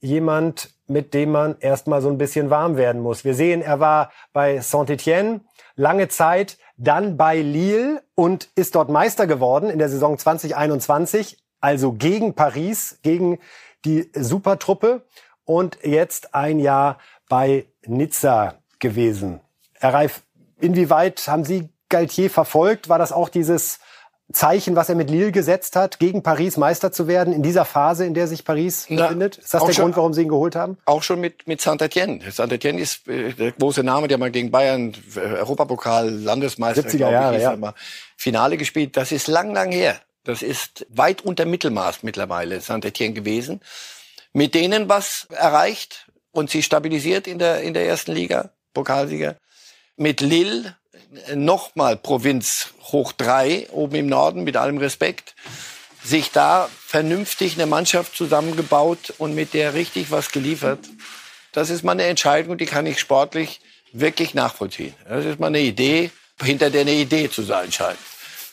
jemand, 0.01 0.71
mit 0.87 1.15
dem 1.15 1.33
man 1.33 1.57
erstmal 1.61 2.03
so 2.03 2.09
ein 2.09 2.19
bisschen 2.19 2.51
warm 2.51 2.77
werden 2.77 3.03
muss. 3.03 3.25
Wir 3.25 3.35
sehen, 3.35 3.63
er 3.63 3.81
war 3.81 4.11
bei 4.33 4.61
Saint-Etienne 4.61 5.41
lange 5.75 6.09
Zeit 6.09 6.59
dann 6.77 7.17
bei 7.17 7.41
Lille 7.41 8.03
und 8.15 8.49
ist 8.55 8.75
dort 8.75 8.91
Meister 8.91 9.27
geworden 9.27 9.71
in 9.71 9.79
der 9.79 9.89
Saison 9.89 10.19
2021, 10.19 11.39
also 11.61 11.93
gegen 11.93 12.35
Paris, 12.35 12.99
gegen 13.03 13.39
die 13.85 14.11
Supertruppe 14.15 15.03
und 15.45 15.79
jetzt 15.83 16.35
ein 16.35 16.59
Jahr 16.59 16.99
bei 17.29 17.67
Nizza 17.87 18.55
gewesen. 18.79 19.41
Herr 19.75 19.95
Reif, 19.95 20.23
inwieweit 20.61 21.27
haben 21.29 21.45
Sie 21.45 21.71
Galtier 21.89 22.31
verfolgt? 22.31 22.89
War 22.89 22.99
das 22.99 23.13
auch 23.13 23.29
dieses 23.29 23.79
Zeichen, 24.33 24.75
was 24.75 24.89
er 24.89 24.97
mit 24.97 25.09
Lille 25.09 25.31
gesetzt 25.31 25.77
hat, 25.77 26.01
gegen 26.01 26.23
Paris 26.23 26.57
Meister 26.57 26.91
zu 26.91 27.07
werden, 27.07 27.33
in 27.33 27.43
dieser 27.43 27.65
Phase, 27.65 28.05
in 28.05 28.13
der 28.13 28.27
sich 28.27 28.45
Paris 28.45 28.87
Na, 28.89 29.05
befindet? 29.05 29.39
Ist 29.39 29.55
das 29.55 29.65
der 29.65 29.73
schon, 29.73 29.85
Grund, 29.85 29.97
warum 29.97 30.13
Sie 30.15 30.23
ihn 30.23 30.29
geholt 30.29 30.57
haben? 30.57 30.79
Auch 30.85 31.05
schon 31.05 31.21
mit, 31.21 31.47
mit 31.47 31.61
Saint-Etienne. 31.61 32.21
Saint-Etienne 32.31 32.81
ist 32.81 33.07
äh, 33.07 33.33
der 33.33 33.53
große 33.53 33.85
Name, 33.85 34.09
der 34.09 34.19
mal 34.19 34.33
gegen 34.33 34.51
Bayern 34.51 34.95
äh, 35.15 35.21
Europapokal, 35.21 36.11
Landesmeister, 36.11 36.83
70er 36.83 37.11
Jahre, 37.11 37.37
ich, 37.37 37.43
ja. 37.43 37.57
Mal, 37.57 37.75
Finale 38.17 38.57
gespielt. 38.57 38.97
Das 38.97 39.13
ist 39.13 39.29
lang, 39.29 39.55
lang 39.55 39.71
her. 39.71 40.01
Das 40.25 40.43
ist 40.43 40.87
weit 40.91 41.25
unter 41.25 41.45
Mittelmaß 41.45 42.03
mittlerweile 42.03 42.61
Saint-Etienne 42.61 43.15
gewesen. 43.15 43.61
Mit 44.33 44.55
denen 44.55 44.89
was 44.89 45.29
erreicht 45.31 46.09
und 46.33 46.51
sie 46.51 46.65
stabilisiert 46.65 47.29
in 47.29 47.39
der, 47.39 47.63
in 47.63 47.75
der 47.75 47.87
ersten 47.87 48.11
Liga, 48.11 48.51
Pokalsieger. 48.75 49.37
Mit 49.97 50.21
Lille 50.21 50.75
nochmal 51.35 51.97
Provinz 51.97 52.75
hoch 52.93 53.13
drei 53.13 53.69
oben 53.71 53.97
im 53.97 54.07
Norden 54.07 54.45
mit 54.45 54.57
allem 54.57 54.79
Respekt, 54.79 55.35
sich 56.03 56.31
da 56.31 56.69
vernünftig 56.87 57.55
eine 57.55 57.67
Mannschaft 57.67 58.17
zusammengebaut 58.17 59.15
und 59.19 59.35
mit 59.35 59.55
der 59.55 59.75
richtig 59.75 60.11
was 60.11 60.31
geliefert. 60.31 60.81
Das 61.53 61.71
ist 61.71 61.83
mal 61.83 61.93
eine 61.93 62.05
Entscheidung, 62.05 62.59
die 62.59 62.67
kann 62.67 62.87
ich 62.87 63.01
sportlich 63.01 63.61
wirklich 63.93 64.35
nachvollziehen. 64.35 64.95
Das 65.09 65.25
ist 65.25 65.41
mal 65.41 65.49
eine 65.49 65.61
Idee, 65.61 66.11
hinter 66.43 66.71
der 66.71 66.83
eine 66.83 66.93
Idee 66.93 67.31
zu 67.31 67.43
sein 67.43 67.73
scheint. 67.73 67.99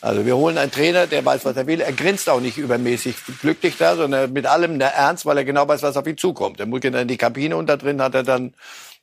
Also 0.00 0.26
wir 0.26 0.36
holen 0.36 0.58
einen 0.58 0.70
Trainer, 0.70 1.06
der 1.06 1.24
weiß, 1.24 1.46
was 1.46 1.56
er 1.56 1.66
will. 1.66 1.80
Er 1.80 1.92
grinst 1.92 2.28
auch 2.28 2.40
nicht 2.40 2.58
übermäßig 2.58 3.14
glücklich 3.40 3.76
da, 3.78 3.96
sondern 3.96 4.32
mit 4.34 4.44
allem 4.44 4.78
ernst, 4.78 5.24
weil 5.24 5.38
er 5.38 5.44
genau 5.44 5.66
weiß, 5.66 5.82
was 5.82 5.96
auf 5.96 6.06
ihn 6.06 6.18
zukommt. 6.18 6.60
Er 6.60 6.66
muss 6.66 6.82
in 6.82 7.08
die 7.08 7.16
Kabine 7.16 7.56
und 7.56 7.68
da 7.68 7.78
drin 7.78 8.02
hat 8.02 8.14
er 8.14 8.22
dann 8.22 8.52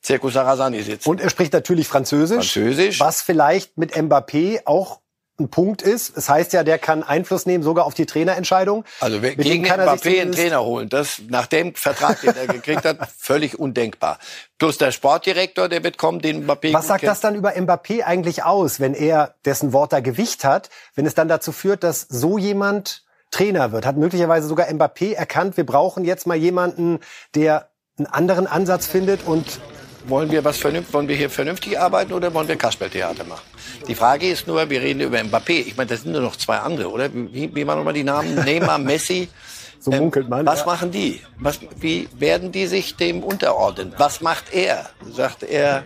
Zirkus 0.02 0.34
Sarasani 0.34 0.82
sitzen. 0.82 1.10
Und 1.10 1.22
er 1.22 1.30
spricht 1.30 1.54
natürlich 1.54 1.88
Französisch. 1.88 2.54
Französisch. 2.54 3.00
Was 3.00 3.22
vielleicht 3.22 3.78
mit 3.78 3.96
Mbappé 3.96 4.62
auch 4.66 5.02
ein 5.42 5.50
Punkt 5.50 5.82
ist. 5.82 6.16
Das 6.16 6.30
heißt 6.30 6.54
ja, 6.54 6.64
der 6.64 6.78
kann 6.78 7.04
Einfluss 7.04 7.46
nehmen, 7.46 7.64
sogar 7.64 7.86
auf 7.86 7.94
die 7.94 8.06
Trainerentscheidung. 8.06 8.86
Also 9.00 9.20
gegen 9.20 9.66
Mbappé 9.66 10.22
einen 10.22 10.32
Trainer 10.32 10.64
holen, 10.64 10.90
das 10.90 11.22
nach 11.28 11.48
dem 11.48 11.76
Vertrag, 11.76 12.22
den 12.22 12.36
er 12.36 12.48
gekriegt 12.48 12.86
hat, 12.86 12.98
völlig 13.18 13.60
undenkbar. 13.60 14.20
Plus 14.58 14.78
der 14.78 14.92
Sportdirektor, 14.92 15.68
der 15.68 15.84
wird 15.84 15.98
kommen, 15.98 16.20
den 16.20 16.48
Mbappé. 16.48 16.74
Was 16.74 16.88
sagt 16.88 17.02
kennt. 17.02 17.12
das 17.12 17.20
dann 17.20 17.36
über 17.36 17.52
Mbappé 17.52 18.04
eigentlich 18.04 18.44
aus, 18.44 18.80
wenn 18.80 18.94
er 18.94 19.36
dessen 19.46 19.74
Wort 19.74 19.94
da 19.94 20.00
Gewicht 20.00 20.44
hat, 20.44 20.70
wenn 20.96 21.06
es 21.06 21.16
dann 21.16 21.28
dazu 21.28 21.52
führt, 21.52 21.84
dass 21.84 22.02
so 22.02 22.38
jemand 22.38 23.04
Trainer 23.32 23.72
wird? 23.72 23.86
Hat 23.86 23.98
möglicherweise 23.98 24.48
sogar 24.48 24.68
Mbappé 24.68 25.14
erkannt, 25.14 25.58
wir 25.58 25.66
brauchen 25.66 26.06
jetzt 26.06 26.28
mal 26.28 26.38
jemanden, 26.38 27.00
der 27.36 27.70
einen 27.98 28.08
anderen 28.08 28.48
Ansatz 28.48 28.88
findet 28.88 29.26
und 29.26 29.60
wollen 30.08 30.32
wir 30.32 30.44
was 30.44 30.58
vernünftig, 30.58 30.94
wollen 30.94 31.08
wir 31.08 31.16
hier 31.16 31.30
vernünftig 31.30 31.80
arbeiten 31.80 32.14
oder 32.14 32.34
wollen 32.34 32.48
wir 32.48 32.56
Kasperltheater 32.56 33.24
machen? 33.24 33.44
Die 33.88 33.96
Frage 33.96 34.30
ist 34.30 34.48
nur, 34.48 34.70
wir 34.70 34.82
reden 34.82 35.02
über 35.02 35.20
Mbappé. 35.20 35.66
Ich 35.68 35.78
meine, 35.78 35.90
das 35.90 36.02
sind 36.02 36.12
nur 36.12 36.22
noch 36.22 36.36
zwei 36.36 36.58
andere, 36.58 36.90
oder? 36.90 37.10
Wie, 37.14 37.54
wie 37.54 37.68
waren 37.68 37.78
nochmal 37.78 37.94
die 37.94 38.04
Namen? 38.04 38.36
Neymar, 38.46 38.78
Messi. 38.78 39.30
So 39.80 39.92
munkelt 39.92 40.30
man. 40.30 40.42
Ähm, 40.42 40.46
was 40.46 40.60
ja. 40.60 40.66
machen 40.68 40.92
die? 40.92 41.22
Was, 41.40 41.60
wie 41.80 42.08
werden 42.18 42.52
die 42.52 42.68
sich 42.68 42.96
dem 42.96 43.24
unterordnen? 43.24 43.94
Was 43.98 44.22
macht 44.22 44.54
er? 44.54 44.90
Sagt 45.10 45.44
er, 45.44 45.86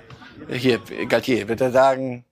hier, 0.50 0.80
Galtier, 1.08 1.48
wird 1.48 1.62
er 1.62 1.72
sagen, 1.72 2.26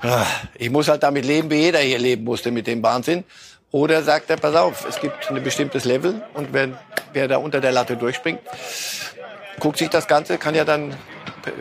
ah, 0.00 0.24
ich 0.54 0.70
muss 0.70 0.88
halt 0.88 1.02
damit 1.02 1.26
leben, 1.26 1.50
wie 1.50 1.56
jeder 1.56 1.80
hier 1.80 1.98
leben 1.98 2.24
musste 2.24 2.50
mit 2.50 2.66
dem 2.66 2.82
Wahnsinn. 2.82 3.24
Oder 3.72 4.02
sagt 4.02 4.30
er, 4.30 4.36
pass 4.36 4.54
auf, 4.54 4.86
es 4.88 4.98
gibt 5.00 5.30
ein 5.30 5.42
bestimmtes 5.42 5.84
Level 5.84 6.22
und 6.34 6.52
wenn 6.54 6.78
wer 7.12 7.28
da 7.28 7.36
unter 7.38 7.60
der 7.60 7.72
Latte 7.72 7.96
durchspringt, 7.96 8.40
guckt 9.60 9.78
sich 9.78 9.90
das 9.90 10.06
Ganze, 10.06 10.38
kann 10.38 10.54
ja 10.54 10.64
dann 10.64 10.96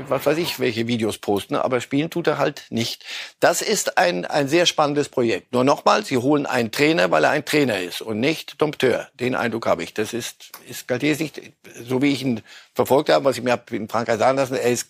was 0.07 0.25
weiß 0.25 0.37
ich, 0.37 0.59
welche 0.59 0.87
Videos 0.87 1.17
posten, 1.17 1.55
aber 1.55 1.81
spielen 1.81 2.09
tut 2.09 2.27
er 2.27 2.37
halt 2.37 2.65
nicht. 2.69 3.05
Das 3.39 3.61
ist 3.61 3.97
ein, 3.97 4.25
ein 4.25 4.47
sehr 4.47 4.65
spannendes 4.65 5.09
Projekt. 5.09 5.53
Nur 5.53 5.63
nochmal, 5.63 6.03
sie 6.05 6.17
holen 6.17 6.45
einen 6.45 6.71
Trainer, 6.71 7.11
weil 7.11 7.23
er 7.23 7.31
ein 7.31 7.45
Trainer 7.45 7.79
ist 7.79 8.01
und 8.01 8.19
nicht 8.19 8.61
Dompteur. 8.61 9.09
Den 9.13 9.35
Eindruck 9.35 9.67
habe 9.67 9.83
ich. 9.83 9.93
Das 9.93 10.13
ist, 10.13 10.51
ist 10.67 10.87
Galtier 10.87 11.15
nicht, 11.17 11.41
so 11.83 12.01
wie 12.01 12.11
ich 12.11 12.21
ihn 12.21 12.41
verfolgt 12.73 13.09
habe, 13.09 13.25
was 13.25 13.37
ich 13.37 13.43
mir 13.43 13.61
in 13.71 13.89
Frankreich 13.89 14.19
sagen 14.19 14.37
lassen, 14.37 14.55
er 14.55 14.71
ist 14.71 14.89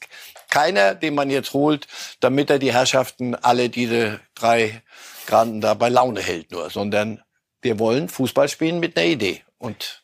keiner, 0.49 0.95
den 0.95 1.15
man 1.15 1.29
jetzt 1.29 1.53
holt, 1.53 1.87
damit 2.19 2.49
er 2.49 2.59
die 2.59 2.73
Herrschaften 2.73 3.35
alle 3.35 3.69
diese 3.69 4.19
drei 4.35 4.81
Granden 5.27 5.61
da 5.61 5.73
bei 5.73 5.89
Laune 5.89 6.21
hält 6.21 6.51
nur, 6.51 6.69
sondern 6.69 7.21
wir 7.61 7.79
wollen 7.79 8.09
Fußball 8.09 8.47
spielen 8.47 8.79
mit 8.79 8.95
einer 8.95 9.07
Idee. 9.07 9.41
Und 9.57 10.03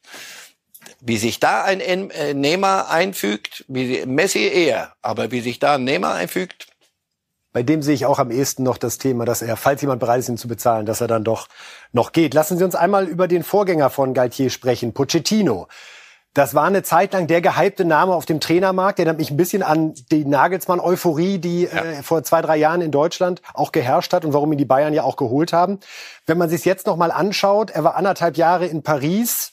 wie 1.01 1.17
sich 1.17 1.39
da 1.39 1.63
ein 1.63 1.81
äh, 1.81 2.33
Neymar 2.33 2.89
einfügt, 2.89 3.65
wie 3.67 4.05
Messi 4.05 4.47
eher, 4.47 4.93
aber 5.01 5.31
wie 5.31 5.41
sich 5.41 5.59
da 5.59 5.75
ein 5.75 5.83
Neymar 5.83 6.13
einfügt. 6.13 6.67
Bei 7.53 7.63
dem 7.63 7.81
sehe 7.81 7.95
ich 7.95 8.05
auch 8.05 8.19
am 8.19 8.31
ehesten 8.31 8.63
noch 8.63 8.77
das 8.77 8.97
Thema, 8.97 9.25
dass 9.25 9.41
er, 9.41 9.57
falls 9.57 9.81
jemand 9.81 9.99
bereit 9.99 10.19
ist, 10.19 10.29
ihn 10.29 10.37
zu 10.37 10.47
bezahlen, 10.47 10.85
dass 10.85 11.01
er 11.01 11.07
dann 11.07 11.25
doch 11.25 11.47
noch 11.91 12.13
geht. 12.13 12.33
Lassen 12.33 12.57
Sie 12.57 12.63
uns 12.63 12.75
einmal 12.75 13.07
über 13.07 13.27
den 13.27 13.43
Vorgänger 13.43 13.89
von 13.89 14.13
Galtier 14.13 14.49
sprechen, 14.49 14.93
Pochettino. 14.93 15.67
Das 16.33 16.55
war 16.55 16.63
eine 16.63 16.81
Zeit 16.81 17.11
lang 17.11 17.27
der 17.27 17.41
gehypte 17.41 17.83
Name 17.83 18.15
auf 18.15 18.25
dem 18.25 18.39
Trainermarkt. 18.39 18.99
Der 18.99 19.05
erinnert 19.05 19.19
mich 19.19 19.31
ein 19.31 19.37
bisschen 19.37 19.63
an 19.63 19.93
die 20.11 20.23
Nagelsmann-Euphorie, 20.23 21.39
die 21.39 21.63
ja. 21.63 21.83
äh, 21.83 22.03
vor 22.03 22.23
zwei, 22.23 22.41
drei 22.41 22.55
Jahren 22.55 22.79
in 22.79 22.91
Deutschland 22.91 23.41
auch 23.53 23.73
geherrscht 23.73 24.13
hat 24.13 24.23
und 24.23 24.31
warum 24.31 24.53
ihn 24.53 24.57
die 24.57 24.63
Bayern 24.63 24.93
ja 24.93 25.03
auch 25.03 25.17
geholt 25.17 25.51
haben. 25.51 25.81
Wenn 26.25 26.37
man 26.37 26.49
sich 26.49 26.63
jetzt 26.63 26.87
noch 26.87 26.95
mal 26.95 27.11
anschaut, 27.11 27.71
er 27.71 27.83
war 27.83 27.95
anderthalb 27.95 28.37
Jahre 28.37 28.65
in 28.65 28.81
Paris, 28.81 29.51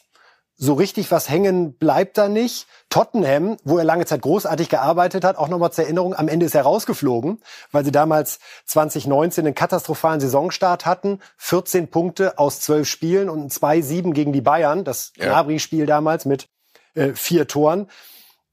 so 0.61 0.75
richtig 0.75 1.11
was 1.13 1.29
hängen 1.29 1.75
bleibt 1.75 2.19
da 2.19 2.29
nicht. 2.29 2.67
Tottenham, 2.91 3.57
wo 3.63 3.79
er 3.79 3.85
lange 3.85 4.07
Zeit 4.07 4.23
großartig 4.23 4.69
gearbeitet 4.69 5.25
hat, 5.25 5.37
auch 5.37 5.47
nochmal 5.49 5.73
zur 5.73 5.85
Erinnerung, 5.85 6.15
am 6.15 6.27
Ende 6.27 6.47
ist 6.47 6.55
er 6.55 6.63
rausgeflogen, 6.63 7.41
weil 7.71 7.85
sie 7.85 7.93
damals 7.93 8.41
2019 8.67 9.47
einen 9.47 9.55
katastrophalen 9.55 10.21
Saisonstart 10.21 10.85
hatten. 10.85 11.21
14 11.37 11.89
Punkte 11.89 12.39
aus 12.39 12.61
12 12.61 12.89
Spielen 12.89 13.29
und 13.31 13.53
2-7 13.53 14.13
gegen 14.13 14.33
die 14.33 14.41
Bayern, 14.41 14.83
das 14.83 15.13
Gnabry-Spiel 15.15 15.87
damals 15.87 16.25
mit 16.25 16.49
äh, 16.95 17.13
vier 17.13 17.47
Toren. 17.47 17.87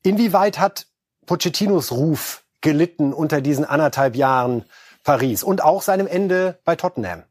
Inwieweit 0.04 0.60
hat 0.60 0.86
Pochettinos 1.26 1.92
Ruf 1.92 2.44
gelitten 2.62 3.14
unter 3.14 3.42
diesen 3.42 3.66
anderthalb 3.66 4.16
Jahren 4.16 4.66
Paris 5.04 5.44
und 5.44 5.64
auch 5.64 5.82
seinem 5.82 6.08
Ende 6.08 6.60
bei 6.66 6.76
Tottenham? 6.76 7.24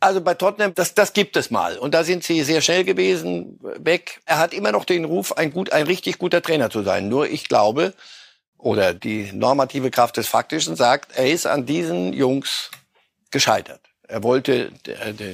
Also 0.00 0.22
bei 0.22 0.32
Tottenham, 0.32 0.74
das, 0.74 0.94
das 0.94 1.12
gibt 1.12 1.36
es 1.36 1.50
mal. 1.50 1.76
Und 1.76 1.92
da 1.92 2.04
sind 2.04 2.24
sie 2.24 2.42
sehr 2.42 2.62
schnell 2.62 2.84
gewesen, 2.84 3.60
weg. 3.60 4.22
Er 4.24 4.38
hat 4.38 4.54
immer 4.54 4.72
noch 4.72 4.86
den 4.86 5.04
Ruf, 5.04 5.32
ein, 5.32 5.52
gut, 5.52 5.72
ein 5.72 5.86
richtig 5.86 6.18
guter 6.18 6.40
Trainer 6.40 6.70
zu 6.70 6.82
sein. 6.82 7.08
Nur 7.08 7.28
ich 7.28 7.48
glaube, 7.48 7.92
oder 8.56 8.94
die 8.94 9.30
normative 9.32 9.90
Kraft 9.90 10.16
des 10.16 10.26
Faktischen 10.26 10.74
sagt, 10.74 11.12
er 11.16 11.30
ist 11.30 11.46
an 11.46 11.66
diesen 11.66 12.14
Jungs 12.14 12.70
gescheitert. 13.30 13.80
Er 14.08 14.22
wollte 14.22 14.72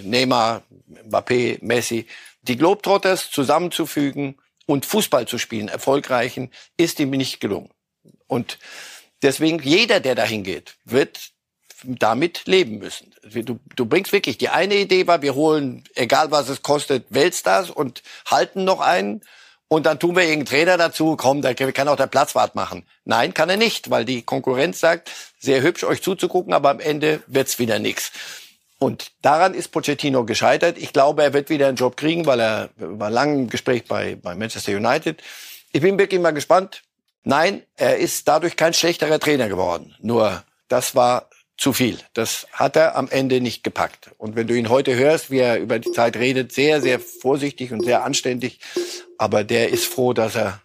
Neymar, 0.02 0.62
Mbappé, 1.09 1.59
Messi, 1.62 2.07
die 2.42 2.57
Globetrotters 2.57 3.31
zusammenzufügen 3.31 4.37
und 4.66 4.85
Fußball 4.85 5.26
zu 5.26 5.38
spielen, 5.38 5.68
erfolgreichen, 5.68 6.50
ist 6.76 7.00
ihm 7.00 7.11
nicht 7.11 7.40
gelungen. 7.40 7.70
Und 8.26 8.59
deswegen, 9.22 9.61
jeder, 9.61 10.00
der 10.00 10.14
dahin 10.14 10.42
geht, 10.42 10.76
wird 10.85 11.31
damit 11.85 12.47
leben 12.47 12.79
müssen. 12.79 13.12
Du, 13.23 13.59
du 13.75 13.87
bringst 13.87 14.12
wirklich, 14.12 14.39
die 14.39 14.49
eine 14.49 14.77
Idee 14.77 15.07
war, 15.07 15.23
wir 15.23 15.35
holen, 15.35 15.85
egal 15.95 16.31
was 16.31 16.49
es 16.49 16.62
kostet, 16.62 17.07
Weltstars 17.11 17.71
und 17.71 18.03
halten 18.27 18.65
noch 18.65 18.81
einen. 18.81 19.23
Und 19.69 19.85
dann 19.85 19.99
tun 19.99 20.15
wir 20.15 20.23
irgendeinen 20.23 20.47
Trainer 20.47 20.77
dazu, 20.77 21.17
komm, 21.17 21.43
da 21.43 21.53
kann 21.53 21.89
auch 21.89 21.97
der 21.97 22.07
Platzwart 22.07 22.55
machen. 22.55 22.87
Nein, 23.05 23.35
kann 23.35 23.51
er 23.51 23.57
nicht, 23.57 23.91
weil 23.91 24.05
die 24.05 24.23
Konkurrenz 24.23 24.79
sagt, 24.79 25.11
sehr 25.41 25.61
hübsch 25.62 25.83
euch 25.83 26.03
zuzugucken, 26.03 26.53
aber 26.53 26.71
am 26.71 26.79
Ende 26.79 27.23
wird's 27.27 27.59
wieder 27.59 27.81
nix. 27.81 28.12
Und 28.79 29.12
daran 29.23 29.55
ist 29.55 29.69
Pochettino 29.69 30.25
gescheitert. 30.25 30.79
Ich 30.79 30.93
glaube, 30.93 31.25
er 31.25 31.33
wird 31.33 31.51
wieder 31.51 31.67
einen 31.67 31.77
Job 31.77 31.97
kriegen, 31.97 32.27
weil 32.27 32.41
er 32.41 32.71
war 32.77 33.11
lang 33.11 33.39
im 33.39 33.49
Gespräch 33.49 33.87
bei, 33.87 34.17
bei 34.17 34.35
Manchester 34.35 34.73
United. 34.73 35.23
Ich 35.73 35.81
bin 35.81 35.99
wirklich 35.99 36.21
mal 36.21 36.33
gespannt. 36.33 36.83
Nein, 37.25 37.62
er 37.75 37.97
ist 37.97 38.29
dadurch 38.29 38.55
kein 38.55 38.75
schlechterer 38.75 39.19
Trainer 39.19 39.49
geworden. 39.49 39.97
Nur 40.01 40.45
das 40.69 40.95
war 40.95 41.29
zu 41.57 41.73
viel. 41.73 41.99
Das 42.14 42.47
hat 42.53 42.77
er 42.77 42.97
am 42.97 43.09
Ende 43.09 43.40
nicht 43.40 43.64
gepackt. 43.64 44.11
Und 44.19 44.37
wenn 44.37 44.47
du 44.47 44.55
ihn 44.55 44.69
heute 44.69 44.95
hörst, 44.95 45.31
wie 45.31 45.38
er 45.38 45.59
über 45.59 45.79
die 45.79 45.90
Zeit 45.90 46.16
redet, 46.16 46.53
sehr, 46.53 46.81
sehr 46.81 47.01
vorsichtig 47.01 47.73
und 47.73 47.85
sehr 47.85 48.05
anständig. 48.05 48.61
Aber 49.19 49.45
der 49.45 49.71
ist 49.71 49.87
froh, 49.87 50.12
dass 50.12 50.35
er 50.35 50.61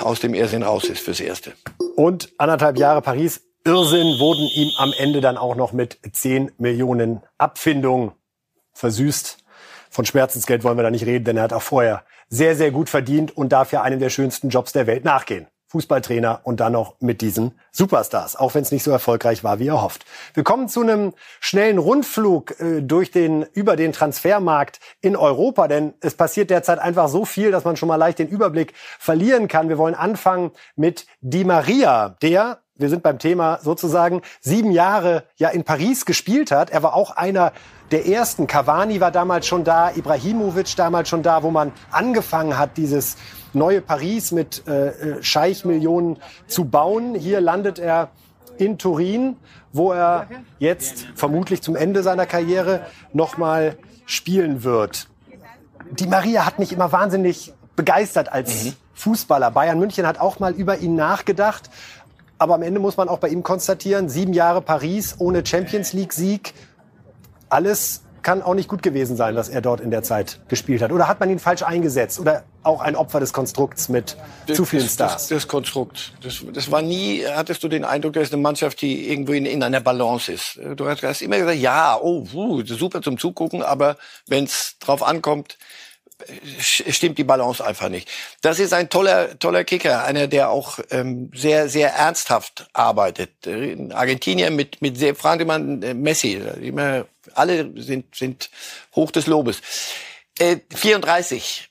aus 0.00 0.20
dem 0.20 0.34
Irrsinn 0.34 0.62
raus 0.62 0.84
ist 0.84 1.00
fürs 1.00 1.20
Erste. 1.20 1.52
Und 1.96 2.32
anderthalb 2.38 2.78
Jahre 2.78 3.02
Paris 3.02 3.42
Irrsinn 3.64 4.20
wurden 4.20 4.46
ihm 4.54 4.70
am 4.78 4.92
Ende 4.96 5.20
dann 5.20 5.36
auch 5.36 5.56
noch 5.56 5.72
mit 5.72 5.98
10 6.10 6.52
Millionen 6.56 7.22
Abfindung 7.36 8.12
versüßt. 8.74 9.38
Von 9.90 10.06
Schmerzensgeld 10.06 10.62
wollen 10.62 10.78
wir 10.78 10.84
da 10.84 10.90
nicht 10.90 11.06
reden, 11.06 11.24
denn 11.24 11.36
er 11.36 11.44
hat 11.44 11.52
auch 11.52 11.62
vorher 11.62 12.04
sehr, 12.28 12.54
sehr 12.54 12.70
gut 12.70 12.88
verdient 12.88 13.36
und 13.36 13.50
darf 13.50 13.72
ja 13.72 13.82
einem 13.82 13.98
der 13.98 14.10
schönsten 14.10 14.50
Jobs 14.50 14.72
der 14.72 14.86
Welt 14.86 15.04
nachgehen. 15.04 15.48
Fußballtrainer 15.68 16.40
und 16.44 16.60
dann 16.60 16.72
noch 16.72 16.94
mit 17.00 17.20
diesen 17.20 17.58
Superstars, 17.72 18.36
auch 18.36 18.54
wenn 18.54 18.62
es 18.62 18.70
nicht 18.70 18.84
so 18.84 18.90
erfolgreich 18.90 19.42
war, 19.42 19.58
wie 19.58 19.68
er 19.68 19.82
hofft. 19.82 20.04
Wir 20.34 20.44
kommen 20.44 20.68
zu 20.68 20.82
einem 20.82 21.12
schnellen 21.40 21.78
Rundflug 21.78 22.60
äh, 22.60 22.82
durch 22.82 23.10
den 23.10 23.42
über 23.52 23.76
den 23.76 23.92
Transfermarkt 23.92 24.80
in 25.00 25.16
Europa, 25.16 25.68
denn 25.68 25.94
es 26.00 26.14
passiert 26.14 26.50
derzeit 26.50 26.78
einfach 26.78 27.08
so 27.08 27.24
viel, 27.24 27.50
dass 27.50 27.64
man 27.64 27.76
schon 27.76 27.88
mal 27.88 27.96
leicht 27.96 28.18
den 28.18 28.28
Überblick 28.28 28.74
verlieren 28.98 29.48
kann. 29.48 29.68
Wir 29.68 29.78
wollen 29.78 29.94
anfangen 29.94 30.52
mit 30.76 31.06
Di 31.20 31.44
Maria, 31.44 32.16
der 32.22 32.60
wir 32.78 32.90
sind 32.90 33.02
beim 33.02 33.18
Thema 33.18 33.58
sozusagen 33.62 34.20
sieben 34.40 34.70
Jahre 34.70 35.24
ja 35.36 35.48
in 35.48 35.64
Paris 35.64 36.04
gespielt 36.04 36.50
hat. 36.50 36.70
Er 36.70 36.82
war 36.82 36.94
auch 36.94 37.10
einer 37.10 37.52
der 37.90 38.06
ersten. 38.06 38.46
Cavani 38.46 39.00
war 39.00 39.10
damals 39.10 39.46
schon 39.46 39.64
da, 39.64 39.90
Ibrahimovic 39.92 40.76
damals 40.76 41.08
schon 41.08 41.22
da, 41.22 41.42
wo 41.42 41.50
man 41.50 41.72
angefangen 41.90 42.58
hat, 42.58 42.76
dieses 42.76 43.16
neue 43.56 43.80
Paris 43.80 44.32
mit 44.32 44.66
äh, 44.68 44.88
äh 44.88 45.22
Scheichmillionen 45.22 46.18
zu 46.46 46.66
bauen. 46.66 47.14
Hier 47.14 47.40
landet 47.40 47.78
er 47.78 48.10
in 48.58 48.78
Turin, 48.78 49.36
wo 49.72 49.92
er 49.92 50.28
jetzt 50.58 51.06
vermutlich 51.14 51.62
zum 51.62 51.76
Ende 51.76 52.02
seiner 52.02 52.26
Karriere 52.26 52.86
nochmal 53.12 53.76
spielen 54.06 54.64
wird. 54.64 55.08
Die 55.90 56.06
Maria 56.06 56.46
hat 56.46 56.58
mich 56.58 56.72
immer 56.72 56.92
wahnsinnig 56.92 57.52
begeistert 57.74 58.32
als 58.32 58.64
mhm. 58.64 58.72
Fußballer. 58.94 59.50
Bayern 59.50 59.78
München 59.78 60.06
hat 60.06 60.18
auch 60.18 60.38
mal 60.38 60.52
über 60.52 60.78
ihn 60.78 60.94
nachgedacht. 60.94 61.70
Aber 62.38 62.54
am 62.54 62.62
Ende 62.62 62.80
muss 62.80 62.96
man 62.96 63.08
auch 63.08 63.18
bei 63.18 63.28
ihm 63.28 63.42
konstatieren, 63.42 64.08
sieben 64.08 64.32
Jahre 64.32 64.60
Paris 64.60 65.16
ohne 65.18 65.44
Champions 65.44 65.92
League-Sieg, 65.94 66.52
alles 67.48 68.02
kann 68.26 68.42
auch 68.42 68.54
nicht 68.54 68.68
gut 68.68 68.82
gewesen 68.82 69.16
sein, 69.16 69.36
was 69.36 69.48
er 69.48 69.60
dort 69.60 69.80
in 69.80 69.92
der 69.92 70.02
Zeit 70.02 70.40
gespielt 70.48 70.82
hat. 70.82 70.90
Oder 70.90 71.06
hat 71.06 71.20
man 71.20 71.30
ihn 71.30 71.38
falsch 71.38 71.62
eingesetzt? 71.62 72.18
Oder 72.18 72.42
auch 72.64 72.80
ein 72.80 72.96
Opfer 72.96 73.20
des 73.20 73.32
Konstrukts 73.32 73.88
mit 73.88 74.16
das, 74.48 74.56
zu 74.56 74.64
vielen 74.64 74.88
Stars? 74.88 75.12
Das, 75.12 75.28
das, 75.28 75.46
Konstrukt. 75.46 76.12
Das, 76.24 76.42
das 76.52 76.72
war 76.72 76.82
nie, 76.82 77.24
hattest 77.24 77.62
du 77.62 77.68
den 77.68 77.84
Eindruck, 77.84 78.14
dass 78.14 78.32
eine 78.32 78.42
Mannschaft, 78.42 78.82
die 78.82 79.08
irgendwo 79.08 79.30
in, 79.30 79.46
in 79.46 79.62
einer 79.62 79.80
Balance 79.80 80.32
ist. 80.32 80.58
Du 80.74 80.88
hast 80.88 81.22
immer 81.22 81.38
gesagt, 81.38 81.58
ja, 81.58 81.96
oh, 82.02 82.26
uh, 82.34 82.64
super 82.64 83.00
zum 83.00 83.16
Zugucken, 83.16 83.62
aber 83.62 83.96
wenn 84.26 84.42
es 84.42 84.76
drauf 84.80 85.04
ankommt, 85.04 85.56
stimmt 86.58 87.18
die 87.18 87.24
Balance 87.24 87.64
einfach 87.64 87.88
nicht. 87.88 88.08
Das 88.40 88.58
ist 88.58 88.72
ein 88.72 88.88
toller, 88.88 89.38
toller 89.38 89.64
Kicker, 89.64 90.04
einer, 90.04 90.26
der 90.26 90.50
auch 90.50 90.78
ähm, 90.90 91.30
sehr, 91.34 91.68
sehr 91.68 91.90
ernsthaft 91.90 92.68
arbeitet. 92.72 93.46
In 93.46 93.92
Argentinien 93.92 94.56
mit, 94.56 94.80
mit 94.82 94.96
sehr, 94.96 95.14
fragen 95.14 95.46
man 95.46 95.82
äh, 95.82 95.94
Messi, 95.94 96.40
immer, 96.60 97.06
alle 97.34 97.70
sind, 97.80 98.14
sind 98.14 98.50
hoch 98.94 99.10
des 99.10 99.26
Lobes. 99.26 99.60
Äh, 100.38 100.58
34. 100.74 101.68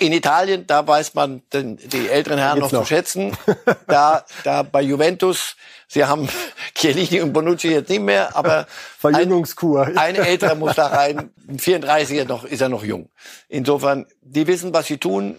In 0.00 0.12
Italien, 0.12 0.66
da 0.66 0.86
weiß 0.86 1.14
man 1.14 1.42
den, 1.52 1.76
die 1.76 2.08
älteren 2.08 2.38
Herren 2.38 2.58
noch, 2.58 2.72
noch, 2.72 2.80
zu 2.82 2.86
schätzen. 2.86 3.36
Da, 3.86 4.24
da 4.44 4.62
bei 4.62 4.82
Juventus 4.82 5.56
Sie 5.92 6.04
haben 6.04 6.28
Chiellini 6.74 7.20
und 7.20 7.32
Bonucci 7.32 7.68
jetzt 7.68 7.88
nicht 7.88 8.00
mehr, 8.00 8.36
aber 8.36 8.68
Verjüngungskur. 8.98 9.88
Ein, 9.88 9.98
ein 9.98 10.14
älterer 10.14 10.54
muss 10.54 10.76
da 10.76 10.86
rein. 10.86 11.30
Ein 11.48 11.58
34er 11.58 12.28
noch, 12.28 12.44
ist 12.44 12.60
er 12.60 12.68
noch 12.68 12.84
jung. 12.84 13.08
Insofern, 13.48 14.06
die 14.20 14.46
wissen, 14.46 14.72
was 14.72 14.86
sie 14.86 14.98
tun. 14.98 15.36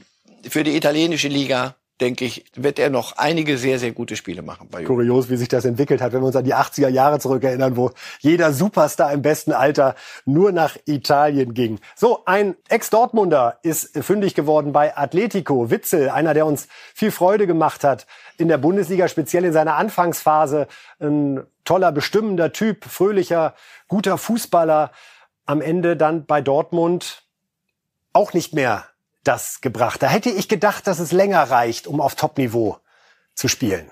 Für 0.49 0.63
die 0.63 0.75
italienische 0.75 1.29
Liga 1.29 1.75
denke 2.01 2.25
ich, 2.25 2.45
wird 2.55 2.79
er 2.79 2.89
noch 2.89 3.17
einige 3.17 3.57
sehr, 3.57 3.77
sehr 3.79 3.91
gute 3.91 4.15
Spiele 4.15 4.41
machen. 4.41 4.67
Bei 4.71 4.83
Kurios, 4.83 5.29
wie 5.29 5.37
sich 5.37 5.47
das 5.47 5.65
entwickelt 5.65 6.01
hat, 6.01 6.13
wenn 6.13 6.21
wir 6.21 6.27
uns 6.27 6.35
an 6.35 6.43
die 6.43 6.55
80er 6.55 6.89
Jahre 6.89 7.19
zurückerinnern, 7.19 7.77
wo 7.77 7.91
jeder 8.19 8.51
Superstar 8.51 9.13
im 9.13 9.21
besten 9.21 9.51
Alter 9.51 9.95
nur 10.25 10.51
nach 10.51 10.77
Italien 10.85 11.53
ging. 11.53 11.79
So, 11.95 12.25
ein 12.25 12.55
Ex-Dortmunder 12.69 13.59
ist 13.61 13.97
fündig 14.03 14.33
geworden 14.33 14.73
bei 14.73 14.97
Atletico. 14.97 15.69
Witzel, 15.69 16.09
einer, 16.09 16.33
der 16.33 16.47
uns 16.47 16.67
viel 16.93 17.11
Freude 17.11 17.45
gemacht 17.45 17.83
hat 17.83 18.07
in 18.37 18.47
der 18.47 18.57
Bundesliga, 18.57 19.07
speziell 19.07 19.45
in 19.45 19.53
seiner 19.53 19.75
Anfangsphase. 19.75 20.67
Ein 20.99 21.43
toller, 21.63 21.91
bestimmender 21.91 22.51
Typ, 22.51 22.85
fröhlicher, 22.85 23.53
guter 23.87 24.17
Fußballer. 24.17 24.91
Am 25.45 25.61
Ende 25.61 25.95
dann 25.95 26.25
bei 26.25 26.41
Dortmund 26.41 27.23
auch 28.13 28.33
nicht 28.33 28.53
mehr 28.53 28.85
das 29.23 29.61
gebracht. 29.61 30.01
Da 30.01 30.07
hätte 30.07 30.29
ich 30.29 30.47
gedacht, 30.47 30.87
dass 30.87 30.99
es 30.99 31.11
länger 31.11 31.43
reicht, 31.43 31.87
um 31.87 32.01
auf 32.01 32.15
Top-Niveau 32.15 32.77
zu 33.35 33.47
spielen. 33.47 33.91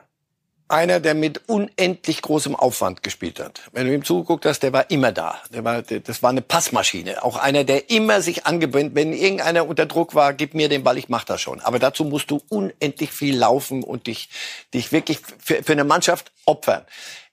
Einer, 0.72 1.00
der 1.00 1.16
mit 1.16 1.50
unendlich 1.50 2.22
großem 2.22 2.56
Aufwand 2.56 3.02
gespielt 3.02 3.40
hat. 3.40 3.62
Wenn 3.72 3.88
du 3.88 3.94
ihm 3.94 4.06
zugeguckt 4.06 4.46
hast, 4.46 4.60
der 4.60 4.72
war 4.72 4.92
immer 4.92 5.12
da. 5.12 5.42
Der 5.52 5.64
war, 5.64 5.82
das 5.82 6.22
war 6.22 6.30
eine 6.30 6.44
Passmaschine. 6.44 7.24
Auch 7.24 7.38
einer, 7.38 7.64
der 7.64 7.90
immer 7.90 8.22
sich 8.22 8.46
angewendet, 8.46 8.94
wenn 8.94 9.12
irgendeiner 9.12 9.68
unter 9.68 9.88
Druck 9.88 10.14
war, 10.14 10.34
gib 10.34 10.54
mir 10.54 10.70
den 10.70 10.84
Ball, 10.84 11.00
ich 11.00 11.10
mach 11.10 11.24
das 11.24 11.42
schon. 11.42 11.60
Aber 11.62 11.80
dazu 11.80 12.06
musst 12.06 12.30
du 12.30 12.44
unendlich 12.50 13.12
viel 13.12 13.36
laufen 13.36 13.84
und 13.84 14.06
dich, 14.06 14.30
dich 14.72 14.92
wirklich 14.92 15.22
für, 15.40 15.64
für 15.64 15.72
eine 15.72 15.86
Mannschaft 15.86 16.32
opfern. 16.46 16.86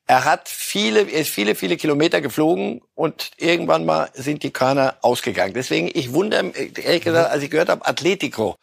Er 0.09 0.25
hat 0.25 0.49
viele, 0.49 1.01
er 1.01 1.23
ist 1.23 1.31
viele, 1.31 1.57
viele 1.57 1.77
Kilometer 1.77 2.21
geflogen 2.21 2.81
und 2.95 3.33
irgendwann 3.38 3.85
mal 3.85 4.09
sind 4.14 4.45
die 4.45 4.53
Körner 4.53 4.97
ausgegangen. 5.03 5.53
Deswegen, 5.53 5.90
ich 5.92 6.12
wundere, 6.12 6.53
ehrlich 6.55 7.03
gesagt, 7.03 7.31
als 7.31 7.42
ich 7.42 7.51
gehört 7.51 7.69
habe, 7.69 7.85
Atletico. 7.85 8.57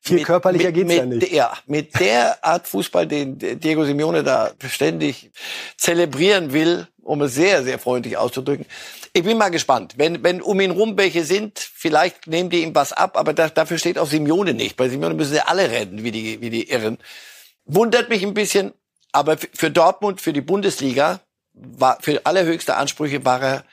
Viel 0.00 0.16
mit, 0.16 0.26
körperlicher 0.26 0.66
mit, 0.66 0.74
geht's 0.74 0.88
mit, 0.88 0.98
ja 0.98 1.06
nicht. 1.06 1.32
Ja, 1.32 1.52
mit 1.66 1.98
der 2.00 2.44
Art 2.44 2.66
Fußball, 2.66 3.06
den 3.06 3.38
Diego 3.38 3.84
Simeone 3.84 4.22
da 4.22 4.52
ständig 4.68 5.30
zelebrieren 5.76 6.52
will, 6.52 6.88
um 7.02 7.22
es 7.22 7.34
sehr, 7.34 7.62
sehr 7.62 7.78
freundlich 7.78 8.16
auszudrücken. 8.16 8.66
Ich 9.12 9.22
bin 9.22 9.38
mal 9.38 9.48
gespannt. 9.48 9.94
Wenn, 9.96 10.22
wenn 10.22 10.42
um 10.42 10.60
ihn 10.60 10.70
rum 10.70 10.96
welche 10.96 11.24
sind, 11.24 11.58
vielleicht 11.58 12.26
nehmen 12.26 12.50
die 12.50 12.62
ihm 12.62 12.74
was 12.74 12.92
ab, 12.92 13.16
aber 13.16 13.32
das, 13.32 13.54
dafür 13.54 13.78
steht 13.78 13.98
auch 13.98 14.08
Simeone 14.08 14.54
nicht. 14.54 14.76
Bei 14.76 14.88
Simeone 14.88 15.14
müssen 15.14 15.32
sie 15.32 15.46
alle 15.46 15.70
rennen, 15.70 16.02
wie 16.04 16.10
die, 16.10 16.40
wie 16.40 16.50
die 16.50 16.70
Irren. 16.70 16.98
Wundert 17.64 18.08
mich 18.08 18.24
ein 18.24 18.34
bisschen, 18.34 18.72
aber 19.12 19.36
für 19.36 19.70
Dortmund, 19.70 20.20
für 20.20 20.32
die 20.32 20.40
Bundesliga, 20.40 21.20
war 21.52 21.98
für 22.00 22.24
allerhöchste 22.24 22.76
Ansprüche 22.76 23.24
war 23.24 23.42
er, 23.42 23.64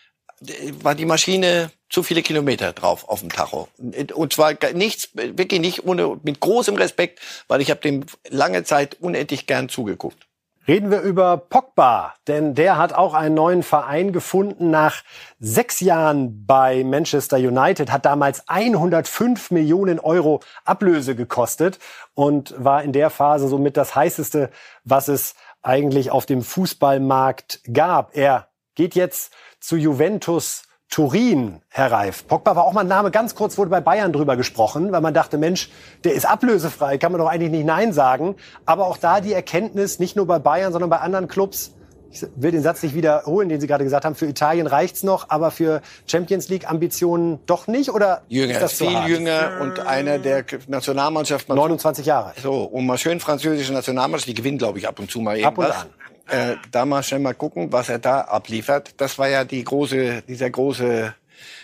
war 0.81 0.95
die 0.95 1.05
Maschine 1.05 1.71
zu 1.89 2.03
viele 2.03 2.23
Kilometer 2.23 2.73
drauf 2.73 3.07
auf 3.07 3.19
dem 3.19 3.31
Tacho. 3.31 3.67
Und 4.13 4.33
zwar 4.33 4.55
nichts, 4.73 5.09
wirklich 5.13 5.61
nicht 5.61 5.85
ohne, 5.85 6.19
mit 6.23 6.39
großem 6.39 6.75
Respekt, 6.75 7.19
weil 7.47 7.61
ich 7.61 7.69
habe 7.69 7.81
dem 7.81 8.05
lange 8.29 8.63
Zeit 8.63 8.97
unendlich 8.99 9.47
gern 9.47 9.69
zugeguckt. 9.69 10.27
Reden 10.67 10.89
wir 10.89 11.01
über 11.01 11.37
Pogba, 11.37 12.15
denn 12.27 12.55
der 12.55 12.77
hat 12.79 12.91
auch 12.91 13.13
einen 13.13 13.35
neuen 13.35 13.61
Verein 13.61 14.11
gefunden 14.11 14.71
nach 14.71 15.03
sechs 15.39 15.79
Jahren 15.79 16.47
bei 16.47 16.83
Manchester 16.83 17.37
United, 17.37 17.91
hat 17.91 18.05
damals 18.05 18.49
105 18.49 19.51
Millionen 19.51 19.99
Euro 19.99 20.39
Ablöse 20.63 21.15
gekostet 21.15 21.77
und 22.15 22.55
war 22.57 22.81
in 22.81 22.93
der 22.93 23.11
Phase 23.11 23.47
somit 23.47 23.77
das 23.77 23.95
heißeste, 23.95 24.49
was 24.83 25.07
es 25.07 25.35
eigentlich 25.61 26.09
auf 26.09 26.25
dem 26.25 26.41
Fußballmarkt 26.41 27.61
gab. 27.71 28.17
Er 28.17 28.47
geht 28.73 28.95
jetzt 28.95 29.33
zu 29.59 29.77
Juventus 29.77 30.63
Turin, 30.89 31.61
Herr 31.69 31.91
Reif. 31.91 32.25
Pogba 32.27 32.55
war 32.55 32.63
auch 32.63 32.73
mal 32.73 32.81
ein 32.81 32.87
Name, 32.87 33.11
ganz 33.11 33.35
kurz 33.35 33.57
wurde 33.57 33.69
bei 33.69 33.81
Bayern 33.81 34.13
drüber 34.13 34.37
gesprochen, 34.37 34.91
weil 34.91 35.01
man 35.01 35.13
dachte, 35.13 35.37
Mensch, 35.37 35.69
der 36.03 36.13
ist 36.13 36.25
ablösefrei, 36.25 36.97
kann 36.97 37.11
man 37.11 37.19
doch 37.19 37.27
eigentlich 37.27 37.51
nicht 37.51 37.65
Nein 37.65 37.91
sagen. 37.91 38.35
Aber 38.65 38.87
auch 38.87 38.97
da 38.97 39.19
die 39.19 39.33
Erkenntnis, 39.33 39.99
nicht 39.99 40.15
nur 40.15 40.25
bei 40.25 40.39
Bayern, 40.39 40.71
sondern 40.71 40.89
bei 40.89 40.99
anderen 40.99 41.27
Clubs, 41.27 41.73
ich 42.11 42.25
will 42.37 42.51
den 42.51 42.61
Satz 42.61 42.81
nicht 42.81 42.95
wiederholen, 42.95 43.49
den 43.49 43.59
Sie 43.59 43.67
gerade 43.67 43.83
gesagt 43.83 44.05
haben, 44.05 44.15
für 44.15 44.25
Italien 44.25 44.67
reicht's 44.67 45.03
noch, 45.03 45.29
aber 45.29 45.51
für 45.51 45.81
Champions 46.07 46.47
League 46.47 46.69
Ambitionen 46.69 47.39
doch 47.45 47.67
nicht? 47.67 47.89
Oder 47.89 48.21
jünger, 48.29 48.53
ist 48.53 48.61
das 48.61 48.73
viel 48.73 48.95
hart? 48.95 49.09
jünger 49.09 49.57
und 49.59 49.79
einer 49.81 50.17
der 50.17 50.45
Nationalmannschaft. 50.67 51.49
29 51.49 52.05
Jahre. 52.05 52.31
So, 52.41 52.63
und 52.63 52.85
mal 52.85 52.97
schön 52.97 53.19
französische 53.19 53.73
Nationalmannschaft, 53.73 54.29
die 54.29 54.33
gewinnt, 54.33 54.59
glaube 54.59 54.79
ich, 54.79 54.87
ab 54.87 54.97
und 54.97 55.11
zu 55.11 55.19
mal 55.19 55.35
irgendwas. 55.35 55.71
Ab 55.71 55.87
und 55.87 55.91
an 55.91 56.14
äh, 56.27 56.55
da 56.71 56.85
mal 56.85 57.03
schnell 57.03 57.19
mal 57.19 57.33
gucken, 57.33 57.71
was 57.71 57.89
er 57.89 57.99
da 57.99 58.21
abliefert. 58.21 58.95
Das 58.97 59.17
war 59.17 59.27
ja 59.27 59.43
die 59.43 59.63
große, 59.63 60.23
dieser 60.27 60.49
große, 60.49 61.13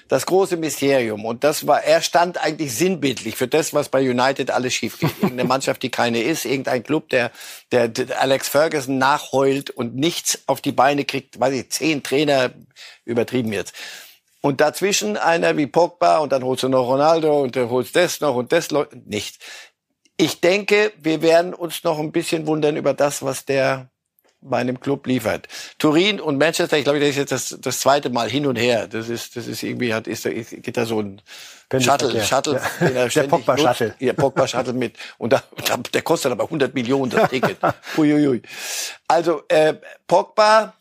das 0.07 0.25
große 0.25 0.57
Mysterium. 0.57 1.25
Und 1.25 1.43
das 1.43 1.65
war, 1.67 1.83
er 1.83 2.01
stand 2.01 2.37
eigentlich 2.37 2.75
sinnbildlich 2.75 3.35
für 3.35 3.47
das, 3.47 3.73
was 3.73 3.89
bei 3.89 4.01
United 4.01 4.51
alles 4.51 4.73
schief 4.73 4.99
geht. 4.99 5.11
Irgendeine 5.21 5.47
Mannschaft, 5.47 5.81
die 5.83 5.89
keine 5.89 6.21
ist, 6.21 6.45
irgendein 6.45 6.83
Club, 6.83 7.09
der, 7.09 7.31
der, 7.71 7.87
der 7.87 8.21
Alex 8.21 8.49
Ferguson 8.49 8.97
nachheult 8.97 9.69
und 9.69 9.95
nichts 9.95 10.41
auf 10.47 10.61
die 10.61 10.71
Beine 10.71 11.05
kriegt, 11.05 11.39
weiß 11.39 11.53
ich, 11.53 11.69
zehn 11.71 12.03
Trainer 12.03 12.51
übertrieben 13.05 13.53
jetzt. 13.53 13.73
Und 14.41 14.59
dazwischen 14.59 15.17
einer 15.17 15.55
wie 15.55 15.67
Pogba 15.67 16.17
und 16.17 16.31
dann 16.31 16.43
holst 16.43 16.63
du 16.63 16.69
noch 16.69 16.87
Ronaldo 16.87 17.41
und 17.41 17.55
dann 17.55 17.69
holst 17.69 17.95
das 17.95 18.21
noch 18.21 18.35
und 18.35 18.51
das 18.51 18.69
nicht. 19.05 19.39
Ich 20.17 20.41
denke, 20.41 20.91
wir 20.99 21.21
werden 21.21 21.53
uns 21.53 21.83
noch 21.83 21.99
ein 21.99 22.11
bisschen 22.11 22.47
wundern 22.47 22.75
über 22.75 22.93
das, 22.93 23.23
was 23.23 23.45
der 23.45 23.91
bei 24.41 24.57
einem 24.57 24.79
Club 24.79 25.07
liefert. 25.07 25.47
Turin 25.77 26.19
und 26.19 26.37
Manchester, 26.37 26.77
ich 26.77 26.83
glaube, 26.83 26.99
das 26.99 27.09
ist 27.09 27.17
jetzt 27.17 27.31
das, 27.31 27.57
das 27.59 27.79
zweite 27.79 28.09
Mal 28.09 28.29
hin 28.29 28.45
und 28.45 28.55
her. 28.55 28.87
Das 28.87 29.09
ist, 29.09 29.35
das 29.35 29.47
ist 29.47 29.63
irgendwie 29.63 29.93
hat, 29.93 30.07
ist, 30.07 30.23
geht 30.23 30.77
da 30.77 30.85
so 30.85 30.99
ein 30.99 31.21
Shuttle, 31.79 32.21
Shuttle, 32.23 32.61
ja. 32.81 33.07
der 33.07 33.23
Pogba 33.23 33.57
Shuttle, 33.57 33.95
ja, 33.99 34.13
Pogba 34.13 34.45
Shuttle 34.45 34.73
mit 34.73 34.97
und 35.17 35.31
da, 35.31 35.41
der 35.93 36.01
kostet 36.01 36.31
aber 36.31 36.43
100 36.43 36.73
Millionen 36.73 37.09
das 37.09 37.29
Ticket. 37.29 37.57
Uiuiui. 37.97 38.41
Also 39.07 39.43
äh, 39.47 39.75
Pogba, 40.05 40.73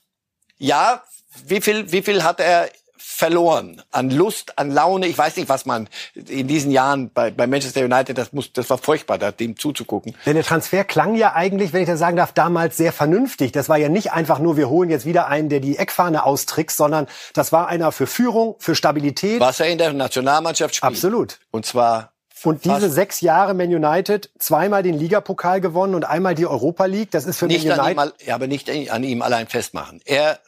ja, 0.58 1.04
wie 1.46 1.60
viel, 1.60 1.90
wie 1.92 2.02
viel 2.02 2.24
hat 2.24 2.40
er 2.40 2.70
verloren 3.02 3.82
an 3.90 4.10
Lust, 4.10 4.58
an 4.58 4.70
Laune. 4.70 5.06
Ich 5.06 5.16
weiß 5.16 5.36
nicht, 5.36 5.48
was 5.48 5.64
man 5.64 5.88
in 6.14 6.46
diesen 6.46 6.70
Jahren 6.70 7.10
bei, 7.10 7.30
bei 7.30 7.46
Manchester 7.46 7.82
United, 7.82 8.16
das 8.18 8.32
muss, 8.32 8.52
das 8.52 8.68
war 8.68 8.78
furchtbar, 8.78 9.18
da 9.18 9.32
dem 9.32 9.56
zuzugucken. 9.56 10.14
Denn 10.26 10.34
der 10.34 10.44
Transfer 10.44 10.84
klang 10.84 11.14
ja 11.14 11.34
eigentlich, 11.34 11.72
wenn 11.72 11.82
ich 11.82 11.88
das 11.88 11.98
sagen 11.98 12.16
darf, 12.16 12.32
damals 12.32 12.76
sehr 12.76 12.92
vernünftig. 12.92 13.52
Das 13.52 13.68
war 13.68 13.78
ja 13.78 13.88
nicht 13.88 14.12
einfach 14.12 14.38
nur, 14.38 14.56
wir 14.56 14.68
holen 14.68 14.90
jetzt 14.90 15.06
wieder 15.06 15.28
einen, 15.28 15.48
der 15.48 15.60
die 15.60 15.78
Eckfahne 15.78 16.24
austrickst, 16.24 16.76
sondern 16.76 17.06
das 17.32 17.52
war 17.52 17.68
einer 17.68 17.90
für 17.90 18.06
Führung, 18.06 18.56
für 18.58 18.74
Stabilität. 18.74 19.40
Was 19.40 19.60
er 19.60 19.68
in 19.68 19.78
der 19.78 19.92
Nationalmannschaft 19.92 20.76
spielt. 20.76 20.92
Absolut. 20.92 21.38
Und 21.50 21.64
zwar 21.64 22.12
und 22.42 22.64
diese 22.64 22.88
sechs 22.88 23.20
Jahre 23.20 23.52
Man 23.52 23.68
United, 23.68 24.30
zweimal 24.38 24.82
den 24.82 24.98
Ligapokal 24.98 25.60
gewonnen 25.60 25.94
und 25.94 26.04
einmal 26.04 26.34
die 26.34 26.46
Europa 26.46 26.86
League, 26.86 27.10
das 27.10 27.26
ist 27.26 27.38
für 27.38 27.46
nicht 27.46 27.66
Man 27.66 27.78
United. 27.78 27.98
An 27.98 28.08
ihm, 28.08 28.26
ja, 28.26 28.34
aber 28.34 28.46
nicht 28.46 28.70
an 28.90 29.04
ihm 29.04 29.20
allein 29.20 29.46
festmachen. 29.46 30.00
Er, 30.06 30.38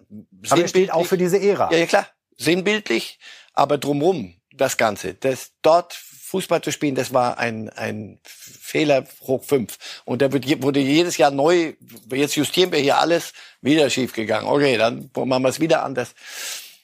aber 0.48 0.62
er 0.62 0.68
steht 0.68 0.90
auch 0.90 1.04
für 1.04 1.18
diese 1.18 1.38
Ära. 1.38 1.70
Ja, 1.70 1.78
ja 1.78 1.86
klar 1.86 2.06
sinnbildlich, 2.42 3.18
aber 3.54 3.78
drumrum 3.78 4.34
das 4.52 4.76
Ganze. 4.76 5.14
Das 5.14 5.52
dort 5.62 5.94
Fußball 5.94 6.62
zu 6.62 6.72
spielen, 6.72 6.94
das 6.94 7.12
war 7.12 7.38
ein, 7.38 7.68
ein 7.70 8.18
Fehler 8.24 9.04
hoch 9.22 9.44
fünf. 9.44 9.78
Und 10.04 10.22
da 10.22 10.32
wird, 10.32 10.62
wurde 10.62 10.80
jedes 10.80 11.18
Jahr 11.18 11.30
neu, 11.30 11.74
jetzt 12.10 12.36
justieren 12.36 12.72
wir 12.72 12.78
hier 12.78 12.98
alles, 12.98 13.34
wieder 13.60 13.90
schief 13.90 14.14
gegangen. 14.14 14.46
Okay, 14.46 14.78
dann 14.78 15.10
machen 15.14 15.42
wir 15.42 15.48
es 15.48 15.60
wieder 15.60 15.82
anders. 15.84 16.14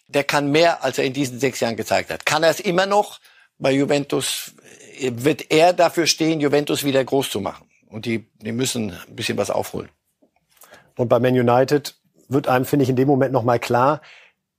Der 0.06 0.24
kann 0.24 0.50
mehr, 0.50 0.84
als 0.84 0.98
er 0.98 1.04
in 1.04 1.14
diesen 1.14 1.40
sechs 1.40 1.60
Jahren 1.60 1.76
gezeigt 1.76 2.10
hat. 2.10 2.26
Kann 2.26 2.42
er 2.42 2.50
es 2.50 2.60
immer 2.60 2.86
noch? 2.86 3.20
Bei 3.58 3.72
Juventus 3.72 4.52
wird 5.00 5.50
er 5.50 5.72
dafür 5.72 6.06
stehen, 6.06 6.40
Juventus 6.40 6.84
wieder 6.84 7.04
groß 7.04 7.30
zu 7.30 7.40
machen. 7.40 7.68
Und 7.88 8.04
die, 8.04 8.28
die 8.40 8.52
müssen 8.52 8.92
ein 8.92 9.16
bisschen 9.16 9.38
was 9.38 9.50
aufholen. 9.50 9.88
Und 10.96 11.08
bei 11.08 11.18
Man 11.20 11.38
United 11.38 11.94
wird 12.28 12.48
einem, 12.48 12.66
finde 12.66 12.82
ich, 12.82 12.90
in 12.90 12.96
dem 12.96 13.08
Moment 13.08 13.32
nochmal 13.32 13.58
klar, 13.58 14.02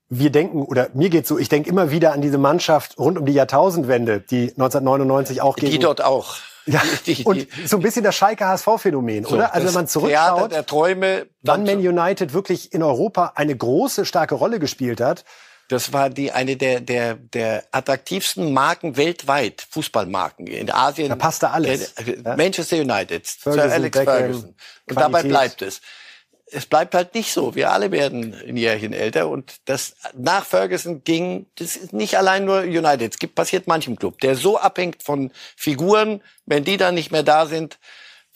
wir 0.10 0.32
denken, 0.32 0.64
oder 0.64 0.90
mir 0.94 1.10
geht's 1.10 1.30
so, 1.30 1.38
ich 1.38 1.50
denke 1.50 1.70
immer 1.70 1.92
wieder 1.92 2.14
an 2.14 2.22
diese 2.22 2.40
Mannschaft 2.40 2.98
rund 2.98 3.18
um 3.18 3.26
die 3.26 3.34
Jahrtausendwende, 3.34 4.20
die 4.20 4.50
1999 4.50 5.42
auch 5.42 5.56
gegen... 5.56 5.72
Die 5.72 5.80
dort 5.80 6.04
auch. 6.04 6.38
Ja, 6.66 6.82
die, 7.08 7.16
die, 7.16 7.24
und 7.24 7.48
so 7.66 7.78
ein 7.78 7.82
bisschen 7.82 8.04
das 8.04 8.16
Schalke 8.16 8.46
HSV-Phänomen, 8.46 9.24
so, 9.24 9.36
oder? 9.36 9.56
Also 9.56 9.68
wenn 9.68 9.74
man 9.74 9.88
zurückschaut, 9.88 10.52
der 10.52 10.68
Träume, 10.68 11.26
wann 11.42 11.64
Man 11.64 11.80
United 11.80 12.34
wirklich 12.34 12.74
in 12.74 12.84
Europa 12.84 13.32
eine 13.34 13.56
große, 13.56 14.06
starke 14.06 14.36
Rolle 14.36 14.60
gespielt 14.60 15.02
hat. 15.02 15.26
Das 15.70 15.94
war 15.94 16.12
die 16.12 16.32
eine 16.32 16.58
der 16.58 16.82
der 16.82 17.16
der 17.16 17.64
attraktivsten 17.72 18.54
Marken 18.54 18.98
weltweit, 18.98 19.66
Fußballmarken 19.72 20.46
in 20.46 20.70
Asien. 20.70 21.10
Da 21.10 21.16
passte 21.16 21.50
alles. 21.50 21.96
Der, 21.96 22.38
Manchester 22.38 22.76
United, 22.78 23.26
Ferguson, 23.26 23.70
Sir 23.70 23.74
Alex 23.74 23.98
Beckham, 23.98 24.18
Ferguson. 24.18 24.44
Und 24.44 24.56
Qualität. 24.96 24.98
dabei 24.98 25.24
bleibt 25.24 25.62
es 25.64 25.82
es 26.52 26.66
bleibt 26.66 26.96
halt 26.96 27.14
nicht 27.14 27.34
so. 27.34 27.56
Wir 27.56 27.72
alle 27.72 27.92
werden 27.92 28.36
ein 28.48 28.58
Jährchen 28.58 28.94
älter 28.94 29.30
und 29.30 29.58
das 29.66 29.96
nach 30.18 30.46
Ferguson 30.46 31.04
ging, 31.04 31.48
das 31.56 31.76
ist 31.76 31.94
nicht 31.94 32.18
allein 32.18 32.46
nur 32.46 32.62
United. 32.62 33.14
Es 33.14 33.20
gibt 33.20 33.36
passiert 33.36 33.68
manchem 33.68 33.98
Club, 33.98 34.20
der 34.20 34.36
so 34.36 34.58
abhängt 34.58 35.04
von 35.04 35.32
Figuren, 35.56 36.22
wenn 36.46 36.64
die 36.64 36.78
dann 36.78 36.96
nicht 36.96 37.12
mehr 37.12 37.24
da 37.24 37.46
sind, 37.46 37.80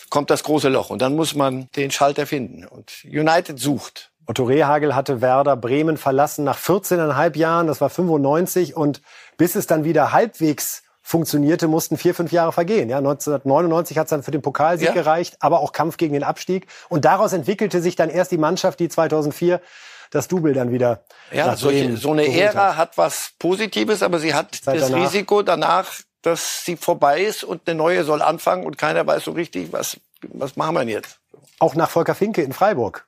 kommt 0.09 0.29
das 0.29 0.43
große 0.43 0.69
Loch 0.69 0.89
und 0.89 1.01
dann 1.01 1.15
muss 1.15 1.33
man 1.33 1.69
den 1.75 1.91
Schalter 1.91 2.27
finden 2.27 2.65
und 2.65 3.03
United 3.03 3.59
sucht. 3.59 4.11
Otto 4.25 4.45
Rehagel 4.45 4.95
hatte 4.95 5.21
Werder 5.21 5.57
Bremen 5.57 5.97
verlassen 5.97 6.45
nach 6.45 6.57
14,5 6.57 7.37
Jahren, 7.37 7.67
das 7.67 7.81
war 7.81 7.89
95 7.89 8.75
und 8.75 9.01
bis 9.37 9.55
es 9.55 9.67
dann 9.67 9.83
wieder 9.83 10.11
halbwegs 10.13 10.83
funktionierte, 11.03 11.67
mussten 11.67 11.97
vier, 11.97 12.15
fünf 12.15 12.31
Jahre 12.31 12.53
vergehen. 12.53 12.89
Ja, 12.89 12.97
1999 12.97 13.97
hat 13.97 14.05
es 14.07 14.09
dann 14.09 14.23
für 14.23 14.31
den 14.31 14.41
Pokalsieg 14.41 14.87
ja. 14.87 14.93
gereicht, 14.93 15.35
aber 15.41 15.59
auch 15.59 15.73
Kampf 15.73 15.97
gegen 15.97 16.13
den 16.13 16.23
Abstieg. 16.23 16.65
Und 16.89 17.05
daraus 17.05 17.33
entwickelte 17.33 17.81
sich 17.81 17.95
dann 17.95 18.09
erst 18.09 18.31
die 18.31 18.37
Mannschaft, 18.37 18.79
die 18.79 18.87
2004 18.87 19.61
das 20.09 20.27
Double 20.27 20.53
dann 20.53 20.71
wieder. 20.71 21.03
Ja, 21.31 21.55
solche, 21.57 21.97
so 21.97 22.11
eine 22.11 22.25
Ära 22.25 22.69
hat. 22.69 22.77
hat 22.77 22.97
was 22.97 23.31
Positives, 23.37 24.01
aber 24.01 24.19
sie 24.19 24.33
hat 24.33 24.55
Zeit 24.55 24.79
das 24.79 24.89
danach. 24.89 25.05
Risiko 25.05 25.41
danach, 25.41 25.91
dass 26.21 26.63
sie 26.63 26.77
vorbei 26.77 27.21
ist 27.21 27.43
und 27.43 27.67
eine 27.67 27.75
neue 27.75 28.03
soll 28.05 28.21
anfangen 28.21 28.65
und 28.65 28.77
keiner 28.77 29.05
weiß 29.05 29.25
so 29.25 29.31
richtig, 29.31 29.73
was, 29.73 29.99
was 30.21 30.55
machen 30.55 30.75
wir 30.75 30.83
jetzt. 30.83 31.19
Auch 31.59 31.75
nach 31.75 31.89
Volker 31.89 32.15
Finke 32.15 32.43
in 32.43 32.53
Freiburg 32.53 33.05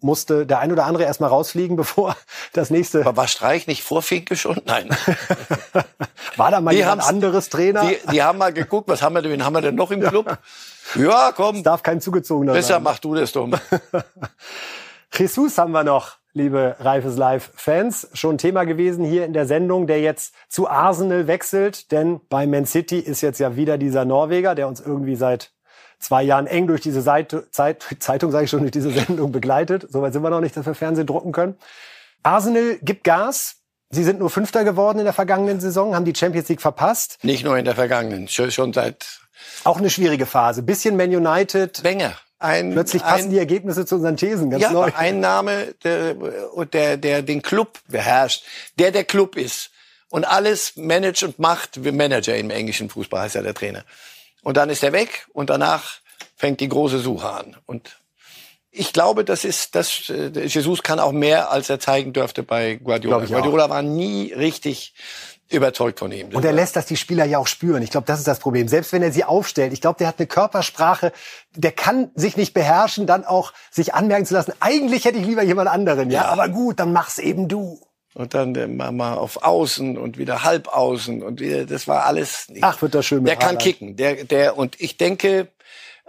musste 0.00 0.46
der 0.46 0.60
ein 0.60 0.72
oder 0.72 0.86
andere 0.86 1.04
erstmal 1.04 1.30
rausfliegen, 1.30 1.76
bevor 1.76 2.16
das 2.52 2.70
nächste. 2.70 3.00
Aber 3.00 3.16
war 3.16 3.28
Streich 3.28 3.66
nicht 3.66 3.82
vor 3.82 4.02
Finke 4.02 4.36
schon? 4.36 4.60
Nein. 4.64 4.88
war 6.36 6.50
da 6.50 6.60
mal 6.60 6.70
die 6.70 6.78
jemand 6.78 7.02
anderes 7.02 7.48
Trainer? 7.48 7.86
Die, 7.86 7.98
die, 8.10 8.22
haben 8.22 8.38
mal 8.38 8.52
geguckt, 8.52 8.88
was 8.88 9.02
haben 9.02 9.14
wir 9.14 9.22
denn, 9.22 9.44
haben 9.44 9.52
wir 9.52 9.60
denn 9.60 9.74
noch 9.74 9.90
im 9.90 10.00
Club? 10.00 10.38
Ja, 10.94 11.02
ja 11.02 11.32
komm. 11.34 11.56
Es 11.56 11.62
darf 11.62 11.82
kein 11.82 12.00
zugezogener 12.00 12.52
Besser 12.52 12.74
sein. 12.74 12.82
mach 12.82 12.98
du 12.98 13.14
das 13.14 13.32
doch. 13.32 13.48
Jesus 15.14 15.58
haben 15.58 15.72
wir 15.72 15.84
noch, 15.84 16.16
liebe 16.32 16.76
Reifes 16.78 17.16
Live-Fans. 17.16 18.10
Schon 18.12 18.38
Thema 18.38 18.64
gewesen 18.64 19.04
hier 19.04 19.24
in 19.24 19.32
der 19.32 19.46
Sendung, 19.46 19.86
der 19.86 20.00
jetzt 20.00 20.34
zu 20.48 20.68
Arsenal 20.68 21.26
wechselt. 21.26 21.90
Denn 21.92 22.20
bei 22.28 22.46
Man 22.46 22.66
City 22.66 22.98
ist 22.98 23.20
jetzt 23.20 23.40
ja 23.40 23.56
wieder 23.56 23.78
dieser 23.78 24.04
Norweger, 24.04 24.54
der 24.54 24.68
uns 24.68 24.80
irgendwie 24.80 25.16
seit 25.16 25.52
zwei 25.98 26.22
Jahren 26.22 26.46
eng 26.46 26.66
durch 26.66 26.80
diese 26.80 27.02
Seite, 27.02 27.50
Zeit, 27.50 27.86
Zeitung, 27.98 28.30
sage 28.30 28.44
ich 28.44 28.50
schon, 28.50 28.60
durch 28.60 28.72
diese 28.72 28.90
Sendung 28.90 29.32
begleitet. 29.32 29.86
Soweit 29.90 30.12
sind 30.12 30.22
wir 30.22 30.30
noch 30.30 30.40
nicht, 30.40 30.56
dass 30.56 30.66
wir 30.66 30.74
Fernsehen 30.74 31.06
drucken 31.06 31.32
können. 31.32 31.56
Arsenal 32.22 32.78
gibt 32.82 33.04
Gas. 33.04 33.56
Sie 33.90 34.04
sind 34.04 34.18
nur 34.18 34.28
Fünfter 34.28 34.64
geworden 34.64 34.98
in 34.98 35.04
der 35.04 35.14
vergangenen 35.14 35.60
Saison, 35.60 35.94
haben 35.94 36.04
die 36.04 36.14
Champions 36.14 36.48
League 36.48 36.60
verpasst. 36.60 37.18
Nicht 37.22 37.44
nur 37.44 37.56
in 37.56 37.64
der 37.64 37.74
vergangenen, 37.74 38.28
schon 38.28 38.72
seit... 38.72 39.20
Auch 39.64 39.78
eine 39.78 39.88
schwierige 39.88 40.26
Phase. 40.26 40.62
Bisschen 40.62 40.96
Man 40.96 41.14
United. 41.14 41.82
Länger. 41.82 42.14
Ein, 42.38 42.72
Plötzlich 42.72 43.02
passen 43.02 43.26
ein, 43.26 43.30
die 43.30 43.38
Ergebnisse 43.38 43.86
zu 43.86 43.96
unseren 43.96 44.16
Thesen, 44.16 44.50
ganz 44.50 44.62
ja, 44.62 44.70
neu. 44.70 44.90
Ein 44.94 45.20
Name, 45.20 45.74
der, 45.82 46.14
der, 46.72 46.96
der 46.96 47.22
den 47.22 47.42
Club 47.42 47.78
beherrscht, 47.88 48.44
der 48.78 48.92
der 48.92 49.04
Club 49.04 49.36
ist 49.36 49.70
und 50.08 50.24
alles 50.24 50.76
managt 50.76 51.22
und 51.24 51.38
macht, 51.38 51.82
wie 51.82 51.90
Manager 51.90 52.36
im 52.36 52.50
englischen 52.50 52.90
Fußball 52.90 53.22
heißt 53.22 53.34
ja 53.34 53.42
der 53.42 53.54
Trainer. 53.54 53.84
Und 54.42 54.56
dann 54.56 54.70
ist 54.70 54.82
er 54.82 54.92
weg 54.92 55.26
und 55.32 55.50
danach 55.50 56.00
fängt 56.36 56.60
die 56.60 56.68
große 56.68 56.98
Suche 57.00 57.28
an. 57.28 57.56
Und 57.66 57.98
ich 58.70 58.92
glaube, 58.92 59.24
das 59.24 59.44
ist, 59.44 59.74
das, 59.74 60.08
äh, 60.08 60.46
Jesus 60.46 60.82
kann 60.82 61.00
auch 61.00 61.12
mehr, 61.12 61.50
als 61.50 61.70
er 61.70 61.80
zeigen 61.80 62.12
dürfte 62.12 62.42
bei 62.42 62.76
Guardiola. 62.76 63.24
Guardiola 63.24 63.64
auch. 63.64 63.70
war 63.70 63.82
nie 63.82 64.32
richtig 64.32 64.94
überzeugt 65.50 65.98
von 65.98 66.12
ihm. 66.12 66.28
Und 66.28 66.44
er 66.44 66.52
lässt 66.52 66.76
das 66.76 66.86
die 66.86 66.96
Spieler 66.96 67.24
ja 67.24 67.38
auch 67.38 67.46
spüren. 67.46 67.82
Ich 67.82 67.90
glaube, 67.90 68.06
das 68.06 68.18
ist 68.18 68.28
das 68.28 68.38
Problem. 68.38 68.68
Selbst 68.68 68.92
wenn 68.92 69.02
er 69.02 69.12
sie 69.12 69.24
aufstellt, 69.24 69.72
ich 69.72 69.80
glaube, 69.80 69.98
der 69.98 70.08
hat 70.08 70.18
eine 70.18 70.26
Körpersprache, 70.26 71.12
der 71.56 71.72
kann 71.72 72.10
sich 72.14 72.36
nicht 72.36 72.52
beherrschen, 72.52 73.06
dann 73.06 73.24
auch 73.24 73.52
sich 73.70 73.94
anmerken 73.94 74.26
zu 74.26 74.34
lassen, 74.34 74.52
eigentlich 74.60 75.06
hätte 75.06 75.18
ich 75.18 75.26
lieber 75.26 75.42
jemand 75.42 75.70
anderen. 75.70 76.10
Ja, 76.10 76.24
ja 76.24 76.28
aber 76.28 76.48
gut, 76.48 76.80
dann 76.80 76.92
mach's 76.92 77.18
eben 77.18 77.48
du 77.48 77.80
und 78.18 78.34
dann 78.34 78.54
äh, 78.56 78.66
mal 78.66 79.14
auf 79.14 79.44
Außen 79.44 79.96
und 79.96 80.18
wieder 80.18 80.42
halb 80.42 80.68
Außen 80.68 81.22
und 81.22 81.40
wieder, 81.40 81.64
das 81.66 81.86
war 81.86 82.04
alles. 82.04 82.48
Nicht. 82.48 82.64
Ach, 82.64 82.82
wird 82.82 82.94
das 82.94 83.06
schön. 83.06 83.22
Mit 83.22 83.28
der 83.28 83.36
kann 83.36 83.58
kicken, 83.58 83.96
der, 83.96 84.24
der 84.24 84.58
und 84.58 84.80
ich 84.80 84.96
denke, 84.96 85.48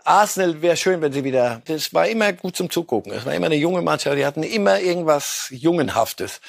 Arsenal 0.04 0.62
wäre 0.62 0.76
schön, 0.76 1.02
wenn 1.02 1.14
sie 1.14 1.24
wieder. 1.24 1.62
Das 1.66 1.94
war 1.94 2.08
immer 2.08 2.34
gut 2.34 2.56
zum 2.56 2.72
Zugucken. 2.72 3.12
Es 3.12 3.26
war 3.26 3.34
immer 3.34 3.46
eine 3.46 3.56
junge 3.56 3.82
Mannschaft. 3.82 4.18
Die 4.18 4.26
hatten 4.26 4.42
immer 4.42 4.80
irgendwas 4.80 5.48
Jungenhaftes. 5.52 6.42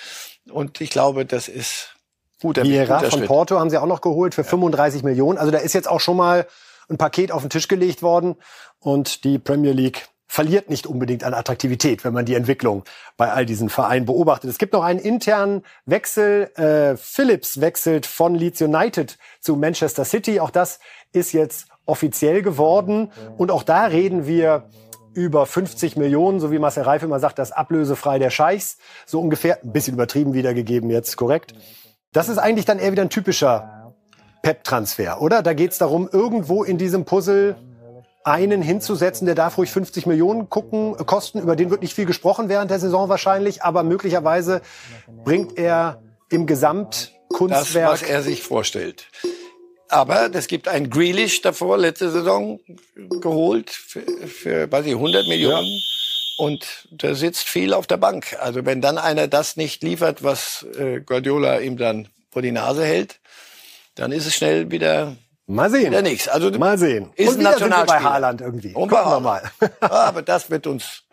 Und 0.50 0.80
ich 0.80 0.88
glaube, 0.88 1.26
das 1.26 1.48
ist 1.48 1.94
guter, 2.40 2.62
Vieira 2.62 2.96
guter 2.96 3.10
von 3.10 3.18
Schritt. 3.18 3.28
Porto 3.28 3.58
haben 3.58 3.68
sie 3.68 3.76
auch 3.76 3.86
noch 3.86 4.00
geholt 4.00 4.34
für 4.34 4.42
ja. 4.42 4.48
35 4.48 5.02
Millionen. 5.02 5.36
Also 5.36 5.50
da 5.50 5.58
ist 5.58 5.74
jetzt 5.74 5.88
auch 5.88 6.00
schon 6.00 6.16
mal 6.16 6.46
ein 6.88 6.96
Paket 6.96 7.32
auf 7.32 7.42
den 7.42 7.50
Tisch 7.50 7.68
gelegt 7.68 8.02
worden. 8.02 8.36
Und 8.78 9.24
die 9.24 9.38
Premier 9.38 9.72
League 9.72 10.08
verliert 10.30 10.70
nicht 10.70 10.86
unbedingt 10.86 11.24
an 11.24 11.34
Attraktivität, 11.34 12.04
wenn 12.04 12.12
man 12.12 12.24
die 12.24 12.36
Entwicklung 12.36 12.84
bei 13.16 13.32
all 13.32 13.44
diesen 13.44 13.68
Vereinen 13.68 14.06
beobachtet. 14.06 14.48
Es 14.48 14.58
gibt 14.58 14.72
noch 14.72 14.84
einen 14.84 15.00
internen 15.00 15.62
Wechsel. 15.86 16.52
Äh, 16.54 16.96
Phillips 16.96 17.60
wechselt 17.60 18.06
von 18.06 18.36
Leeds 18.36 18.62
United 18.62 19.18
zu 19.40 19.56
Manchester 19.56 20.04
City. 20.04 20.38
Auch 20.38 20.50
das 20.50 20.78
ist 21.12 21.32
jetzt 21.32 21.66
offiziell 21.84 22.42
geworden. 22.42 23.10
Und 23.38 23.50
auch 23.50 23.64
da 23.64 23.86
reden 23.86 24.24
wir 24.24 24.68
über 25.14 25.46
50 25.46 25.96
Millionen, 25.96 26.38
so 26.38 26.52
wie 26.52 26.60
Marcel 26.60 26.84
Reif 26.84 27.02
immer 27.02 27.18
sagt, 27.18 27.40
das 27.40 27.50
ablösefrei 27.50 28.20
der 28.20 28.30
Scheichs. 28.30 28.78
So 29.06 29.20
ungefähr, 29.20 29.58
ein 29.64 29.72
bisschen 29.72 29.94
übertrieben 29.94 30.32
wiedergegeben 30.32 30.90
jetzt, 30.90 31.16
korrekt. 31.16 31.54
Das 32.12 32.28
ist 32.28 32.38
eigentlich 32.38 32.66
dann 32.66 32.78
eher 32.78 32.92
wieder 32.92 33.02
ein 33.02 33.10
typischer 33.10 33.96
Pep-Transfer, 34.42 35.20
oder? 35.20 35.42
Da 35.42 35.54
geht 35.54 35.72
es 35.72 35.78
darum, 35.78 36.08
irgendwo 36.10 36.62
in 36.62 36.78
diesem 36.78 37.04
Puzzle 37.04 37.56
einen 38.24 38.62
hinzusetzen, 38.62 39.26
der 39.26 39.34
darf 39.34 39.56
ruhig 39.58 39.70
50 39.70 40.06
Millionen 40.06 40.50
gucken, 40.50 40.94
äh, 40.98 41.04
kosten. 41.04 41.40
Über 41.40 41.56
den 41.56 41.70
wird 41.70 41.82
nicht 41.82 41.94
viel 41.94 42.06
gesprochen 42.06 42.48
während 42.48 42.70
der 42.70 42.78
Saison 42.78 43.08
wahrscheinlich, 43.08 43.62
aber 43.62 43.82
möglicherweise 43.82 44.60
bringt 45.24 45.56
er 45.56 46.02
im 46.28 46.46
Gesamtkunstwerk. 46.46 47.90
Das, 47.90 48.02
was 48.02 48.08
er 48.08 48.22
sich 48.22 48.42
vorstellt. 48.42 49.06
Aber 49.88 50.32
es 50.32 50.46
gibt 50.46 50.68
einen 50.68 50.88
Grealish 50.88 51.42
davor, 51.42 51.76
letzte 51.76 52.10
Saison 52.10 52.60
geholt 52.94 53.70
für, 53.70 54.02
für 54.28 54.70
weiß 54.70 54.86
ich, 54.86 54.92
100 54.92 55.26
Millionen. 55.26 55.66
Ja. 55.66 56.44
Und 56.44 56.88
da 56.90 57.14
sitzt 57.14 57.48
viel 57.48 57.74
auf 57.74 57.86
der 57.86 57.96
Bank. 57.96 58.36
Also 58.40 58.64
wenn 58.64 58.80
dann 58.80 58.98
einer 58.98 59.26
das 59.26 59.56
nicht 59.56 59.82
liefert, 59.82 60.22
was 60.22 60.64
äh, 60.78 61.00
Guardiola 61.00 61.58
ihm 61.58 61.76
dann 61.76 62.08
vor 62.30 62.40
die 62.40 62.52
Nase 62.52 62.84
hält, 62.84 63.20
dann 63.96 64.12
ist 64.12 64.26
es 64.26 64.34
schnell 64.34 64.70
wieder 64.70 65.16
Mal 65.50 65.70
sehen. 65.70 65.92
Ja, 65.92 66.02
nichts. 66.02 66.28
Also 66.28 66.50
mal 66.58 66.78
sehen. 66.78 67.10
Ist 67.16 67.28
Und 67.30 67.38
ein 67.38 67.42
Nationalspieler. 67.42 68.00
bei 68.00 68.04
Haaland 68.04 68.40
irgendwie. 68.40 68.74
Und 68.74 68.88
Gucken 68.88 69.10
wir 69.10 69.20
mal. 69.20 69.42
aber 69.80 70.22
das 70.22 70.50
wird 70.50 70.66
uns 70.66 71.04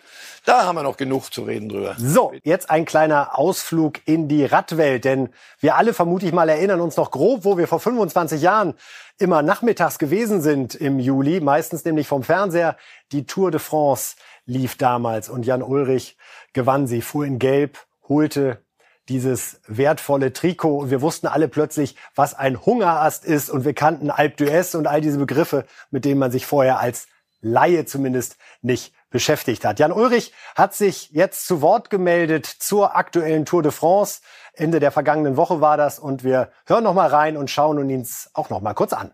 da 0.47 0.63
haben 0.63 0.77
wir 0.77 0.83
noch 0.83 0.95
genug 0.95 1.33
zu 1.33 1.43
reden 1.43 1.67
drüber. 1.67 1.95
So, 1.99 2.31
jetzt 2.43 2.69
ein 2.69 2.85
kleiner 2.85 3.37
Ausflug 3.37 3.99
in 4.05 4.29
die 4.29 4.45
Radwelt, 4.45 5.03
denn 5.03 5.27
wir 5.59 5.75
alle 5.75 5.93
vermute 5.93 6.25
ich 6.25 6.31
mal 6.31 6.47
erinnern 6.47 6.79
uns 6.79 6.95
noch 6.95 7.11
grob, 7.11 7.43
wo 7.43 7.57
wir 7.57 7.67
vor 7.67 7.81
25 7.81 8.41
Jahren 8.41 8.73
immer 9.19 9.41
nachmittags 9.41 9.99
gewesen 9.99 10.41
sind 10.41 10.73
im 10.73 10.99
Juli, 10.99 11.41
meistens 11.41 11.83
nämlich 11.83 12.07
vom 12.07 12.23
Fernseher. 12.23 12.77
Die 13.11 13.25
Tour 13.25 13.51
de 13.51 13.59
France 13.59 14.15
lief 14.45 14.77
damals 14.77 15.27
und 15.27 15.45
Jan 15.45 15.61
Ulrich 15.61 16.17
gewann 16.53 16.87
sie, 16.87 17.01
fuhr 17.01 17.25
in 17.25 17.39
Gelb, 17.39 17.79
holte 18.07 18.63
dieses 19.09 19.61
wertvolle 19.67 20.33
Trikot 20.33 20.77
und 20.77 20.89
wir 20.89 21.01
wussten 21.01 21.27
alle 21.27 21.47
plötzlich, 21.47 21.95
was 22.15 22.33
ein 22.33 22.65
Hungerast 22.65 23.25
ist 23.25 23.49
und 23.49 23.65
wir 23.65 23.73
kannten 23.73 24.09
Alp 24.09 24.37
d'Huez 24.39 24.75
und 24.75 24.87
all 24.87 25.01
diese 25.01 25.17
Begriffe, 25.17 25.65
mit 25.91 26.05
denen 26.05 26.19
man 26.19 26.31
sich 26.31 26.45
vorher 26.45 26.79
als 26.79 27.07
Laie 27.41 27.85
zumindest 27.85 28.37
nicht 28.61 28.93
beschäftigt 29.09 29.63
hat. 29.63 29.79
Jan 29.79 29.91
Ulrich 29.91 30.33
hat 30.55 30.75
sich 30.75 31.11
jetzt 31.11 31.47
zu 31.47 31.61
Wort 31.61 31.89
gemeldet 31.89 32.45
zur 32.45 32.95
aktuellen 32.95 33.45
Tour 33.45 33.63
de 33.63 33.71
France. 33.71 34.21
Ende 34.53 34.79
der 34.79 34.91
vergangenen 34.91 35.37
Woche 35.37 35.61
war 35.61 35.77
das 35.77 35.99
und 35.99 36.23
wir 36.23 36.51
hören 36.65 36.83
noch 36.83 36.93
mal 36.93 37.07
rein 37.07 37.37
und 37.37 37.49
schauen 37.49 37.77
uns 37.77 38.29
auch 38.33 38.49
noch 38.49 38.61
mal 38.61 38.73
kurz 38.73 38.93
an. 38.93 39.11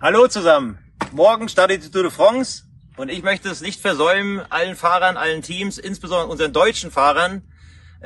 Hallo 0.00 0.28
zusammen. 0.28 0.78
Morgen 1.12 1.48
startet 1.48 1.84
die 1.84 1.90
Tour 1.90 2.04
de 2.04 2.10
France 2.10 2.64
und 2.96 3.10
ich 3.10 3.22
möchte 3.22 3.50
es 3.50 3.60
nicht 3.60 3.80
versäumen, 3.80 4.40
allen 4.50 4.76
Fahrern, 4.76 5.16
allen 5.16 5.42
Teams, 5.42 5.78
insbesondere 5.78 6.30
unseren 6.30 6.52
deutschen 6.52 6.90
Fahrern, 6.90 7.42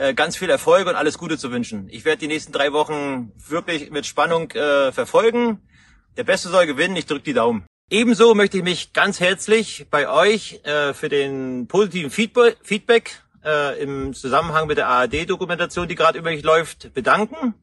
äh, 0.00 0.14
ganz 0.14 0.36
viel 0.36 0.48
Erfolg 0.48 0.86
und 0.88 0.94
alles 0.94 1.18
Gute 1.18 1.36
zu 1.36 1.52
wünschen. 1.52 1.88
Ich 1.90 2.04
werde 2.04 2.20
die 2.20 2.26
nächsten 2.26 2.52
drei 2.52 2.72
Wochen 2.72 3.32
wirklich 3.48 3.90
mit 3.90 4.06
Spannung 4.06 4.50
äh, 4.52 4.92
verfolgen. 4.92 5.60
Der 6.16 6.24
Beste 6.24 6.48
soll 6.48 6.66
gewinnen. 6.66 6.96
Ich 6.96 7.06
drücke 7.06 7.22
die 7.22 7.34
Daumen. 7.34 7.66
Ebenso 7.90 8.34
möchte 8.34 8.56
ich 8.56 8.62
mich 8.62 8.92
ganz 8.92 9.20
herzlich 9.20 9.86
bei 9.90 10.08
euch 10.08 10.60
äh, 10.64 10.94
für 10.94 11.08
den 11.08 11.66
positiven 11.66 12.10
Feedback 12.10 13.22
äh, 13.44 13.82
im 13.82 14.14
Zusammenhang 14.14 14.68
mit 14.68 14.78
der 14.78 14.88
ARD-Dokumentation, 14.88 15.88
die 15.88 15.96
gerade 15.96 16.18
über 16.18 16.30
mich 16.30 16.44
läuft, 16.44 16.94
bedanken. 16.94 17.54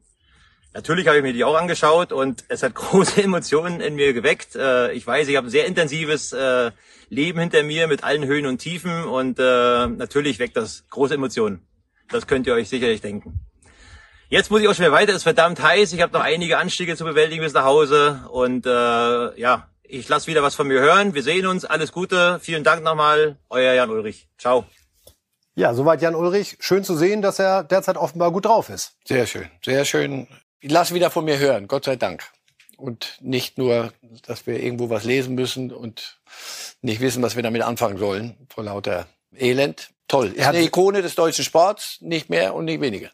Natürlich 0.74 1.08
habe 1.08 1.16
ich 1.16 1.22
mir 1.24 1.32
die 1.32 1.44
auch 1.44 1.56
angeschaut 1.56 2.12
und 2.12 2.44
es 2.48 2.62
hat 2.62 2.74
große 2.76 3.22
Emotionen 3.22 3.80
in 3.80 3.96
mir 3.96 4.12
geweckt. 4.12 4.54
Äh, 4.54 4.92
ich 4.92 5.06
weiß, 5.06 5.26
ich 5.28 5.36
habe 5.36 5.48
ein 5.48 5.50
sehr 5.50 5.66
intensives 5.66 6.32
äh, 6.32 6.70
Leben 7.08 7.40
hinter 7.40 7.62
mir 7.62 7.88
mit 7.88 8.04
allen 8.04 8.24
Höhen 8.24 8.46
und 8.46 8.58
Tiefen 8.58 9.04
und 9.04 9.38
äh, 9.40 9.86
natürlich 9.88 10.38
weckt 10.38 10.56
das 10.56 10.84
große 10.90 11.14
Emotionen. 11.14 11.62
Das 12.10 12.26
könnt 12.26 12.46
ihr 12.46 12.54
euch 12.54 12.68
sicherlich 12.68 13.00
denken. 13.00 13.40
Jetzt 14.30 14.50
muss 14.50 14.60
ich 14.60 14.68
auch 14.68 14.74
schon 14.74 14.84
wieder 14.84 14.92
weiter. 14.92 15.10
Es 15.12 15.18
ist 15.18 15.22
verdammt 15.22 15.62
heiß. 15.62 15.92
Ich 15.92 16.02
habe 16.02 16.12
noch 16.12 16.22
einige 16.22 16.58
Anstiege 16.58 16.96
zu 16.96 17.04
bewältigen 17.04 17.42
bis 17.42 17.54
nach 17.54 17.64
Hause. 17.64 18.28
Und 18.30 18.66
äh, 18.66 19.40
ja, 19.40 19.70
ich 19.82 20.08
lasse 20.08 20.26
wieder 20.26 20.42
was 20.42 20.54
von 20.54 20.68
mir 20.68 20.80
hören. 20.80 21.14
Wir 21.14 21.22
sehen 21.22 21.46
uns. 21.46 21.64
Alles 21.64 21.92
Gute. 21.92 22.38
Vielen 22.42 22.62
Dank 22.62 22.82
nochmal. 22.82 23.38
Euer 23.48 23.72
Jan 23.72 23.90
Ulrich. 23.90 24.28
Ciao. 24.36 24.66
Ja, 25.54 25.74
soweit 25.74 26.02
Jan 26.02 26.14
Ulrich. 26.14 26.56
Schön 26.60 26.84
zu 26.84 26.94
sehen, 26.94 27.22
dass 27.22 27.38
er 27.38 27.64
derzeit 27.64 27.96
offenbar 27.96 28.30
gut 28.30 28.44
drauf 28.44 28.68
ist. 28.68 28.92
Sehr 29.04 29.26
schön, 29.26 29.50
sehr 29.64 29.84
schön. 29.84 30.28
Ich 30.60 30.70
lasse 30.70 30.94
wieder 30.94 31.10
von 31.10 31.24
mir 31.24 31.38
hören, 31.38 31.66
Gott 31.66 31.84
sei 31.84 31.96
Dank. 31.96 32.30
Und 32.76 33.16
nicht 33.20 33.58
nur, 33.58 33.92
dass 34.24 34.46
wir 34.46 34.62
irgendwo 34.62 34.88
was 34.88 35.02
lesen 35.02 35.34
müssen 35.34 35.72
und 35.72 36.20
nicht 36.80 37.00
wissen, 37.00 37.22
was 37.24 37.34
wir 37.34 37.42
damit 37.42 37.62
anfangen 37.62 37.98
sollen, 37.98 38.46
vor 38.48 38.62
lauter 38.62 39.08
Elend 39.34 39.90
toll. 40.08 40.32
Er 40.34 40.42
ist 40.42 40.48
eine 40.48 40.62
Ikone 40.62 41.02
des 41.02 41.14
deutschen 41.14 41.44
Sports, 41.44 41.98
nicht 42.00 42.30
mehr 42.30 42.54
und 42.54 42.64
nicht 42.64 42.80
weniger. 42.80 43.10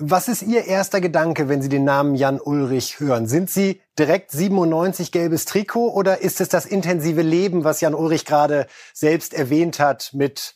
Was 0.00 0.28
ist 0.28 0.42
Ihr 0.42 0.64
erster 0.64 1.00
Gedanke, 1.00 1.48
wenn 1.48 1.60
Sie 1.60 1.68
den 1.68 1.84
Namen 1.84 2.14
Jan 2.14 2.40
Ulrich 2.40 3.00
hören? 3.00 3.26
Sind 3.26 3.50
Sie 3.50 3.80
direkt 3.98 4.30
97 4.30 5.10
gelbes 5.10 5.44
Trikot 5.44 5.92
oder 5.92 6.20
ist 6.20 6.40
es 6.40 6.48
das 6.48 6.66
intensive 6.66 7.22
Leben, 7.22 7.64
was 7.64 7.80
Jan 7.80 7.94
Ulrich 7.94 8.24
gerade 8.24 8.68
selbst 8.94 9.34
erwähnt 9.34 9.80
hat 9.80 10.10
mit 10.12 10.54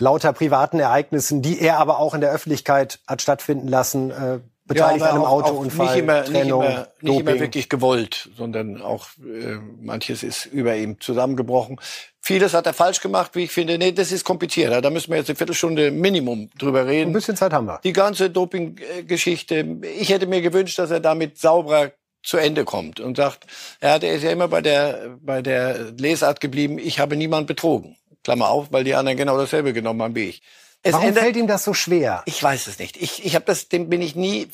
lauter 0.00 0.32
privaten 0.32 0.80
Ereignissen, 0.80 1.42
die 1.42 1.60
er 1.60 1.78
aber 1.78 2.00
auch 2.00 2.12
in 2.12 2.20
der 2.20 2.32
Öffentlichkeit 2.32 2.98
hat 3.06 3.22
stattfinden 3.22 3.68
lassen? 3.68 4.42
Beteiligt 4.66 5.00
ja, 5.00 5.10
an 5.10 5.16
einem 5.16 5.24
auch, 5.24 5.44
Autounfall, 5.44 5.86
auch 5.88 5.92
nicht 5.92 6.02
immer, 6.02 6.24
Trennung, 6.24 6.60
nicht 6.62 6.72
immer, 6.72 6.88
nicht 7.00 7.20
immer 7.20 7.40
wirklich 7.40 7.68
gewollt, 7.68 8.30
sondern 8.34 8.80
auch 8.80 9.08
äh, 9.18 9.58
manches 9.80 10.22
ist 10.22 10.46
über 10.46 10.74
ihm 10.74 10.98
zusammengebrochen. 11.00 11.78
Vieles 12.22 12.54
hat 12.54 12.64
er 12.66 12.72
falsch 12.72 13.02
gemacht, 13.02 13.32
wie 13.34 13.44
ich 13.44 13.50
finde. 13.50 13.76
Nee, 13.76 13.92
das 13.92 14.10
ist 14.10 14.24
komplizierter. 14.24 14.80
Da 14.80 14.88
müssen 14.88 15.10
wir 15.10 15.18
jetzt 15.18 15.28
eine 15.28 15.36
Viertelstunde 15.36 15.90
Minimum 15.90 16.48
drüber 16.58 16.86
reden. 16.86 17.10
Ein 17.10 17.12
bisschen 17.12 17.36
Zeit 17.36 17.52
haben 17.52 17.66
wir. 17.66 17.80
Die 17.84 17.92
ganze 17.92 18.30
Doping-Geschichte. 18.30 19.80
Ich 19.98 20.08
hätte 20.08 20.26
mir 20.26 20.40
gewünscht, 20.40 20.78
dass 20.78 20.90
er 20.90 21.00
damit 21.00 21.38
sauberer 21.38 21.92
zu 22.22 22.38
Ende 22.38 22.64
kommt 22.64 23.00
und 23.00 23.18
sagt, 23.18 23.46
ja, 23.82 23.98
der 23.98 24.14
ist 24.14 24.22
ja 24.22 24.30
immer 24.30 24.48
bei 24.48 24.62
der, 24.62 25.18
bei 25.20 25.42
der 25.42 25.92
Lesart 25.92 26.40
geblieben, 26.40 26.78
ich 26.78 26.98
habe 26.98 27.16
niemand 27.16 27.46
betrogen. 27.46 27.96
Klammer 28.22 28.48
auf, 28.48 28.72
weil 28.72 28.84
die 28.84 28.94
anderen 28.94 29.18
genau 29.18 29.36
dasselbe 29.36 29.74
genommen 29.74 30.00
haben 30.00 30.14
wie 30.14 30.30
ich. 30.30 30.42
Es 30.84 30.92
Warum 30.92 31.08
ändert, 31.08 31.24
fällt 31.24 31.36
ihm 31.36 31.46
das 31.46 31.64
so 31.64 31.74
schwer? 31.74 32.22
Ich 32.26 32.40
weiß 32.40 32.68
es 32.68 32.78
nicht. 32.78 32.96
Ich, 32.96 33.24
ich 33.24 33.34
habe 33.34 33.44
das, 33.46 33.68
dem 33.68 33.88
bin 33.88 34.02
ich 34.02 34.14
nie 34.14 34.48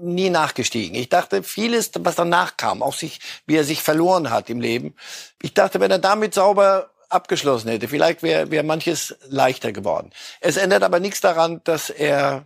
nie 0.00 0.30
nachgestiegen. 0.30 0.94
Ich 0.94 1.08
dachte, 1.08 1.42
vieles, 1.42 1.90
was 1.98 2.14
danach 2.14 2.56
kam, 2.56 2.82
auch 2.82 2.94
sich, 2.94 3.20
wie 3.46 3.56
er 3.56 3.64
sich 3.64 3.82
verloren 3.82 4.30
hat 4.30 4.50
im 4.50 4.60
Leben. 4.60 4.94
Ich 5.42 5.54
dachte, 5.54 5.80
wenn 5.80 5.90
er 5.90 5.98
damit 5.98 6.34
sauber 6.34 6.90
abgeschlossen 7.08 7.70
hätte, 7.70 7.88
vielleicht 7.88 8.22
wäre 8.22 8.50
wär 8.50 8.62
manches 8.62 9.16
leichter 9.28 9.72
geworden. 9.72 10.12
Es 10.40 10.56
ändert 10.56 10.82
aber 10.82 11.00
nichts 11.00 11.20
daran, 11.20 11.62
dass 11.64 11.90
er 11.90 12.44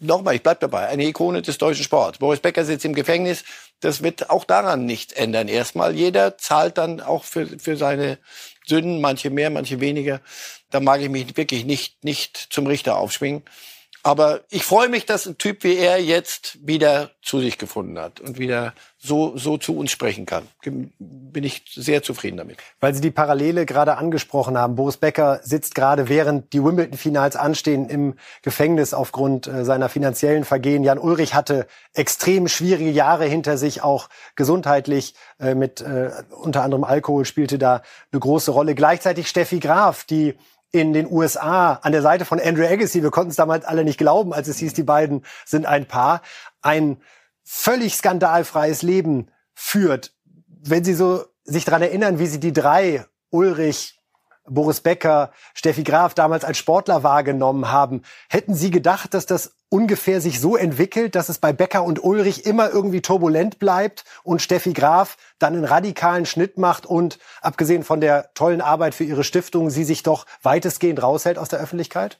nochmal, 0.00 0.34
ich 0.34 0.42
bleib 0.42 0.60
dabei, 0.60 0.88
eine 0.88 1.04
Ikone 1.04 1.42
des 1.42 1.58
deutschen 1.58 1.84
Sports. 1.84 2.18
Boris 2.18 2.40
Becker 2.40 2.64
sitzt 2.64 2.84
im 2.84 2.94
Gefängnis. 2.94 3.44
Das 3.80 4.02
wird 4.02 4.30
auch 4.30 4.44
daran 4.44 4.86
nichts 4.86 5.12
ändern. 5.12 5.48
Erstmal, 5.48 5.94
jeder 5.94 6.38
zahlt 6.38 6.78
dann 6.78 7.00
auch 7.00 7.24
für, 7.24 7.46
für 7.58 7.76
seine 7.76 8.18
Sünden, 8.66 9.00
manche 9.00 9.30
mehr, 9.30 9.50
manche 9.50 9.80
weniger. 9.80 10.20
Da 10.70 10.80
mag 10.80 11.00
ich 11.00 11.08
mich 11.08 11.36
wirklich 11.36 11.64
nicht, 11.64 12.04
nicht 12.04 12.36
zum 12.50 12.66
Richter 12.66 12.96
aufschwingen. 12.98 13.42
Aber 14.04 14.40
ich 14.48 14.64
freue 14.64 14.88
mich, 14.88 15.06
dass 15.06 15.26
ein 15.26 15.38
Typ 15.38 15.64
wie 15.64 15.76
er 15.76 16.00
jetzt 16.00 16.56
wieder 16.66 17.10
zu 17.20 17.40
sich 17.40 17.58
gefunden 17.58 17.98
hat 17.98 18.20
und 18.20 18.38
wieder 18.38 18.72
so, 18.96 19.36
so 19.36 19.58
zu 19.58 19.76
uns 19.76 19.90
sprechen 19.90 20.24
kann. 20.24 20.46
Bin 20.62 21.44
ich 21.44 21.64
sehr 21.74 22.02
zufrieden 22.02 22.36
damit. 22.36 22.58
Weil 22.80 22.94
Sie 22.94 23.00
die 23.00 23.10
Parallele 23.10 23.66
gerade 23.66 23.96
angesprochen 23.96 24.56
haben. 24.56 24.76
Boris 24.76 24.96
Becker 24.96 25.40
sitzt 25.42 25.74
gerade, 25.74 26.08
während 26.08 26.52
die 26.52 26.62
Wimbledon-Finals 26.62 27.36
anstehen, 27.36 27.88
im 27.88 28.14
Gefängnis 28.42 28.94
aufgrund 28.94 29.46
äh, 29.46 29.64
seiner 29.64 29.88
finanziellen 29.88 30.44
Vergehen. 30.44 30.84
Jan 30.84 30.98
Ulrich 30.98 31.34
hatte 31.34 31.66
extrem 31.92 32.48
schwierige 32.48 32.90
Jahre 32.90 33.26
hinter 33.26 33.58
sich, 33.58 33.82
auch 33.82 34.08
gesundheitlich 34.36 35.14
äh, 35.38 35.54
mit 35.54 35.80
äh, 35.80 36.12
unter 36.30 36.62
anderem 36.62 36.84
Alkohol 36.84 37.24
spielte 37.24 37.58
da 37.58 37.82
eine 38.12 38.20
große 38.20 38.52
Rolle. 38.52 38.74
Gleichzeitig 38.74 39.28
Steffi 39.28 39.58
Graf, 39.58 40.04
die 40.04 40.34
in 40.70 40.92
den 40.92 41.10
USA 41.10 41.74
an 41.74 41.92
der 41.92 42.02
Seite 42.02 42.24
von 42.24 42.40
Andrew 42.40 42.66
Agassi, 42.66 43.02
wir 43.02 43.10
konnten 43.10 43.30
es 43.30 43.36
damals 43.36 43.64
alle 43.64 43.84
nicht 43.84 43.98
glauben, 43.98 44.34
als 44.34 44.48
es 44.48 44.58
hieß, 44.58 44.74
die 44.74 44.82
beiden 44.82 45.24
sind 45.46 45.66
ein 45.66 45.86
Paar, 45.86 46.22
ein 46.60 46.98
völlig 47.44 47.96
skandalfreies 47.96 48.82
Leben 48.82 49.30
führt. 49.54 50.12
Wenn 50.46 50.84
Sie 50.84 50.94
so 50.94 51.24
sich 51.44 51.64
daran 51.64 51.82
erinnern, 51.82 52.18
wie 52.18 52.26
Sie 52.26 52.40
die 52.40 52.52
drei, 52.52 53.06
Ulrich, 53.30 53.98
Boris 54.44 54.80
Becker, 54.80 55.32
Steffi 55.54 55.82
Graf 55.82 56.14
damals 56.14 56.44
als 56.44 56.58
Sportler 56.58 57.02
wahrgenommen 57.02 57.70
haben, 57.70 58.02
hätten 58.28 58.54
Sie 58.54 58.70
gedacht, 58.70 59.14
dass 59.14 59.26
das 59.26 59.57
ungefähr 59.70 60.20
sich 60.20 60.40
so 60.40 60.56
entwickelt, 60.56 61.14
dass 61.14 61.28
es 61.28 61.38
bei 61.38 61.52
Becker 61.52 61.84
und 61.84 62.02
Ulrich 62.02 62.46
immer 62.46 62.70
irgendwie 62.70 63.02
turbulent 63.02 63.58
bleibt 63.58 64.04
und 64.22 64.40
Steffi 64.40 64.72
Graf 64.72 65.16
dann 65.38 65.54
einen 65.54 65.64
radikalen 65.64 66.26
Schnitt 66.26 66.56
macht 66.58 66.86
und 66.86 67.18
abgesehen 67.40 67.84
von 67.84 68.00
der 68.00 68.32
tollen 68.34 68.60
Arbeit 68.60 68.94
für 68.94 69.04
ihre 69.04 69.24
Stiftung, 69.24 69.70
sie 69.70 69.84
sich 69.84 70.02
doch 70.02 70.26
weitestgehend 70.42 71.02
raushält 71.02 71.38
aus 71.38 71.48
der 71.48 71.60
Öffentlichkeit? 71.60 72.18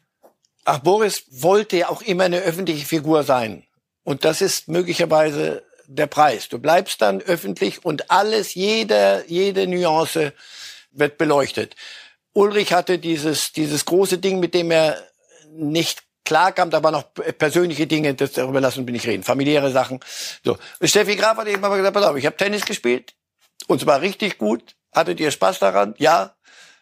Ach, 0.64 0.80
Boris 0.80 1.24
wollte 1.30 1.78
ja 1.78 1.88
auch 1.88 2.02
immer 2.02 2.24
eine 2.24 2.40
öffentliche 2.40 2.84
Figur 2.84 3.22
sein. 3.22 3.64
Und 4.04 4.24
das 4.24 4.40
ist 4.40 4.68
möglicherweise 4.68 5.62
der 5.86 6.06
Preis. 6.06 6.48
Du 6.48 6.58
bleibst 6.58 7.00
dann 7.00 7.22
öffentlich 7.22 7.84
und 7.84 8.10
alles, 8.10 8.54
jede, 8.54 9.24
jede 9.26 9.66
Nuance 9.66 10.34
wird 10.90 11.16
beleuchtet. 11.16 11.74
Ulrich 12.34 12.72
hatte 12.72 12.98
dieses, 12.98 13.52
dieses 13.52 13.84
große 13.86 14.18
Ding, 14.18 14.38
mit 14.38 14.54
dem 14.54 14.70
er 14.70 15.02
nicht 15.50 16.07
klar 16.28 16.52
kam, 16.52 16.68
da 16.68 16.82
waren 16.82 16.92
noch 16.92 17.06
persönliche 17.38 17.86
Dinge, 17.86 18.14
das 18.14 18.32
darüber 18.32 18.60
lassen 18.60 18.84
bin 18.84 18.94
ich 18.94 19.06
reden, 19.06 19.22
familiäre 19.22 19.72
Sachen. 19.72 19.98
So. 20.44 20.58
Steffi 20.82 21.16
Graf 21.16 21.38
hat 21.38 21.48
eben 21.48 21.64
aber 21.64 21.78
gesagt, 21.78 21.94
pass 21.94 22.04
auf, 22.04 22.16
ich 22.16 22.26
habe 22.26 22.36
Tennis 22.36 22.66
gespielt 22.66 23.14
und 23.66 23.80
zwar 23.80 24.02
richtig 24.02 24.36
gut. 24.36 24.76
Hattet 24.94 25.20
ihr 25.20 25.30
Spaß 25.30 25.58
daran? 25.58 25.94
Ja. 25.98 26.34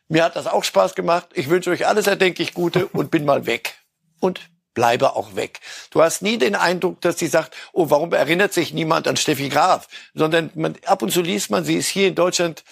Mir 0.08 0.24
hat 0.24 0.34
das 0.36 0.46
auch 0.46 0.64
Spaß 0.64 0.94
gemacht. 0.96 1.28
Ich 1.34 1.48
wünsche 1.48 1.70
euch 1.70 1.86
alles 1.86 2.08
erdenklich 2.08 2.54
Gute 2.54 2.86
und 2.92 3.10
bin 3.12 3.24
mal 3.24 3.46
weg. 3.46 3.74
Und 4.18 4.40
bleibe 4.74 5.14
auch 5.14 5.36
weg. 5.36 5.60
Du 5.90 6.02
hast 6.02 6.22
nie 6.22 6.38
den 6.38 6.56
Eindruck, 6.56 7.00
dass 7.00 7.18
sie 7.18 7.28
sagt, 7.28 7.56
oh, 7.72 7.88
warum 7.90 8.12
erinnert 8.12 8.52
sich 8.52 8.74
niemand 8.74 9.06
an 9.06 9.16
Steffi 9.16 9.48
Graf? 9.48 9.86
Sondern 10.12 10.50
man, 10.54 10.74
ab 10.86 11.02
und 11.02 11.12
zu 11.12 11.22
liest 11.22 11.50
man, 11.50 11.64
sie 11.64 11.76
ist 11.76 11.86
hier 11.86 12.08
in 12.08 12.14
Deutschland 12.16 12.64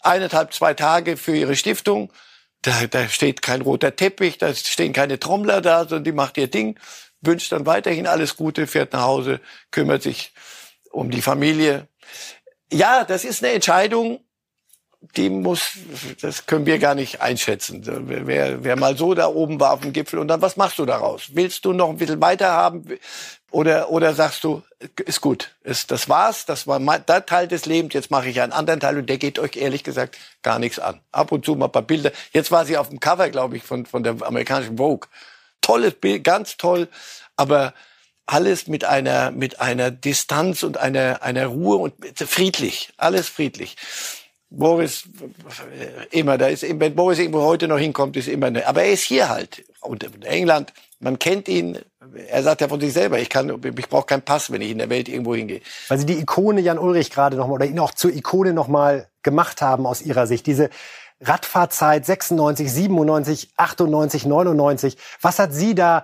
eineinhalb, 0.00 0.54
zwei 0.54 0.72
Tage 0.72 1.16
für 1.16 1.36
ihre 1.36 1.56
Stiftung. 1.56 2.10
Da, 2.62 2.86
da 2.86 3.08
steht 3.08 3.42
kein 3.42 3.60
roter 3.60 3.96
Teppich, 3.96 4.38
da 4.38 4.54
stehen 4.54 4.92
keine 4.92 5.18
Trommler 5.18 5.60
da, 5.60 5.80
sondern 5.80 6.04
die 6.04 6.12
macht 6.12 6.38
ihr 6.38 6.48
Ding, 6.48 6.78
wünscht 7.20 7.52
dann 7.52 7.66
weiterhin 7.66 8.06
alles 8.06 8.36
Gute, 8.36 8.66
fährt 8.66 8.92
nach 8.92 9.02
Hause, 9.02 9.40
kümmert 9.70 10.02
sich 10.02 10.32
um 10.90 11.10
die 11.10 11.22
Familie. 11.22 11.88
Ja, 12.72 13.04
das 13.04 13.24
ist 13.24 13.42
eine 13.42 13.52
Entscheidung, 13.52 14.24
die 15.16 15.30
muss, 15.30 15.72
das 16.20 16.46
können 16.46 16.64
wir 16.64 16.78
gar 16.78 16.94
nicht 16.94 17.20
einschätzen. 17.20 17.82
Wer, 17.84 18.64
wer 18.64 18.76
mal 18.76 18.96
so 18.96 19.14
da 19.14 19.26
oben 19.26 19.58
war 19.58 19.72
auf 19.72 19.80
dem 19.80 19.92
Gipfel 19.92 20.18
und 20.18 20.28
dann, 20.28 20.40
was 20.40 20.56
machst 20.56 20.78
du 20.78 20.86
daraus? 20.86 21.30
Willst 21.32 21.64
du 21.64 21.72
noch 21.72 21.90
ein 21.90 21.96
bisschen 21.96 22.20
weiter 22.20 22.52
haben? 22.52 22.86
Oder, 23.50 23.90
oder 23.90 24.14
sagst 24.14 24.44
du, 24.44 24.62
ist 25.04 25.20
gut, 25.20 25.54
ist, 25.62 25.90
das 25.90 26.08
war's, 26.08 26.46
das 26.46 26.66
war 26.66 26.78
mein, 26.78 27.04
der 27.04 27.26
Teil 27.26 27.48
des 27.48 27.66
Lebens, 27.66 27.92
jetzt 27.92 28.10
mache 28.10 28.30
ich 28.30 28.40
einen 28.40 28.52
anderen 28.52 28.80
Teil 28.80 28.96
und 28.96 29.10
der 29.10 29.18
geht 29.18 29.38
euch 29.38 29.56
ehrlich 29.56 29.84
gesagt 29.84 30.16
gar 30.42 30.58
nichts 30.58 30.78
an. 30.78 31.00
Ab 31.10 31.32
und 31.32 31.44
zu 31.44 31.54
mal 31.56 31.66
ein 31.66 31.72
paar 31.72 31.82
Bilder. 31.82 32.12
Jetzt 32.32 32.50
war 32.50 32.64
sie 32.64 32.78
auf 32.78 32.88
dem 32.88 32.98
Cover, 32.98 33.28
glaube 33.28 33.56
ich, 33.56 33.62
von, 33.64 33.84
von 33.84 34.02
der 34.02 34.16
amerikanischen 34.22 34.78
Vogue. 34.78 35.08
Tolles 35.60 35.94
Bild, 35.94 36.24
ganz 36.24 36.56
toll, 36.56 36.88
aber 37.36 37.74
alles 38.24 38.68
mit 38.68 38.84
einer, 38.84 39.30
mit 39.30 39.60
einer 39.60 39.90
Distanz 39.90 40.62
und 40.62 40.78
einer, 40.78 41.22
einer 41.22 41.46
Ruhe 41.46 41.76
und 41.76 41.94
friedlich, 42.18 42.90
alles 42.96 43.28
friedlich. 43.28 43.76
Boris 44.54 45.04
äh, 45.78 46.18
immer, 46.18 46.38
da 46.38 46.48
ist, 46.48 46.62
wenn 46.62 46.94
Boris 46.94 47.18
irgendwo 47.18 47.42
heute 47.42 47.68
noch 47.68 47.78
hinkommt, 47.78 48.16
ist 48.16 48.28
immer, 48.28 48.48
aber 48.66 48.82
er 48.82 48.92
ist 48.92 49.02
hier 49.02 49.28
halt. 49.28 49.64
Und 49.80 50.04
in 50.04 50.22
England, 50.22 50.72
man 51.00 51.18
kennt 51.18 51.48
ihn, 51.48 51.78
er 52.28 52.42
sagt 52.42 52.60
ja 52.60 52.68
von 52.68 52.80
sich 52.80 52.92
selber, 52.92 53.18
ich 53.18 53.28
kann, 53.28 53.60
ich 53.76 53.88
brauche 53.88 54.06
keinen 54.06 54.22
Pass, 54.22 54.50
wenn 54.50 54.60
ich 54.60 54.70
in 54.70 54.78
der 54.78 54.90
Welt 54.90 55.08
irgendwo 55.08 55.34
hingehe. 55.34 55.60
Weil 55.88 55.98
Sie 55.98 56.06
die 56.06 56.18
Ikone 56.18 56.60
Jan 56.60 56.78
Ulrich 56.78 57.10
gerade 57.10 57.36
nochmal 57.36 57.54
oder 57.54 57.66
ihn 57.66 57.78
auch 57.78 57.92
zur 57.92 58.12
Ikone 58.12 58.52
nochmal 58.52 59.08
gemacht 59.22 59.62
haben 59.62 59.86
aus 59.86 60.02
Ihrer 60.02 60.26
Sicht. 60.26 60.46
Diese 60.46 60.70
Radfahrzeit 61.20 62.04
96, 62.04 62.70
97, 62.70 63.50
98, 63.56 64.26
99. 64.26 64.96
Was 65.20 65.38
hat 65.38 65.52
Sie 65.54 65.74
da 65.74 66.02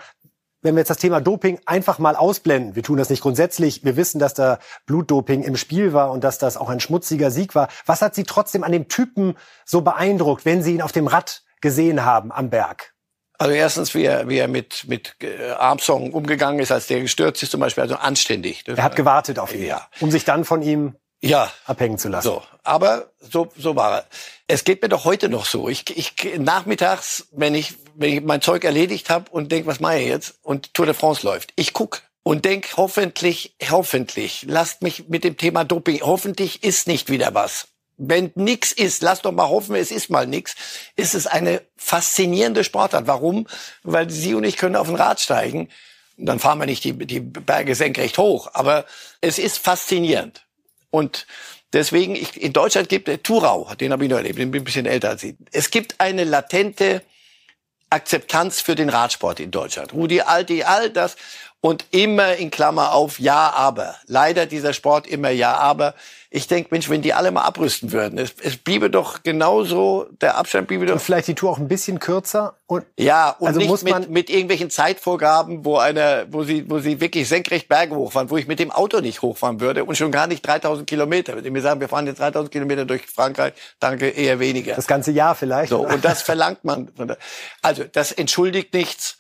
wenn 0.62 0.74
wir 0.74 0.80
jetzt 0.80 0.90
das 0.90 0.98
Thema 0.98 1.20
Doping 1.20 1.60
einfach 1.66 1.98
mal 1.98 2.16
ausblenden, 2.16 2.74
wir 2.74 2.82
tun 2.82 2.98
das 2.98 3.10
nicht 3.10 3.22
grundsätzlich, 3.22 3.84
wir 3.84 3.96
wissen, 3.96 4.18
dass 4.18 4.34
da 4.34 4.58
Blutdoping 4.86 5.42
im 5.42 5.56
Spiel 5.56 5.92
war 5.92 6.10
und 6.10 6.24
dass 6.24 6.38
das 6.38 6.56
auch 6.56 6.68
ein 6.68 6.80
schmutziger 6.80 7.30
Sieg 7.30 7.54
war. 7.54 7.68
Was 7.86 8.02
hat 8.02 8.14
Sie 8.14 8.24
trotzdem 8.24 8.64
an 8.64 8.72
dem 8.72 8.88
Typen 8.88 9.36
so 9.64 9.82
beeindruckt, 9.82 10.44
wenn 10.44 10.62
Sie 10.62 10.74
ihn 10.74 10.82
auf 10.82 10.92
dem 10.92 11.06
Rad 11.06 11.42
gesehen 11.60 12.04
haben 12.04 12.32
am 12.32 12.50
Berg? 12.50 12.94
Also 13.40 13.54
erstens, 13.54 13.94
wie 13.94 14.04
er, 14.04 14.28
wie 14.28 14.38
er 14.38 14.48
mit, 14.48 14.86
mit 14.88 15.14
äh, 15.22 15.50
Armstrong 15.52 16.12
umgegangen 16.12 16.58
ist, 16.58 16.72
als 16.72 16.88
der 16.88 17.00
gestürzt 17.00 17.40
ist 17.44 17.52
zum 17.52 17.60
Beispiel, 17.60 17.82
also 17.82 17.94
anständig. 17.94 18.64
er 18.66 18.82
hat 18.82 18.96
gewartet 18.96 19.38
auf 19.38 19.54
ihn, 19.54 19.64
ja. 19.64 19.86
um 20.00 20.10
sich 20.10 20.24
dann 20.24 20.44
von 20.44 20.60
ihm 20.60 20.96
ja. 21.20 21.52
abhängen 21.64 21.98
zu 21.98 22.08
lassen. 22.08 22.28
So, 22.28 22.42
aber 22.62 23.10
so, 23.18 23.48
so 23.56 23.76
war 23.76 23.98
er. 23.98 24.06
Es 24.46 24.64
geht 24.64 24.82
mir 24.82 24.88
doch 24.88 25.04
heute 25.04 25.28
noch 25.28 25.46
so. 25.46 25.68
Ich, 25.68 25.84
ich 25.96 26.38
nachmittags, 26.38 27.28
wenn 27.32 27.54
ich, 27.54 27.74
wenn 27.94 28.12
ich 28.12 28.22
mein 28.22 28.40
Zeug 28.40 28.64
erledigt 28.64 29.10
habe 29.10 29.30
und 29.30 29.52
denk, 29.52 29.66
was 29.66 29.80
mache 29.80 29.98
ich 29.98 30.08
jetzt? 30.08 30.38
Und 30.42 30.74
Tour 30.74 30.86
de 30.86 30.94
France 30.94 31.24
läuft. 31.24 31.52
Ich 31.56 31.72
guck 31.72 32.02
und 32.28 32.44
denk, 32.44 32.76
hoffentlich, 32.76 33.54
hoffentlich, 33.70 34.44
lasst 34.46 34.82
mich 34.82 35.08
mit 35.08 35.24
dem 35.24 35.38
Thema 35.38 35.64
Doping, 35.64 36.00
hoffentlich 36.02 36.62
ist 36.62 36.86
nicht 36.86 37.08
wieder 37.08 37.32
was. 37.32 37.68
Wenn 37.96 38.30
nix 38.34 38.70
ist, 38.70 39.02
lasst 39.02 39.24
doch 39.24 39.32
mal 39.32 39.48
hoffen, 39.48 39.74
es 39.74 39.90
ist 39.90 40.10
mal 40.10 40.26
nix, 40.26 40.54
ist 40.94 41.14
es 41.14 41.26
eine 41.26 41.62
faszinierende 41.76 42.64
Sportart. 42.64 43.06
Warum? 43.06 43.46
Weil 43.82 44.10
Sie 44.10 44.34
und 44.34 44.44
ich 44.44 44.56
können 44.56 44.76
auf 44.76 44.88
ein 44.88 44.94
Rad 44.94 45.20
steigen. 45.20 45.70
Dann 46.18 46.38
fahren 46.38 46.58
wir 46.58 46.66
nicht 46.66 46.84
die, 46.84 46.92
die 46.92 47.20
Berge 47.20 47.74
senkrecht 47.74 48.18
hoch. 48.18 48.50
Aber 48.52 48.84
es 49.20 49.38
ist 49.38 49.58
faszinierend. 49.58 50.46
Und 50.90 51.26
deswegen, 51.72 52.14
ich, 52.14 52.40
in 52.40 52.52
Deutschland 52.52 52.88
gibt 52.88 53.08
es 53.08 53.20
Thurau, 53.22 53.72
den 53.74 53.92
habe 53.92 54.04
ich 54.04 54.10
noch 54.10 54.16
erlebt, 54.16 54.38
den 54.38 54.50
bin 54.50 54.62
ein 54.62 54.64
bisschen 54.64 54.86
älter 54.86 55.10
als 55.10 55.20
Sie. 55.20 55.36
Es 55.52 55.70
gibt 55.70 56.00
eine 56.00 56.24
latente 56.24 57.02
Akzeptanz 57.90 58.60
für 58.60 58.74
den 58.74 58.88
Radsport 58.88 59.40
in 59.40 59.50
Deutschland. 59.50 59.92
Rudi 59.92 60.20
Alti, 60.20 60.62
all 60.62 60.90
das 60.90 61.16
und 61.60 61.86
immer 61.90 62.36
in 62.36 62.50
Klammer 62.50 62.92
auf 62.92 63.18
Ja, 63.18 63.50
aber. 63.50 63.96
Leider 64.06 64.46
dieser 64.46 64.72
Sport 64.72 65.06
immer 65.06 65.30
Ja, 65.30 65.54
aber 65.54 65.94
ich 66.30 66.46
denke, 66.46 66.68
Mensch, 66.72 66.90
wenn 66.90 67.00
die 67.00 67.14
alle 67.14 67.30
mal 67.30 67.42
abrüsten 67.42 67.90
würden, 67.90 68.18
es, 68.18 68.34
es 68.42 68.58
bliebe 68.58 68.90
doch 68.90 69.22
genauso, 69.22 70.08
der 70.20 70.36
Abstand 70.36 70.68
bliebe 70.68 70.84
doch. 70.84 70.94
Und 70.94 71.00
vielleicht 71.00 71.26
die 71.26 71.34
Tour 71.34 71.50
auch 71.50 71.58
ein 71.58 71.68
bisschen 71.68 72.00
kürzer 72.00 72.58
und 72.66 72.84
ja, 72.98 73.30
und 73.38 73.48
also 73.48 73.60
nicht 73.60 73.68
muss 73.68 73.82
man 73.82 74.02
mit, 74.02 74.10
mit 74.10 74.30
irgendwelchen 74.30 74.68
Zeitvorgaben, 74.68 75.64
wo 75.64 75.78
einer, 75.78 76.26
wo 76.30 76.44
sie, 76.44 76.68
wo 76.68 76.80
sie 76.80 77.00
wirklich 77.00 77.28
senkrecht 77.28 77.68
Berge 77.68 77.94
hochfahren, 77.94 78.28
wo 78.28 78.36
ich 78.36 78.46
mit 78.46 78.58
dem 78.58 78.70
Auto 78.70 79.00
nicht 79.00 79.22
hochfahren 79.22 79.60
würde 79.60 79.84
und 79.84 79.96
schon 79.96 80.12
gar 80.12 80.26
nicht 80.26 80.46
3000 80.46 80.86
Kilometer. 80.86 81.34
Wenn 81.34 81.44
die 81.44 81.50
mir 81.50 81.62
sagen, 81.62 81.80
wir 81.80 81.88
fahren 81.88 82.06
jetzt 82.06 82.20
3000 82.20 82.52
Kilometer 82.52 82.84
durch 82.84 83.06
Frankreich, 83.06 83.54
danke, 83.80 84.08
eher 84.10 84.38
weniger. 84.38 84.74
Das 84.74 84.86
ganze 84.86 85.12
Jahr 85.12 85.34
vielleicht. 85.34 85.70
So, 85.70 85.80
und 85.80 86.04
das 86.04 86.20
verlangt 86.20 86.62
man. 86.62 86.90
Also, 87.62 87.84
das 87.84 88.12
entschuldigt 88.12 88.74
nichts. 88.74 89.16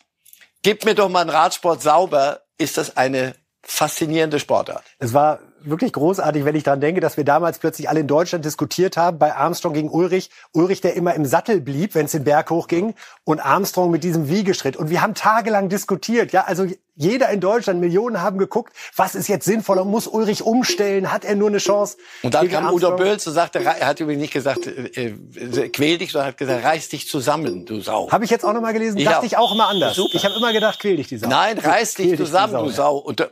Gib 0.62 0.84
mir 0.84 0.94
doch 0.94 1.08
mal 1.08 1.20
einen 1.20 1.30
Radsport 1.30 1.82
sauber, 1.82 2.42
ist 2.58 2.78
das 2.78 2.96
eine 2.96 3.36
faszinierende 3.62 4.40
Sportart. 4.40 4.84
Es 4.98 5.12
war 5.14 5.40
wirklich 5.62 5.92
großartig, 5.92 6.44
wenn 6.44 6.54
ich 6.54 6.62
daran 6.62 6.80
denke, 6.80 7.00
dass 7.00 7.16
wir 7.16 7.24
damals 7.24 7.58
plötzlich 7.58 7.88
alle 7.88 8.00
in 8.00 8.06
Deutschland 8.06 8.44
diskutiert 8.44 8.96
haben 8.96 9.18
bei 9.18 9.34
Armstrong 9.34 9.72
gegen 9.72 9.90
Ulrich. 9.90 10.30
Ulrich, 10.52 10.80
der 10.80 10.94
immer 10.94 11.14
im 11.14 11.24
Sattel 11.24 11.60
blieb, 11.60 11.94
wenn 11.94 12.06
es 12.06 12.12
den 12.12 12.24
Berg 12.24 12.50
hochging, 12.50 12.94
und 13.24 13.40
Armstrong 13.40 13.90
mit 13.90 14.04
diesem 14.04 14.28
Wiegeschritt. 14.28 14.76
Und 14.76 14.90
wir 14.90 15.02
haben 15.02 15.14
tagelang 15.14 15.68
diskutiert. 15.68 16.32
Ja, 16.32 16.44
also 16.44 16.66
jeder 16.98 17.30
in 17.30 17.40
Deutschland, 17.40 17.80
Millionen 17.80 18.20
haben 18.20 18.38
geguckt, 18.38 18.72
was 18.96 19.14
ist 19.14 19.28
jetzt 19.28 19.44
sinnvoller? 19.44 19.84
Muss 19.84 20.08
Ulrich 20.08 20.42
umstellen? 20.42 21.12
Hat 21.12 21.24
er 21.24 21.36
nur 21.36 21.48
eine 21.48 21.58
Chance? 21.58 21.96
Und 22.22 22.34
dann 22.34 22.48
kam 22.48 22.72
Udo 22.72 22.96
Böll 22.96 23.12
und 23.12 23.20
sagte, 23.20 23.60
er 23.60 23.86
hat 23.86 24.00
übrigens 24.00 24.22
nicht 24.22 24.32
gesagt, 24.32 24.66
äh, 24.66 25.14
äh, 25.36 25.68
quäl 25.68 25.98
dich, 25.98 26.10
sondern 26.10 26.30
hat 26.30 26.38
gesagt, 26.38 26.64
reiß 26.64 26.88
dich 26.88 27.08
zusammen, 27.08 27.66
du 27.66 27.80
Sau. 27.80 28.10
Habe 28.10 28.24
ich 28.24 28.30
jetzt 28.30 28.44
auch 28.44 28.52
noch 28.52 28.60
mal 28.60 28.72
gelesen, 28.72 28.98
ja. 28.98 29.12
dachte 29.12 29.26
ich 29.26 29.36
auch 29.36 29.54
immer 29.54 29.68
anders. 29.68 29.94
Super. 29.94 30.16
Ich 30.16 30.24
habe 30.24 30.34
immer 30.34 30.52
gedacht, 30.52 30.80
quäl 30.80 30.96
dich, 30.96 31.06
die 31.06 31.18
Sau. 31.18 31.28
Nein, 31.28 31.58
reiß 31.58 31.94
dich 31.94 32.16
zusammen, 32.16 32.52
Sau, 32.52 32.64
du 32.64 32.70
Sau. 32.70 32.96
Und 32.96 33.28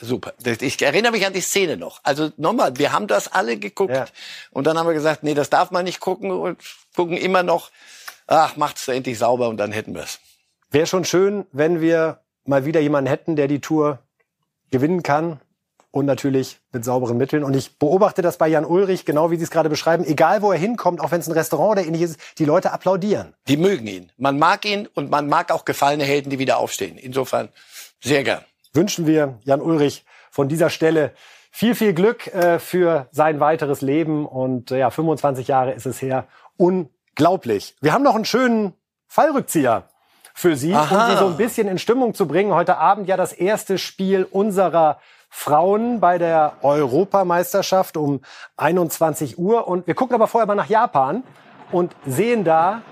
super. 0.00 0.34
Ich 0.60 0.80
erinnere 0.82 1.12
mich 1.12 1.26
an 1.26 1.32
die 1.32 1.40
Szene 1.40 1.76
noch. 1.76 2.00
Also 2.02 2.30
nochmal, 2.36 2.76
wir 2.78 2.92
haben 2.92 3.06
das 3.06 3.28
alle 3.32 3.56
geguckt 3.58 3.94
ja. 3.94 4.06
und 4.50 4.66
dann 4.66 4.78
haben 4.78 4.86
wir 4.86 4.94
gesagt, 4.94 5.22
nee, 5.22 5.34
das 5.34 5.50
darf 5.50 5.70
man 5.70 5.84
nicht 5.84 6.00
gucken 6.00 6.30
und 6.30 6.58
gucken 6.94 7.16
immer 7.16 7.42
noch, 7.42 7.70
ach, 8.26 8.56
macht's 8.56 8.88
endlich 8.88 9.18
sauber 9.18 9.48
und 9.48 9.56
dann 9.56 9.72
hätten 9.72 9.94
wir 9.94 10.02
es. 10.02 10.20
Wäre 10.70 10.86
schon 10.86 11.04
schön, 11.04 11.46
wenn 11.52 11.80
wir 11.80 12.20
mal 12.44 12.64
wieder 12.64 12.80
jemanden 12.80 13.08
hätten, 13.08 13.36
der 13.36 13.48
die 13.48 13.60
Tour 13.60 14.00
gewinnen 14.70 15.02
kann 15.02 15.40
und 15.90 16.04
natürlich 16.06 16.58
mit 16.72 16.84
sauberen 16.84 17.16
Mitteln. 17.16 17.42
Und 17.42 17.54
ich 17.54 17.78
beobachte 17.78 18.20
das 18.20 18.36
bei 18.36 18.48
Jan 18.48 18.64
Ulrich, 18.64 19.04
genau 19.04 19.30
wie 19.30 19.36
Sie 19.36 19.44
es 19.44 19.50
gerade 19.50 19.70
beschreiben. 19.70 20.04
Egal, 20.04 20.42
wo 20.42 20.52
er 20.52 20.58
hinkommt, 20.58 21.00
auch 21.00 21.10
wenn 21.10 21.20
es 21.20 21.28
ein 21.28 21.32
Restaurant 21.32 21.78
oder 21.78 21.86
ähnliches 21.86 22.12
ist, 22.12 22.20
die 22.38 22.44
Leute 22.44 22.72
applaudieren. 22.72 23.34
Die 23.48 23.56
mögen 23.56 23.86
ihn. 23.86 24.12
Man 24.18 24.38
mag 24.38 24.64
ihn 24.64 24.88
und 24.94 25.10
man 25.10 25.28
mag 25.28 25.50
auch 25.50 25.64
gefallene 25.64 26.04
Helden, 26.04 26.30
die 26.30 26.38
wieder 26.38 26.58
aufstehen. 26.58 26.98
Insofern 26.98 27.48
sehr 28.02 28.24
gern 28.24 28.44
wünschen 28.76 29.06
wir 29.06 29.38
Jan 29.42 29.60
Ulrich 29.60 30.04
von 30.30 30.48
dieser 30.48 30.70
Stelle 30.70 31.12
viel, 31.50 31.74
viel 31.74 31.94
Glück 31.94 32.26
äh, 32.28 32.58
für 32.58 33.08
sein 33.12 33.40
weiteres 33.40 33.80
Leben. 33.80 34.26
Und 34.26 34.70
äh, 34.70 34.78
ja, 34.78 34.90
25 34.90 35.48
Jahre 35.48 35.72
ist 35.72 35.86
es 35.86 36.02
her. 36.02 36.26
Unglaublich. 36.56 37.74
Wir 37.80 37.92
haben 37.92 38.04
noch 38.04 38.14
einen 38.14 38.26
schönen 38.26 38.74
Fallrückzieher 39.08 39.88
für 40.34 40.54
Sie, 40.54 40.74
Aha. 40.74 41.06
um 41.06 41.10
Sie 41.10 41.18
so 41.18 41.26
ein 41.26 41.36
bisschen 41.38 41.66
in 41.66 41.78
Stimmung 41.78 42.12
zu 42.12 42.28
bringen. 42.28 42.52
Heute 42.52 42.76
Abend 42.76 43.08
ja 43.08 43.16
das 43.16 43.32
erste 43.32 43.78
Spiel 43.78 44.24
unserer 44.24 45.00
Frauen 45.30 45.98
bei 46.00 46.18
der 46.18 46.54
Europameisterschaft 46.62 47.96
um 47.96 48.20
21 48.58 49.38
Uhr. 49.38 49.66
Und 49.66 49.86
wir 49.86 49.94
gucken 49.94 50.14
aber 50.14 50.26
vorher 50.26 50.46
mal 50.46 50.54
nach 50.54 50.68
Japan 50.68 51.22
und 51.72 51.96
sehen 52.06 52.44
da 52.44 52.82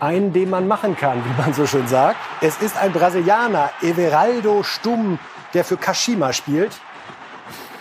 einen, 0.00 0.32
den 0.32 0.50
man 0.50 0.66
machen 0.68 0.96
kann, 0.96 1.22
wie 1.24 1.40
man 1.42 1.52
so 1.54 1.66
schön 1.66 1.86
sagt. 1.88 2.16
Es 2.40 2.58
ist 2.58 2.76
ein 2.76 2.92
Brasilianer, 2.92 3.70
Everaldo 3.82 4.62
Stumm, 4.62 5.18
der 5.54 5.64
für 5.64 5.76
Kashima 5.76 6.32
spielt. 6.32 6.72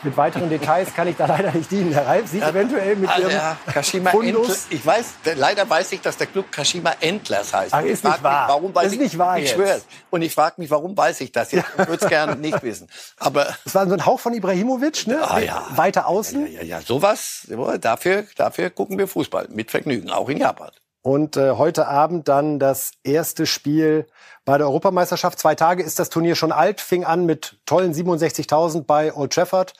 Mit 0.03 0.15
weiteren 0.15 0.47
Details 0.47 0.93
kann 0.93 1.07
ich 1.07 1.17
da 1.17 1.25
leider 1.25 1.51
nicht 1.51 1.71
dienen. 1.71 1.91
Herr 1.91 2.05
Reif 2.05 2.27
sieht 2.29 2.43
eventuell 2.43 2.95
mit 2.95 3.09
Also, 3.09 3.23
Ihrem 3.23 3.31
ja, 3.31 3.57
Kashima 3.73 4.11
Fundus- 4.11 4.67
ich 4.69 4.85
weiß, 4.85 5.05
leider 5.35 5.67
weiß 5.67 5.91
ich, 5.91 6.01
dass 6.01 6.15
der 6.17 6.27
Club 6.27 6.51
Kashima 6.51 6.93
Endlers 7.01 7.51
heißt. 7.51 7.73
Ach, 7.73 7.81
ist 7.81 8.03
nicht 8.03 8.23
wahr. 8.23 8.45
Mich, 8.45 8.49
warum 8.55 8.75
weiß 8.75 8.85
Ist 8.87 8.93
ich, 8.93 8.99
nicht 8.99 9.17
wahr 9.17 9.37
Ich 9.39 9.45
jetzt. 9.45 9.55
schwöre. 9.55 9.81
Und 10.11 10.21
ich 10.21 10.33
frage 10.35 10.55
mich, 10.61 10.69
warum 10.69 10.95
weiß 10.95 11.19
ich 11.21 11.31
das 11.31 11.51
jetzt? 11.51 11.65
Ich 11.79 11.87
würde 11.87 12.03
es 12.05 12.07
gerne 12.09 12.35
nicht 12.35 12.61
wissen. 12.61 12.87
Aber 13.17 13.47
Das 13.63 13.73
war 13.73 13.87
so 13.87 13.93
ein 13.95 14.05
Hauch 14.05 14.19
von 14.19 14.33
Ibrahimovic, 14.35 15.07
ne? 15.07 15.19
Ah, 15.27 15.39
ja. 15.39 15.65
Weiter 15.75 16.05
außen. 16.07 16.45
ja, 16.45 16.61
ja, 16.61 16.77
ja, 16.77 16.81
sowas, 16.81 17.47
ja, 17.49 17.77
dafür, 17.79 18.25
dafür 18.37 18.69
gucken 18.69 18.99
wir 18.99 19.07
Fußball 19.07 19.47
mit 19.49 19.71
Vergnügen, 19.71 20.11
auch 20.11 20.29
in 20.29 20.37
Japan. 20.37 20.69
Und 21.07 21.37
äh, 21.37 21.51
heute 21.51 21.87
Abend 21.87 22.27
dann 22.27 22.59
das 22.59 22.91
erste 23.01 23.45
Spiel 23.45 24.07
bei 24.43 24.57
der 24.57 24.67
Europameisterschaft. 24.67 25.39
Zwei 25.39 25.55
Tage 25.55 25.81
ist 25.81 25.99
das 25.99 26.09
Turnier 26.09 26.35
schon 26.35 26.51
alt, 26.51 26.81
fing 26.81 27.05
an 27.05 27.25
mit 27.25 27.61
tollen 27.65 27.93
67.000 27.93 28.83
bei 28.83 29.15
Old 29.15 29.31
Trafford. 29.31 29.71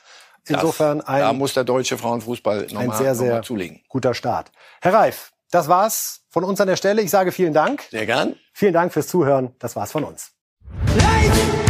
Insofern 0.46 1.00
das, 1.00 1.06
da 1.06 1.28
ein, 1.28 1.36
muss 1.36 1.52
der 1.52 1.64
deutsche 1.64 1.98
Frauenfußball 1.98 2.68
ein 2.70 2.72
nochmal 2.72 2.96
sehr, 2.96 3.12
noch 3.12 3.20
mal 3.20 3.26
sehr 3.26 3.42
zulegen. 3.42 3.82
guter 3.90 4.14
Start. 4.14 4.50
Herr 4.80 4.94
Reif, 4.94 5.32
das 5.50 5.68
war's 5.68 6.22
von 6.30 6.44
uns 6.44 6.62
an 6.62 6.66
der 6.66 6.76
Stelle. 6.76 7.02
Ich 7.02 7.10
sage 7.10 7.30
vielen 7.30 7.52
Dank. 7.52 7.82
Sehr 7.90 8.06
gern. 8.06 8.36
Vielen 8.54 8.72
Dank 8.72 8.94
fürs 8.94 9.08
Zuhören. 9.08 9.54
Das 9.58 9.76
war's 9.76 9.92
von 9.92 10.04
uns. 10.04 10.32
Life 10.96 11.67